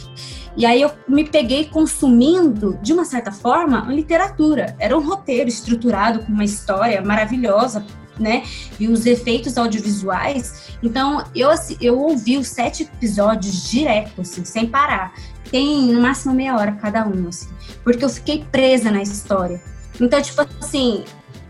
E 0.56 0.68
aí 0.68 0.84
eu 0.84 0.92
me 1.08 1.28
peguei 1.28 1.66
consumindo, 1.66 2.78
de 2.80 2.94
uma 2.94 3.04
certa 3.04 3.32
forma, 3.32 3.88
literatura. 3.92 4.76
Era 4.78 4.96
um 4.96 5.02
roteiro 5.04 5.50
estruturado 5.50 6.20
com 6.20 6.32
uma 6.32 6.44
história 6.44 7.02
maravilhosa, 7.02 7.84
né? 8.20 8.44
E 8.80 8.88
os 8.88 9.08
efeitos 9.08 9.58
audiovisuais. 9.58 10.78
Então, 10.84 11.24
eu, 11.34 11.50
eu 11.82 12.00
ouvi 12.00 12.38
os 12.38 12.50
sete 12.50 12.84
episódios 12.84 13.68
direto, 13.68 14.22
assim, 14.22 14.46
sem 14.46 14.68
parar. 14.68 15.14
Tem 15.52 15.92
no 15.92 16.02
máximo 16.02 16.34
meia 16.34 16.56
hora 16.56 16.72
cada 16.72 17.06
um, 17.06 17.28
assim. 17.28 17.50
Porque 17.84 18.04
eu 18.04 18.10
fiquei 18.10 18.46
presa 18.50 18.90
na 18.90 19.02
história. 19.02 19.62
Então, 20.00 20.22
tipo 20.22 20.42
assim, 20.60 21.04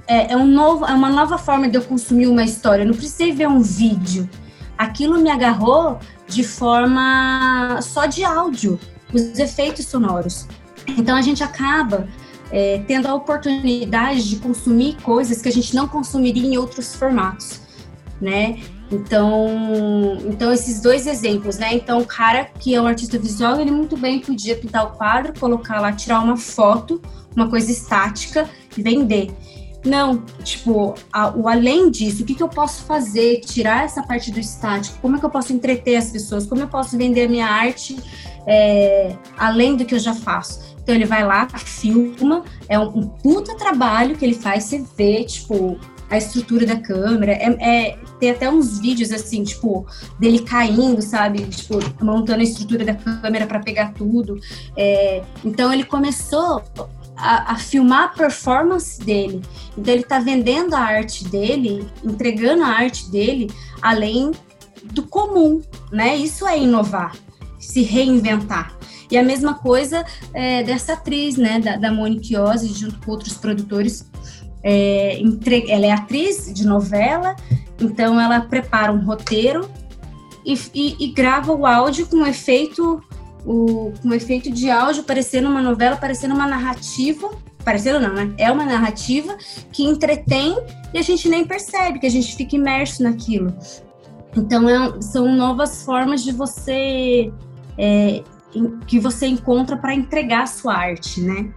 é, 0.08 0.34
é, 0.34 0.36
um 0.36 0.45
novo, 0.45 0.86
é 0.86 0.93
uma 0.93 1.10
nova 1.10 1.38
forma 1.38 1.70
de 1.70 1.78
eu 1.78 1.84
consumir 1.84 2.26
uma 2.28 2.43
história. 2.43 2.82
Eu 2.82 2.88
não 2.88 2.95
precisei 2.95 3.32
ver 3.32 3.47
um 3.47 3.62
vídeo. 3.62 4.28
Aquilo 4.78 5.22
me 5.22 5.30
agarrou 5.30 5.99
de 6.28 6.43
forma 6.43 7.80
só 7.82 8.08
de 8.08 8.24
áudio, 8.24 8.80
os 9.14 9.38
efeitos 9.38 9.86
sonoros. 9.86 10.47
Então 10.88 11.16
a 11.16 11.22
gente 11.22 11.43
acaba 11.43 12.08
é, 12.52 12.84
tendo 12.88 13.08
a 13.08 13.14
oportunidade 13.14 14.28
de 14.28 14.38
consumir 14.38 14.97
coisas 15.02 15.41
que 15.41 15.47
a 15.47 15.52
gente 15.52 15.76
não 15.76 15.88
consumiria 15.88 16.45
em 16.45 16.58
outros 16.58 16.95
formatos, 16.95 17.62
né? 18.20 18.60
Então, 18.92 20.18
então 20.26 20.52
esses 20.52 20.82
dois 20.82 21.08
exemplos, 21.08 21.58
né? 21.58 21.74
Então, 21.74 22.00
o 22.00 22.06
cara 22.06 22.46
que 22.46 22.76
é 22.76 22.82
um 22.82 22.86
artista 22.86 23.18
visual, 23.18 23.60
ele 23.60 23.72
muito 23.72 23.96
bem 23.96 24.20
podia 24.20 24.56
pintar 24.56 24.86
o 24.86 24.92
quadro, 24.92 25.34
colocar 25.39 25.80
lá, 25.80 25.94
tirar 25.94 26.20
uma 26.20 26.36
foto, 26.36 27.02
uma 27.36 27.50
coisa 27.50 27.72
estática 27.72 28.50
e 28.78 28.82
vender. 28.82 29.32
Não, 29.84 30.18
tipo, 30.44 30.94
a, 31.12 31.36
o 31.36 31.48
além 31.48 31.89
disso, 31.89 32.22
o 32.22 32.26
que, 32.26 32.36
que 32.36 32.44
eu 32.44 32.50
posso 32.50 32.84
fazer? 32.84 33.39
Tirar 33.39 33.86
essa 33.86 34.04
parte 34.04 34.30
do 34.30 34.39
estático, 34.39 35.00
como 35.02 35.16
é 35.16 35.20
que 35.20 35.26
eu 35.26 35.30
posso 35.30 35.54
entreter 35.54 35.96
as 35.96 36.12
pessoas? 36.12 36.46
Como 36.46 36.62
eu 36.62 36.68
posso 36.68 36.96
vender 36.98 37.26
a 37.26 37.30
minha 37.30 37.48
arte 37.48 37.98
é, 38.46 39.16
além 39.38 39.76
do 39.76 39.86
que 39.86 39.96
eu 39.96 40.00
já 40.00 40.14
faço? 40.14 40.72
Então 40.84 40.94
ele 40.94 41.06
vai 41.06 41.26
lá, 41.26 41.48
filma, 41.50 42.44
é 42.68 42.78
um, 42.78 43.00
um 43.00 43.08
puta 43.08 43.56
trabalho 43.56 44.16
que 44.18 44.26
ele 44.26 44.36
faz, 44.36 44.66
você 44.66 44.84
vê, 44.96 45.24
tipo, 45.24 45.80
a 46.12 46.18
estrutura 46.18 46.66
da 46.66 46.76
câmera. 46.76 47.32
É, 47.32 47.47
é, 47.59 47.97
tem 48.20 48.30
até 48.30 48.49
uns 48.49 48.80
vídeos 48.80 49.12
assim, 49.12 49.43
tipo, 49.43 49.88
dele 50.20 50.39
caindo, 50.39 51.01
sabe? 51.01 51.45
Tipo, 51.45 51.80
montando 52.03 52.41
a 52.41 52.43
estrutura 52.43 52.84
da 52.84 52.93
câmera 52.93 53.47
para 53.47 53.62
pegar 53.62 53.93
tudo. 53.93 54.39
É, 54.76 55.24
então 55.43 55.74
ele 55.74 55.86
começou 55.86 56.62
a, 57.16 57.53
a, 57.53 57.55
filmar 57.55 58.03
a 58.03 58.07
performance 58.09 58.99
dele. 59.01 59.41
Então 59.78 59.93
ele 59.93 60.03
está 60.03 60.20
vendendo 60.20 60.76
a 60.76 60.80
arte 60.80 61.24
dele, 61.24 61.88
entregando 62.03 62.64
a 62.64 62.68
arte 62.68 63.09
dele 63.09 63.49
além 63.82 64.32
do 64.84 65.03
comum, 65.03 65.62
né? 65.91 66.18
Isso 66.18 66.45
é 66.45 66.59
inovar, 66.59 67.16
se 67.57 67.84
reinventar. 67.84 68.76
E 69.09 69.18
a 69.18 69.24
mesma 69.24 69.55
coisa 69.55 70.05
é, 70.34 70.64
dessa 70.64 70.93
atriz, 70.93 71.36
né, 71.36 71.59
da, 71.59 71.76
da 71.76 71.91
Monique 71.91 72.38
Ozzy, 72.38 72.74
junto 72.74 72.97
com 72.99 73.12
outros 73.12 73.34
produtores. 73.34 74.09
É, 74.64 75.20
entre, 75.20 75.70
ela 75.72 75.86
é 75.86 75.91
atriz 75.91 76.51
de 76.53 76.66
novela, 76.66 77.36
então 77.80 78.20
ela 78.22 78.41
prepara 78.41 78.91
um 78.91 79.03
roteiro 79.03 79.70
e, 80.45 80.53
e, 80.74 81.05
e 81.05 81.14
grava 81.14 81.51
o 81.51 81.66
áudio 81.66 82.05
com 82.07 82.26
efeito 82.26 83.01
o, 83.45 83.91
com 84.01 84.14
efeito 84.14 84.51
de 84.51 84.70
áudio, 84.70 85.03
parecendo 85.03 85.49
uma 85.49 85.62
novela, 85.62 85.95
parecendo 85.95 86.34
uma 86.34 86.47
narrativa. 86.47 87.30
Parecendo 87.64 87.99
não, 87.99 88.14
né? 88.14 88.34
É 88.39 88.51
uma 88.51 88.66
narrativa 88.66 89.38
que 89.72 89.84
entretém 89.84 90.57
e 90.93 90.97
a 90.97 91.01
gente 91.01 91.30
nem 91.30 91.45
percebe, 91.45 91.99
que 91.99 92.07
a 92.07 92.12
gente 92.12 92.36
fica 92.36 92.55
imerso 92.55 93.03
naquilo. 93.03 93.53
Então, 94.36 94.68
é, 94.68 95.01
são 95.01 95.36
novas 95.36 95.84
formas 95.84 96.24
de 96.24 96.32
você. 96.32 97.32
É, 97.78 98.24
que 98.86 98.99
você 98.99 99.28
encontra 99.28 99.78
para 99.78 99.93
entregar 99.93 100.43
a 100.43 100.47
sua 100.47 100.76
arte, 100.76 101.22
né? 101.22 101.49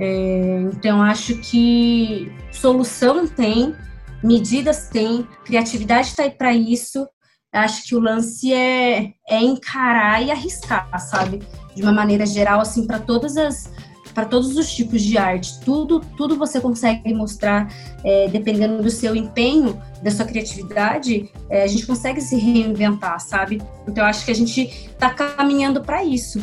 É, 0.00 0.60
então, 0.72 1.02
acho 1.02 1.36
que 1.38 2.32
solução 2.52 3.26
tem, 3.26 3.74
medidas 4.22 4.88
tem, 4.88 5.26
criatividade 5.44 6.08
está 6.08 6.22
aí 6.22 6.30
para 6.30 6.54
isso, 6.54 7.06
acho 7.52 7.84
que 7.84 7.96
o 7.96 8.00
lance 8.00 8.52
é, 8.52 9.12
é 9.28 9.40
encarar 9.40 10.22
e 10.22 10.30
arriscar, 10.30 10.88
sabe? 11.00 11.40
De 11.74 11.82
uma 11.82 11.92
maneira 11.92 12.26
geral, 12.26 12.60
assim, 12.60 12.86
para 12.86 12.98
todas 12.98 13.36
as 13.36 13.70
para 14.14 14.24
todos 14.26 14.56
os 14.56 14.68
tipos 14.72 15.00
de 15.02 15.16
arte, 15.16 15.60
tudo, 15.60 16.00
tudo 16.16 16.36
você 16.36 16.60
consegue 16.60 17.14
mostrar, 17.14 17.72
é, 18.02 18.26
dependendo 18.26 18.82
do 18.82 18.90
seu 18.90 19.14
empenho, 19.14 19.80
da 20.02 20.10
sua 20.10 20.24
criatividade, 20.24 21.30
é, 21.48 21.62
a 21.62 21.66
gente 21.68 21.86
consegue 21.86 22.20
se 22.20 22.34
reinventar, 22.34 23.20
sabe? 23.20 23.62
Então, 23.86 24.04
acho 24.04 24.24
que 24.24 24.32
a 24.32 24.34
gente 24.34 24.62
está 24.62 25.10
caminhando 25.10 25.82
para 25.82 26.02
isso, 26.02 26.40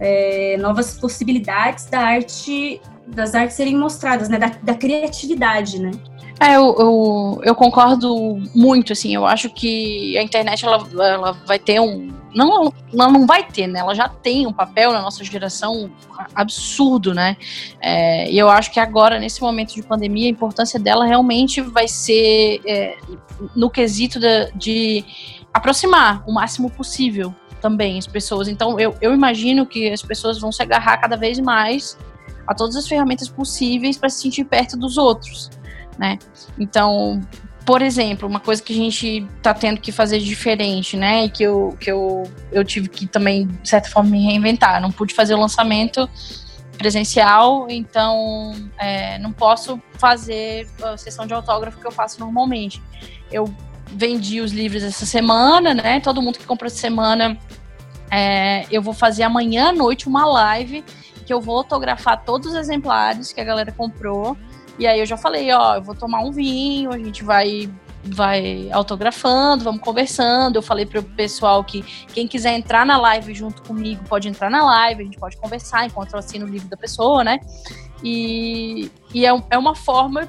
é, 0.00 0.56
novas 0.58 0.98
possibilidades 0.98 1.86
da 1.86 2.00
arte, 2.00 2.80
das 3.06 3.34
artes 3.34 3.56
serem 3.56 3.76
mostradas, 3.76 4.28
né? 4.28 4.38
Da, 4.38 4.52
da 4.62 4.74
criatividade, 4.74 5.80
né? 5.80 5.90
É, 6.40 6.54
eu, 6.54 6.74
eu, 6.78 7.40
eu, 7.42 7.54
concordo 7.54 8.40
muito, 8.54 8.92
assim, 8.92 9.12
eu 9.12 9.26
acho 9.26 9.50
que 9.50 10.16
a 10.16 10.22
internet, 10.22 10.64
ela, 10.64 10.86
ela 11.04 11.32
vai 11.44 11.58
ter 11.58 11.80
um... 11.80 12.16
Não, 12.32 12.72
ela 12.92 13.10
não 13.10 13.26
vai 13.26 13.42
ter, 13.42 13.66
né, 13.66 13.80
ela 13.80 13.94
já 13.94 14.08
tem 14.08 14.46
um 14.46 14.52
papel 14.52 14.92
na 14.92 15.02
nossa 15.02 15.24
geração 15.24 15.90
absurdo, 16.34 17.12
né, 17.12 17.36
é, 17.80 18.30
e 18.30 18.38
eu 18.38 18.48
acho 18.48 18.70
que 18.70 18.78
agora, 18.78 19.18
nesse 19.18 19.40
momento 19.40 19.74
de 19.74 19.82
pandemia, 19.82 20.28
a 20.28 20.30
importância 20.30 20.78
dela 20.78 21.04
realmente 21.04 21.60
vai 21.60 21.88
ser 21.88 22.60
é, 22.64 22.96
no 23.56 23.68
quesito 23.68 24.20
de, 24.20 24.52
de 24.54 25.04
aproximar 25.52 26.22
o 26.24 26.32
máximo 26.32 26.70
possível 26.70 27.34
também 27.58 27.98
as 27.98 28.06
pessoas, 28.06 28.48
então 28.48 28.78
eu, 28.78 28.94
eu 29.00 29.12
imagino 29.12 29.66
que 29.66 29.90
as 29.90 30.02
pessoas 30.02 30.38
vão 30.38 30.50
se 30.50 30.62
agarrar 30.62 30.96
cada 30.98 31.16
vez 31.16 31.38
mais 31.38 31.98
a 32.46 32.54
todas 32.54 32.76
as 32.76 32.88
ferramentas 32.88 33.28
possíveis 33.28 33.96
para 33.98 34.08
se 34.08 34.22
sentir 34.22 34.44
perto 34.44 34.76
dos 34.76 34.96
outros, 34.96 35.50
né? 35.98 36.18
Então, 36.58 37.20
por 37.68 37.82
exemplo, 37.82 38.26
uma 38.26 38.40
coisa 38.40 38.62
que 38.62 38.72
a 38.72 38.76
gente 38.76 39.26
está 39.36 39.52
tendo 39.52 39.78
que 39.78 39.92
fazer 39.92 40.18
diferente, 40.20 40.96
né? 40.96 41.26
E 41.26 41.28
que 41.28 41.42
eu, 41.42 41.76
que 41.78 41.92
eu, 41.92 42.22
eu 42.50 42.64
tive 42.64 42.88
que 42.88 43.06
também, 43.06 43.46
de 43.46 43.68
certa 43.68 43.90
forma, 43.90 44.08
me 44.08 44.24
reinventar. 44.24 44.80
Não 44.80 44.90
pude 44.90 45.12
fazer 45.12 45.34
o 45.34 45.38
lançamento 45.38 46.08
presencial, 46.78 47.66
então 47.68 48.54
é, 48.78 49.18
não 49.18 49.32
posso 49.32 49.78
fazer 49.98 50.66
a 50.82 50.96
sessão 50.96 51.26
de 51.26 51.34
autógrafo 51.34 51.78
que 51.78 51.86
eu 51.86 51.92
faço 51.92 52.18
normalmente. 52.20 52.82
Eu 53.30 53.54
vendi 53.92 54.40
os 54.40 54.52
livros 54.52 54.82
essa 54.82 55.06
semana, 55.06 55.74
né? 55.74 56.00
Todo 56.00 56.22
mundo 56.22 56.38
que 56.38 56.46
comprou 56.46 56.66
essa 56.66 56.78
semana, 56.78 57.38
é, 58.10 58.66
eu 58.70 58.82
vou 58.82 58.94
fazer 58.94 59.22
amanhã 59.22 59.70
à 59.70 59.72
noite 59.72 60.08
uma 60.08 60.24
live 60.26 60.84
que 61.26 61.32
eu 61.32 61.40
vou 61.40 61.58
autografar 61.58 62.24
todos 62.24 62.48
os 62.48 62.54
exemplares 62.54 63.32
que 63.32 63.40
a 63.40 63.44
galera 63.44 63.70
comprou 63.72 64.36
e 64.78 64.86
aí 64.86 65.00
eu 65.00 65.06
já 65.06 65.16
falei, 65.16 65.52
ó, 65.52 65.74
eu 65.74 65.82
vou 65.82 65.94
tomar 65.94 66.20
um 66.20 66.30
vinho, 66.30 66.92
a 66.92 66.98
gente 66.98 67.24
vai 67.24 67.68
vai 68.04 68.70
autografando, 68.70 69.64
vamos 69.64 69.82
conversando. 69.82 70.56
Eu 70.56 70.62
falei 70.62 70.86
para 70.86 71.00
o 71.00 71.02
pessoal 71.02 71.62
que 71.64 71.82
quem 72.14 72.28
quiser 72.28 72.56
entrar 72.56 72.86
na 72.86 72.96
live 72.96 73.34
junto 73.34 73.60
comigo 73.62 74.02
pode 74.08 74.28
entrar 74.28 74.48
na 74.48 74.64
live, 74.64 75.02
a 75.02 75.04
gente 75.04 75.18
pode 75.18 75.36
conversar 75.36 75.84
enquanto 75.84 76.12
eu 76.12 76.18
assino 76.18 76.46
o 76.46 76.48
livro 76.48 76.68
da 76.68 76.76
pessoa, 76.76 77.24
né? 77.24 77.40
E, 78.02 78.90
e 79.12 79.26
é, 79.26 79.42
é 79.50 79.58
uma 79.58 79.74
forma 79.74 80.28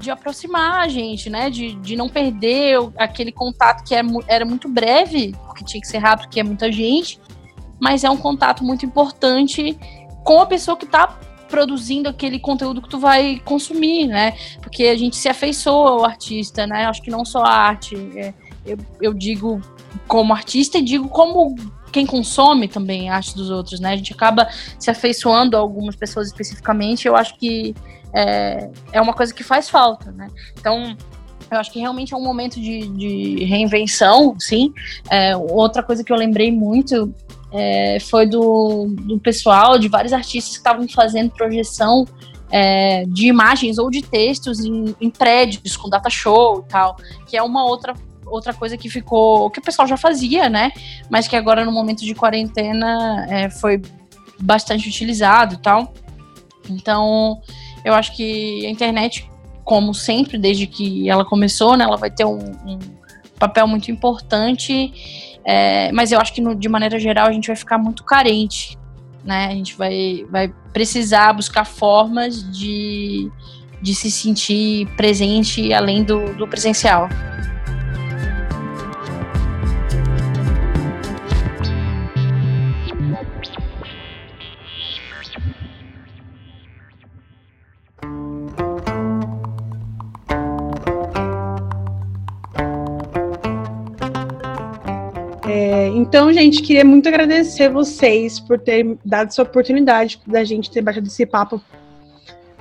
de 0.00 0.10
aproximar 0.10 0.80
a 0.80 0.88
gente, 0.88 1.28
né? 1.28 1.50
De, 1.50 1.74
de 1.76 1.94
não 1.94 2.08
perder 2.08 2.78
aquele 2.96 3.30
contato 3.30 3.84
que 3.84 3.94
é, 3.94 4.00
era 4.26 4.44
muito 4.44 4.68
breve, 4.68 5.34
porque 5.46 5.64
tinha 5.64 5.80
que 5.80 5.86
ser 5.86 5.98
rápido, 5.98 6.26
porque 6.26 6.40
é 6.40 6.42
muita 6.42 6.72
gente, 6.72 7.20
mas 7.78 8.02
é 8.02 8.10
um 8.10 8.16
contato 8.16 8.64
muito 8.64 8.84
importante 8.84 9.78
com 10.24 10.40
a 10.40 10.46
pessoa 10.46 10.76
que 10.76 10.84
está 10.84 11.06
produzindo 11.48 12.08
aquele 12.08 12.38
conteúdo 12.38 12.80
que 12.80 12.88
tu 12.88 12.98
vai 12.98 13.40
consumir, 13.44 14.06
né? 14.06 14.34
Porque 14.62 14.84
a 14.84 14.96
gente 14.96 15.16
se 15.16 15.28
afeiçoa 15.28 15.90
ao 15.90 16.04
artista, 16.04 16.66
né? 16.66 16.86
Acho 16.86 17.02
que 17.02 17.10
não 17.10 17.24
só 17.24 17.42
a 17.42 17.52
arte. 17.52 17.96
É, 18.16 18.32
eu, 18.64 18.78
eu 19.02 19.12
digo 19.12 19.60
como 20.06 20.32
artista 20.32 20.78
e 20.78 20.82
digo 20.82 21.08
como 21.08 21.56
quem 21.90 22.06
consome 22.06 22.68
também 22.68 23.10
a 23.10 23.16
arte 23.16 23.34
dos 23.34 23.50
outros, 23.50 23.80
né? 23.80 23.92
A 23.92 23.96
gente 23.96 24.12
acaba 24.12 24.48
se 24.78 24.90
afeiçoando 24.90 25.56
a 25.56 25.60
algumas 25.60 25.96
pessoas 25.96 26.28
especificamente. 26.28 27.06
Eu 27.06 27.16
acho 27.16 27.36
que 27.36 27.74
é, 28.14 28.70
é 28.92 29.00
uma 29.00 29.12
coisa 29.12 29.32
que 29.32 29.42
faz 29.42 29.68
falta, 29.68 30.10
né? 30.12 30.28
Então, 30.58 30.96
eu 31.50 31.58
acho 31.58 31.72
que 31.72 31.80
realmente 31.80 32.14
é 32.14 32.16
um 32.16 32.22
momento 32.22 32.60
de, 32.60 32.86
de 32.88 33.44
reinvenção, 33.44 34.36
sim. 34.38 34.72
É, 35.10 35.36
outra 35.36 35.82
coisa 35.82 36.04
que 36.04 36.12
eu 36.12 36.16
lembrei 36.16 36.52
muito 36.52 37.12
é, 37.52 37.98
foi 38.00 38.26
do, 38.26 38.86
do 39.00 39.18
pessoal, 39.18 39.78
de 39.78 39.88
vários 39.88 40.12
artistas 40.12 40.52
que 40.52 40.58
estavam 40.58 40.88
fazendo 40.88 41.30
projeção 41.30 42.06
é, 42.50 43.04
de 43.06 43.26
imagens 43.26 43.78
ou 43.78 43.90
de 43.90 44.02
textos 44.02 44.60
em, 44.60 44.94
em, 45.00 45.10
prédios 45.10 45.76
com 45.76 45.88
data 45.88 46.10
show 46.10 46.64
e 46.66 46.70
tal, 46.70 46.96
que 47.26 47.36
é 47.36 47.42
uma 47.42 47.64
outra 47.64 47.94
outra 48.26 48.54
coisa 48.54 48.76
que 48.76 48.88
ficou 48.88 49.50
que 49.50 49.58
o 49.58 49.62
pessoal 49.62 49.88
já 49.88 49.96
fazia, 49.96 50.48
né? 50.48 50.70
Mas 51.08 51.26
que 51.26 51.34
agora 51.34 51.64
no 51.64 51.72
momento 51.72 52.04
de 52.04 52.14
quarentena 52.14 53.26
é, 53.28 53.50
foi 53.50 53.82
bastante 54.38 54.88
utilizado 54.88 55.54
e 55.54 55.58
tal. 55.58 55.92
Então, 56.68 57.40
eu 57.84 57.94
acho 57.94 58.16
que 58.16 58.66
a 58.66 58.70
internet, 58.70 59.30
como 59.64 59.94
sempre, 59.94 60.38
desde 60.38 60.66
que 60.66 61.08
ela 61.08 61.24
começou, 61.24 61.76
né, 61.76 61.84
ela 61.84 61.96
vai 61.96 62.10
ter 62.10 62.24
um, 62.24 62.38
um 62.38 62.78
papel 63.38 63.66
muito 63.66 63.90
importante 63.90 64.92
é, 65.44 65.90
mas 65.92 66.12
eu 66.12 66.20
acho 66.20 66.32
que 66.32 66.40
no, 66.40 66.54
de 66.54 66.68
maneira 66.68 66.98
geral 66.98 67.26
a 67.26 67.32
gente 67.32 67.46
vai 67.46 67.56
ficar 67.56 67.78
muito 67.78 68.04
carente, 68.04 68.78
né? 69.24 69.46
A 69.46 69.54
gente 69.54 69.76
vai, 69.76 70.24
vai 70.30 70.52
precisar 70.72 71.32
buscar 71.32 71.64
formas 71.64 72.42
de, 72.56 73.30
de 73.80 73.94
se 73.94 74.10
sentir 74.10 74.86
presente 74.96 75.72
além 75.72 76.04
do, 76.04 76.34
do 76.34 76.46
presencial. 76.46 77.08
Então, 95.94 96.32
gente, 96.32 96.62
queria 96.62 96.84
muito 96.84 97.08
agradecer 97.08 97.68
vocês 97.68 98.40
por 98.40 98.58
ter 98.58 98.96
dado 99.04 99.28
essa 99.28 99.42
oportunidade 99.42 100.20
da 100.26 100.44
gente 100.44 100.70
ter 100.70 100.82
batido 100.82 101.06
esse 101.06 101.26
papo 101.26 101.60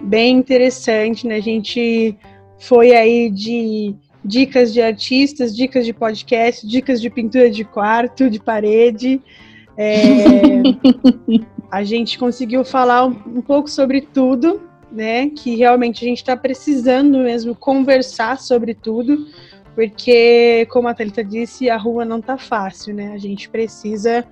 bem 0.01 0.37
interessante, 0.37 1.27
né? 1.27 1.35
A 1.35 1.41
gente 1.41 2.17
foi 2.57 2.95
aí 2.95 3.29
de 3.29 3.95
dicas 4.23 4.73
de 4.73 4.81
artistas, 4.81 5.55
dicas 5.55 5.85
de 5.85 5.93
podcast, 5.93 6.67
dicas 6.67 7.01
de 7.01 7.09
pintura 7.09 7.49
de 7.49 7.63
quarto, 7.63 8.29
de 8.29 8.39
parede. 8.39 9.21
É, 9.77 10.61
a 11.71 11.83
gente 11.83 12.17
conseguiu 12.17 12.63
falar 12.65 13.05
um, 13.05 13.15
um 13.37 13.41
pouco 13.41 13.69
sobre 13.69 14.01
tudo, 14.01 14.61
né? 14.91 15.29
Que 15.29 15.55
realmente 15.55 16.03
a 16.03 16.07
gente 16.07 16.17
está 16.17 16.35
precisando 16.35 17.19
mesmo 17.19 17.55
conversar 17.55 18.39
sobre 18.39 18.73
tudo 18.73 19.27
porque, 19.79 20.67
como 20.69 20.89
a 20.89 20.93
Thalita 20.93 21.23
disse, 21.23 21.69
a 21.69 21.77
rua 21.77 22.03
não 22.03 22.19
tá 22.19 22.37
fácil, 22.37 22.93
né? 22.93 23.13
A 23.13 23.17
gente 23.17 23.47
precisa 23.47 24.27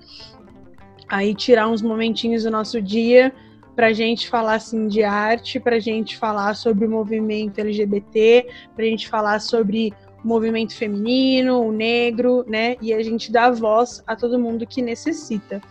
aí 1.08 1.34
tirar 1.34 1.68
uns 1.68 1.80
momentinhos 1.80 2.42
do 2.42 2.50
nosso 2.50 2.82
dia 2.82 3.32
para 3.74 3.90
gente 3.94 4.28
falar 4.28 4.56
assim 4.56 4.86
de 4.88 5.02
arte, 5.02 5.58
para 5.58 5.78
gente 5.78 6.18
falar 6.18 6.52
sobre 6.52 6.84
o 6.84 6.90
movimento 6.90 7.60
LGBT, 7.60 8.46
para 8.76 8.84
gente 8.84 9.08
falar 9.08 9.40
sobre 9.40 9.94
o 10.22 10.28
movimento 10.28 10.76
feminino, 10.76 11.62
o 11.62 11.72
negro, 11.72 12.44
né? 12.46 12.76
E 12.82 12.92
a 12.92 13.02
gente 13.02 13.32
dá 13.32 13.50
voz 13.50 14.04
a 14.06 14.14
todo 14.14 14.38
mundo 14.38 14.66
que 14.66 14.82
necessita. 14.82 15.62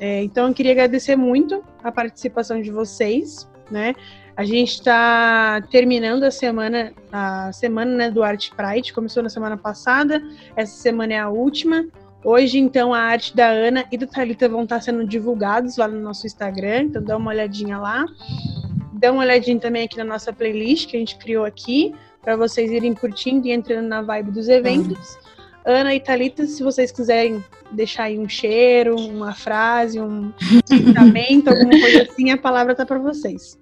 É, 0.00 0.24
então, 0.24 0.48
eu 0.48 0.54
queria 0.54 0.72
agradecer 0.72 1.14
muito 1.14 1.62
a 1.84 1.92
participação 1.92 2.60
de 2.60 2.72
vocês, 2.72 3.48
né? 3.70 3.94
A 4.36 4.44
gente 4.44 4.72
está 4.72 5.60
terminando 5.70 6.24
a 6.24 6.30
semana, 6.30 6.92
a 7.12 7.52
semana 7.52 7.96
né, 7.96 8.10
do 8.10 8.22
Art 8.22 8.50
Pride, 8.56 8.92
começou 8.92 9.22
na 9.22 9.28
semana 9.28 9.56
passada, 9.56 10.22
essa 10.56 10.74
semana 10.74 11.12
é 11.12 11.18
a 11.18 11.28
última. 11.28 11.84
Hoje, 12.24 12.58
então, 12.58 12.94
a 12.94 13.00
arte 13.00 13.34
da 13.36 13.48
Ana 13.48 13.84
e 13.90 13.98
do 13.98 14.06
Thalita 14.06 14.48
vão 14.48 14.62
estar 14.62 14.80
sendo 14.80 15.06
divulgados 15.06 15.76
lá 15.76 15.88
no 15.88 16.00
nosso 16.00 16.26
Instagram, 16.26 16.84
então 16.84 17.02
dá 17.02 17.16
uma 17.16 17.30
olhadinha 17.30 17.78
lá. 17.78 18.06
Dá 18.92 19.12
uma 19.12 19.22
olhadinha 19.22 19.58
também 19.58 19.84
aqui 19.84 19.98
na 19.98 20.04
nossa 20.04 20.32
playlist 20.32 20.88
que 20.88 20.96
a 20.96 21.00
gente 21.00 21.18
criou 21.18 21.44
aqui, 21.44 21.94
para 22.22 22.36
vocês 22.36 22.70
irem 22.70 22.94
curtindo 22.94 23.48
e 23.48 23.50
entrando 23.50 23.88
na 23.88 24.00
vibe 24.00 24.30
dos 24.30 24.48
eventos. 24.48 25.18
Ana 25.64 25.94
e 25.94 26.00
Thalita, 26.00 26.46
se 26.46 26.62
vocês 26.62 26.90
quiserem 26.90 27.44
deixar 27.72 28.04
aí 28.04 28.18
um 28.18 28.28
cheiro, 28.28 28.96
uma 28.96 29.34
frase, 29.34 30.00
um 30.00 30.32
pensamento, 30.68 31.48
alguma 31.48 31.78
coisa 31.78 32.02
assim, 32.02 32.30
a 32.30 32.38
palavra 32.38 32.74
tá 32.74 32.86
para 32.86 32.98
vocês. 32.98 33.58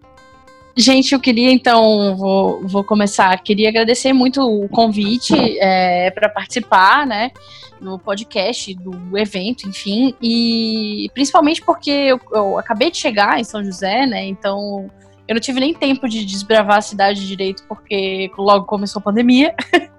Gente, 0.76 1.12
eu 1.12 1.20
queria 1.20 1.50
então, 1.50 2.16
vou, 2.16 2.66
vou 2.66 2.84
começar. 2.84 3.36
Queria 3.42 3.68
agradecer 3.68 4.12
muito 4.12 4.40
o 4.40 4.68
convite 4.68 5.34
é, 5.58 6.10
para 6.10 6.28
participar, 6.28 7.06
né, 7.06 7.32
do 7.80 7.98
podcast, 7.98 8.74
do 8.74 9.18
evento, 9.18 9.68
enfim, 9.68 10.14
e 10.22 11.10
principalmente 11.12 11.62
porque 11.62 11.90
eu, 11.90 12.20
eu, 12.32 12.58
acabei 12.58 12.90
de 12.90 12.98
chegar 12.98 13.40
em 13.40 13.44
São 13.44 13.64
José, 13.64 14.06
né, 14.06 14.26
então 14.26 14.90
eu 15.26 15.34
não 15.34 15.40
tive 15.40 15.60
nem 15.60 15.74
tempo 15.74 16.08
de 16.08 16.24
desbravar 16.24 16.78
a 16.78 16.82
cidade 16.82 17.26
direito 17.26 17.64
porque 17.68 18.30
logo 18.36 18.66
começou 18.66 19.00
a 19.00 19.02
pandemia. 19.02 19.54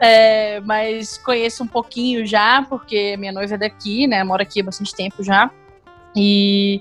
é, 0.00 0.60
mas 0.60 1.18
conheço 1.18 1.64
um 1.64 1.66
pouquinho 1.66 2.26
já, 2.26 2.64
porque 2.68 3.16
minha 3.16 3.32
noiva 3.32 3.54
é 3.54 3.58
daqui, 3.58 4.06
né, 4.06 4.22
mora 4.24 4.42
aqui 4.42 4.60
há 4.60 4.64
bastante 4.64 4.94
tempo 4.94 5.22
já. 5.22 5.50
E 6.16 6.80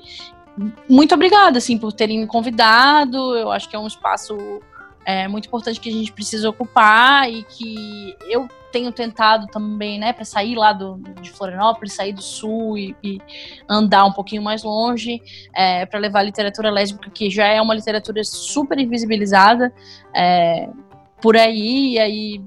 muito 0.90 1.14
obrigada, 1.14 1.58
assim, 1.58 1.78
por 1.78 1.94
terem 1.94 2.20
me 2.20 2.28
convidado. 2.28 3.36
Eu 3.36 3.52
acho 3.52 3.70
que 3.70 3.76
é 3.76 3.80
um 3.80 3.88
espaço 3.88 4.36
é, 5.06 5.28
muito 5.28 5.48
importante 5.48 5.80
que 5.80 5.90
a 5.90 5.94
gente 5.94 6.12
precisa 6.12 6.50
ocupar 6.50 7.32
e 7.32 7.44
que 7.44 8.16
eu 8.30 8.48
tenho 8.72 8.92
tentado 8.92 9.48
também, 9.48 9.98
né, 9.98 10.12
para 10.12 10.26
sair 10.26 10.56
lá 10.56 10.74
do, 10.74 10.98
de 11.22 11.32
Florianópolis, 11.32 11.94
sair 11.94 12.12
do 12.12 12.22
sul 12.22 12.78
e, 12.78 12.96
e 13.02 13.22
andar 13.70 14.06
um 14.06 14.12
pouquinho 14.12 14.42
mais 14.42 14.64
longe, 14.64 15.22
é, 15.56 15.86
para 15.86 16.00
levar 16.00 16.20
a 16.20 16.24
literatura 16.24 16.70
lésbica, 16.70 17.10
que 17.10 17.30
já 17.30 17.48
é 17.48 17.62
uma 17.62 17.74
literatura 17.74 18.22
super 18.24 18.78
invisibilizada 18.78 19.74
é, 20.14 20.70
por 21.22 21.38
aí, 21.38 21.94
e 21.94 22.00
aí, 22.00 22.42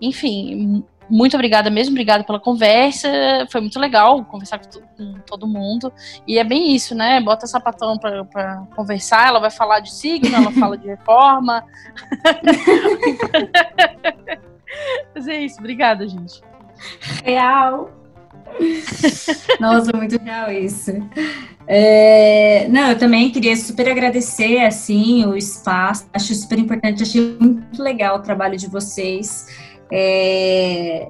enfim, 0.00 0.84
muito 1.08 1.34
obrigada 1.34 1.70
mesmo, 1.70 1.92
obrigada 1.92 2.24
pela 2.24 2.40
conversa. 2.40 3.08
Foi 3.50 3.60
muito 3.60 3.78
legal 3.78 4.24
conversar 4.24 4.58
com, 4.58 4.80
com 4.96 5.20
todo 5.20 5.46
mundo. 5.46 5.92
E 6.26 6.38
é 6.38 6.44
bem 6.44 6.74
isso, 6.74 6.94
né? 6.94 7.20
Bota 7.20 7.46
sapatão 7.46 7.98
pra, 7.98 8.24
pra 8.24 8.62
conversar, 8.74 9.28
ela 9.28 9.40
vai 9.40 9.50
falar 9.50 9.80
de 9.80 9.92
signo, 9.92 10.34
ela 10.34 10.50
fala 10.52 10.78
de 10.78 10.86
reforma. 10.86 11.64
Mas 15.14 15.28
é 15.28 15.40
isso, 15.40 15.58
obrigada, 15.58 16.08
gente. 16.08 16.42
Real. 17.24 17.90
Nossa, 19.60 19.96
muito 19.96 20.20
real 20.22 20.50
isso. 20.50 20.92
É, 21.66 22.68
não, 22.68 22.90
eu 22.90 22.98
também 22.98 23.30
queria 23.30 23.56
super 23.56 23.88
agradecer 23.88 24.60
assim 24.60 25.24
o 25.26 25.36
espaço. 25.36 26.06
Acho 26.12 26.34
super 26.34 26.58
importante, 26.58 27.02
achei 27.02 27.36
muito 27.40 27.82
legal 27.82 28.16
o 28.16 28.22
trabalho 28.22 28.56
de 28.56 28.68
vocês. 28.68 29.46
É, 29.92 31.08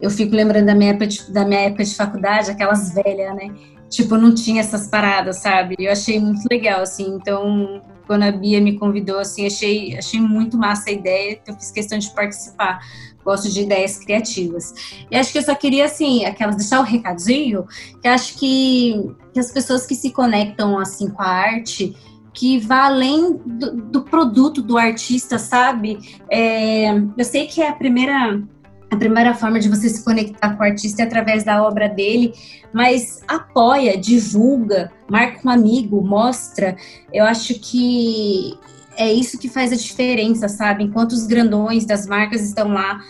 eu 0.00 0.10
fico 0.10 0.34
lembrando 0.34 0.66
da 0.66 0.74
minha, 0.74 0.90
época 0.90 1.06
de, 1.06 1.32
da 1.32 1.44
minha 1.44 1.60
época 1.60 1.84
de 1.84 1.94
faculdade, 1.94 2.50
aquelas 2.50 2.92
velhas, 2.92 3.34
né? 3.34 3.54
Tipo, 3.88 4.16
não 4.16 4.34
tinha 4.34 4.60
essas 4.60 4.88
paradas, 4.88 5.36
sabe? 5.36 5.76
Eu 5.78 5.92
achei 5.92 6.18
muito 6.18 6.44
legal, 6.50 6.82
assim. 6.82 7.06
Então, 7.14 7.82
quando 8.06 8.24
a 8.24 8.32
Bia 8.32 8.60
me 8.60 8.78
convidou, 8.78 9.18
assim, 9.18 9.46
achei, 9.46 9.96
achei 9.96 10.20
muito 10.20 10.58
massa 10.58 10.90
a 10.90 10.92
ideia. 10.92 11.40
Eu 11.46 11.54
fiz 11.54 11.70
questão 11.70 11.98
de 11.98 12.10
participar. 12.10 12.80
Gosto 13.24 13.50
de 13.50 13.62
ideias 13.62 13.96
criativas. 13.98 14.74
E 15.10 15.16
acho 15.16 15.32
que 15.32 15.38
eu 15.38 15.42
só 15.42 15.54
queria, 15.54 15.86
assim, 15.86 16.24
aquelas, 16.24 16.56
deixar 16.56 16.80
o 16.80 16.82
um 16.82 16.84
recadinho, 16.84 17.64
que 18.02 18.08
acho 18.08 18.38
que, 18.38 19.14
que 19.32 19.40
as 19.40 19.50
pessoas 19.50 19.86
que 19.86 19.94
se 19.94 20.10
conectam, 20.10 20.78
assim, 20.78 21.08
com 21.08 21.22
a 21.22 21.26
arte, 21.26 21.96
que 22.34 22.58
vá 22.58 22.86
além 22.86 23.40
do, 23.46 23.76
do 23.76 24.02
produto 24.02 24.60
do 24.60 24.76
artista, 24.76 25.38
sabe? 25.38 26.20
É, 26.28 26.90
eu 27.16 27.24
sei 27.24 27.46
que 27.46 27.62
é 27.62 27.68
a 27.68 27.72
primeira 27.72 28.42
a 28.90 28.96
primeira 28.96 29.34
forma 29.34 29.58
de 29.58 29.68
você 29.68 29.88
se 29.88 30.04
conectar 30.04 30.54
com 30.54 30.62
o 30.62 30.66
artista 30.66 31.02
é 31.02 31.04
através 31.04 31.42
da 31.42 31.62
obra 31.64 31.88
dele, 31.88 32.32
mas 32.72 33.22
apoia, 33.26 33.98
divulga, 33.98 34.92
marca 35.10 35.40
um 35.44 35.50
amigo, 35.50 36.00
mostra. 36.00 36.76
Eu 37.12 37.24
acho 37.24 37.54
que 37.58 38.56
é 38.96 39.12
isso 39.12 39.36
que 39.36 39.48
faz 39.48 39.72
a 39.72 39.76
diferença, 39.76 40.48
sabe? 40.48 40.84
Enquanto 40.84 41.12
os 41.12 41.26
grandões 41.26 41.84
das 41.84 42.06
marcas 42.06 42.42
estão 42.42 42.68
lá 42.68 43.00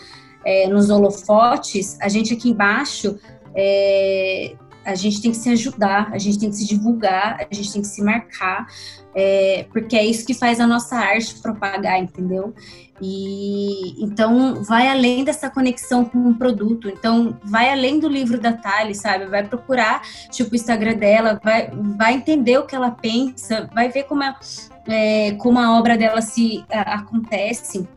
é, 0.43 0.67
nos 0.67 0.89
holofotes, 0.89 1.99
a 2.01 2.09
gente 2.09 2.33
aqui 2.33 2.49
embaixo 2.49 3.19
é, 3.55 4.55
a 4.85 4.95
gente 4.95 5.21
tem 5.21 5.31
que 5.31 5.37
se 5.37 5.49
ajudar, 5.49 6.11
a 6.13 6.17
gente 6.17 6.39
tem 6.39 6.49
que 6.49 6.55
se 6.55 6.67
divulgar, 6.67 7.39
a 7.39 7.53
gente 7.53 7.73
tem 7.73 7.81
que 7.81 7.87
se 7.87 8.03
marcar, 8.03 8.67
é, 9.15 9.65
porque 9.71 9.95
é 9.95 10.05
isso 10.05 10.25
que 10.25 10.33
faz 10.33 10.59
a 10.59 10.67
nossa 10.67 10.95
arte 10.95 11.35
propagar, 11.41 11.99
entendeu? 11.99 12.53
E 13.01 14.01
então 14.01 14.63
vai 14.63 14.87
além 14.87 15.23
dessa 15.23 15.49
conexão 15.49 16.05
com 16.05 16.29
o 16.29 16.35
produto, 16.35 16.87
então 16.87 17.37
vai 17.43 17.69
além 17.71 17.99
do 17.99 18.07
livro 18.07 18.39
da 18.39 18.53
Thali, 18.53 18.95
sabe? 18.95 19.25
Vai 19.25 19.43
procurar 19.43 20.01
tipo 20.29 20.53
o 20.53 20.55
Instagram 20.55 20.95
dela, 20.95 21.39
vai, 21.43 21.69
vai 21.97 22.13
entender 22.13 22.57
o 22.57 22.65
que 22.65 22.75
ela 22.75 22.91
pensa, 22.91 23.69
vai 23.73 23.89
ver 23.89 24.03
como 24.03 24.23
a, 24.23 24.39
é, 24.87 25.31
como 25.33 25.59
a 25.59 25.77
obra 25.77 25.97
dela 25.97 26.21
se 26.21 26.63
a, 26.71 26.99
acontece. 26.99 27.87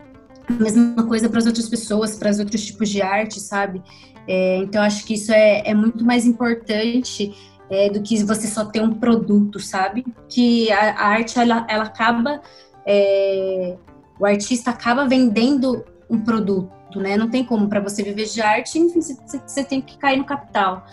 A 0.49 0.53
mesma 0.53 1.07
coisa 1.07 1.29
para 1.29 1.39
as 1.39 1.47
outras 1.47 1.69
pessoas, 1.69 2.17
para 2.17 2.31
os 2.31 2.39
outros 2.39 2.65
tipos 2.65 2.89
de 2.89 3.03
arte, 3.03 3.39
sabe? 3.39 3.83
É, 4.29 4.59
então, 4.59 4.83
acho 4.83 5.07
que 5.07 5.15
isso 5.15 5.33
é, 5.33 5.63
é 5.65 5.73
muito 5.73 6.05
mais 6.05 6.27
importante 6.27 7.35
é, 7.71 7.89
do 7.89 8.03
que 8.03 8.23
você 8.23 8.47
só 8.47 8.67
ter 8.67 8.83
um 8.83 8.93
produto, 8.93 9.59
sabe? 9.59 10.05
Que 10.29 10.71
a, 10.71 10.91
a 10.91 11.07
arte, 11.09 11.39
ela, 11.39 11.67
ela 11.69 11.85
acaba. 11.85 12.43
É, 12.87 13.77
o 14.21 14.27
artista 14.27 14.71
acaba 14.71 15.07
vendendo 15.07 15.85
um 16.11 16.21
produto, 16.21 17.01
né? 17.01 17.17
Não 17.17 17.31
tem 17.31 17.45
como, 17.45 17.69
para 17.69 17.81
você 17.81 18.03
viver 18.03 18.27
de 18.27 18.41
arte, 18.43 18.79
enfim, 18.79 19.01
você, 19.01 19.65
tem 19.65 19.81
que 19.81 19.97
cair 19.97 20.19
no 20.19 20.25
capital. 20.25 20.85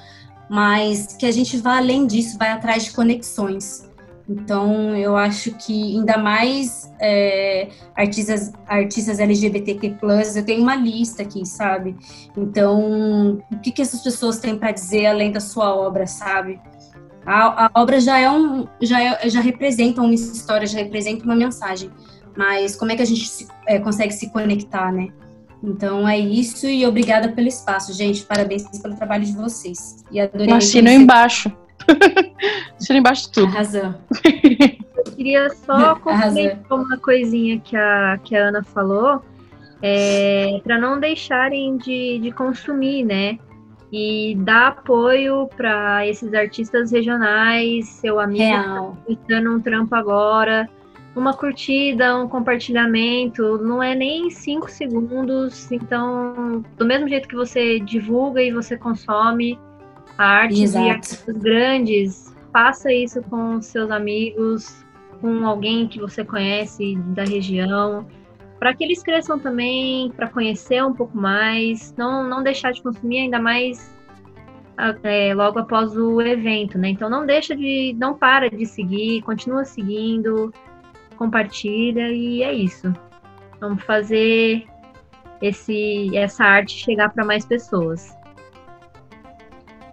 Mas 0.49 1.15
que 1.17 1.25
a 1.25 1.31
gente 1.31 1.57
vá 1.57 1.77
além 1.77 2.07
disso, 2.07 2.37
vai 2.37 2.51
atrás 2.51 2.85
de 2.85 2.91
conexões. 2.91 3.84
Então, 4.27 4.95
eu 4.95 5.15
acho 5.15 5.51
que 5.51 5.97
ainda 5.97 6.17
mais 6.17 6.91
é, 6.99 7.67
artistas, 7.95 8.51
artistas 8.65 9.19
LGBTQ+, 9.19 9.97
eu 10.35 10.45
tenho 10.45 10.63
uma 10.63 10.75
lista 10.75 11.21
aqui, 11.21 11.45
sabe? 11.45 11.95
Então, 12.35 13.39
o 13.51 13.59
que, 13.59 13.71
que 13.71 13.81
essas 13.81 14.01
pessoas 14.01 14.39
têm 14.39 14.57
para 14.57 14.71
dizer 14.71 15.05
além 15.05 15.31
da 15.31 15.39
sua 15.39 15.75
obra, 15.75 16.07
sabe? 16.07 16.59
A, 17.23 17.65
a, 17.65 17.71
obra 17.75 17.99
já 17.99 18.19
é 18.19 18.29
um, 18.29 18.67
já, 18.81 19.01
é, 19.01 19.29
já 19.29 19.41
representa 19.41 20.01
uma 20.01 20.13
história, 20.13 20.65
já 20.65 20.79
representa 20.79 21.23
uma 21.23 21.35
mensagem, 21.35 21.91
mas 22.35 22.75
como 22.75 22.91
é 22.91 22.95
que 22.95 23.01
a 23.03 23.05
gente 23.05 23.27
se, 23.27 23.47
é, 23.67 23.79
consegue 23.79 24.13
se 24.13 24.31
conectar, 24.31 24.91
né? 24.91 25.09
Então 25.63 26.07
é 26.07 26.17
isso 26.17 26.67
e 26.67 26.85
obrigada 26.85 27.29
pelo 27.29 27.47
espaço, 27.47 27.93
gente. 27.93 28.23
Parabéns 28.23 28.63
pelo 28.79 28.95
trabalho 28.95 29.25
de 29.25 29.33
vocês. 29.33 30.03
E 30.11 30.19
adorei. 30.19 30.53
Assino 30.53 30.89
embaixo. 30.89 31.51
Assino 32.79 32.99
embaixo 32.99 33.23
de 33.23 33.31
tudo. 33.31 33.47
Arrasou. 33.47 33.95
Eu 34.23 35.03
queria 35.15 35.49
só 35.49 35.95
complementar 35.99 36.77
uma 36.77 36.97
coisinha 36.97 37.59
que 37.59 37.75
a, 37.75 38.19
que 38.23 38.35
a 38.35 38.49
Ana 38.49 38.63
falou, 38.63 39.21
é, 39.81 40.61
para 40.63 40.77
não 40.77 40.99
deixarem 40.99 41.77
de, 41.77 42.19
de 42.19 42.31
consumir, 42.31 43.03
né? 43.03 43.37
E 43.91 44.35
dar 44.39 44.67
apoio 44.69 45.47
para 45.55 46.05
esses 46.07 46.33
artistas 46.33 46.91
regionais, 46.91 47.87
seu 47.87 48.19
amigo 48.19 48.97
está 49.07 49.39
um 49.39 49.61
trampo 49.61 49.95
agora, 49.95 50.67
uma 51.15 51.33
curtida, 51.33 52.17
um 52.17 52.27
compartilhamento, 52.27 53.57
não 53.59 53.81
é 53.81 53.95
nem 53.95 54.29
cinco 54.29 54.69
segundos. 54.69 55.71
Então, 55.71 56.63
do 56.77 56.85
mesmo 56.85 57.07
jeito 57.07 57.27
que 57.27 57.35
você 57.35 57.79
divulga 57.79 58.41
e 58.41 58.51
você 58.51 58.77
consome 58.77 59.57
artes 60.17 60.59
Exato. 60.59 60.85
e 60.85 60.89
artistas 60.89 61.37
grandes, 61.37 62.35
faça 62.51 62.91
isso 62.91 63.21
com 63.23 63.61
seus 63.61 63.91
amigos, 63.91 64.85
com 65.21 65.45
alguém 65.45 65.87
que 65.87 65.99
você 65.99 66.23
conhece 66.23 66.95
da 67.13 67.23
região, 67.23 68.07
para 68.59 68.73
que 68.73 68.83
eles 68.83 69.03
cresçam 69.03 69.37
também, 69.37 70.11
para 70.11 70.29
conhecer 70.29 70.83
um 70.83 70.93
pouco 70.93 71.17
mais, 71.17 71.93
não, 71.97 72.27
não 72.27 72.41
deixar 72.41 72.71
de 72.71 72.81
consumir 72.81 73.19
ainda 73.19 73.39
mais 73.39 73.93
é, 75.03 75.33
logo 75.33 75.59
após 75.59 75.95
o 75.95 76.21
evento, 76.21 76.77
né? 76.77 76.89
Então 76.89 77.09
não 77.09 77.25
deixa 77.25 77.55
de, 77.55 77.95
não 77.97 78.13
para 78.13 78.49
de 78.49 78.65
seguir, 78.65 79.21
continua 79.21 79.65
seguindo, 79.65 80.53
compartilha 81.17 82.09
e 82.09 82.43
é 82.43 82.53
isso. 82.53 82.93
Vamos 83.59 83.83
fazer 83.83 84.65
esse 85.41 86.15
essa 86.15 86.43
arte 86.43 86.77
chegar 86.77 87.09
para 87.09 87.25
mais 87.25 87.45
pessoas. 87.45 88.15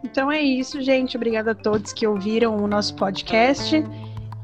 Então 0.05 0.30
é 0.30 0.40
isso, 0.40 0.80
gente. 0.80 1.16
Obrigada 1.16 1.53
a 1.53 1.55
todos 1.55 1.92
que 1.92 2.07
ouviram 2.07 2.57
o 2.57 2.66
nosso 2.66 2.94
podcast 2.94 3.84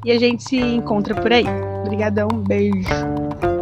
e 0.05 0.11
a 0.11 0.19
gente 0.19 0.43
se 0.43 0.57
encontra 0.57 1.13
por 1.13 1.31
aí. 1.31 1.45
Obrigadão, 1.83 2.27
beijo. 2.29 3.58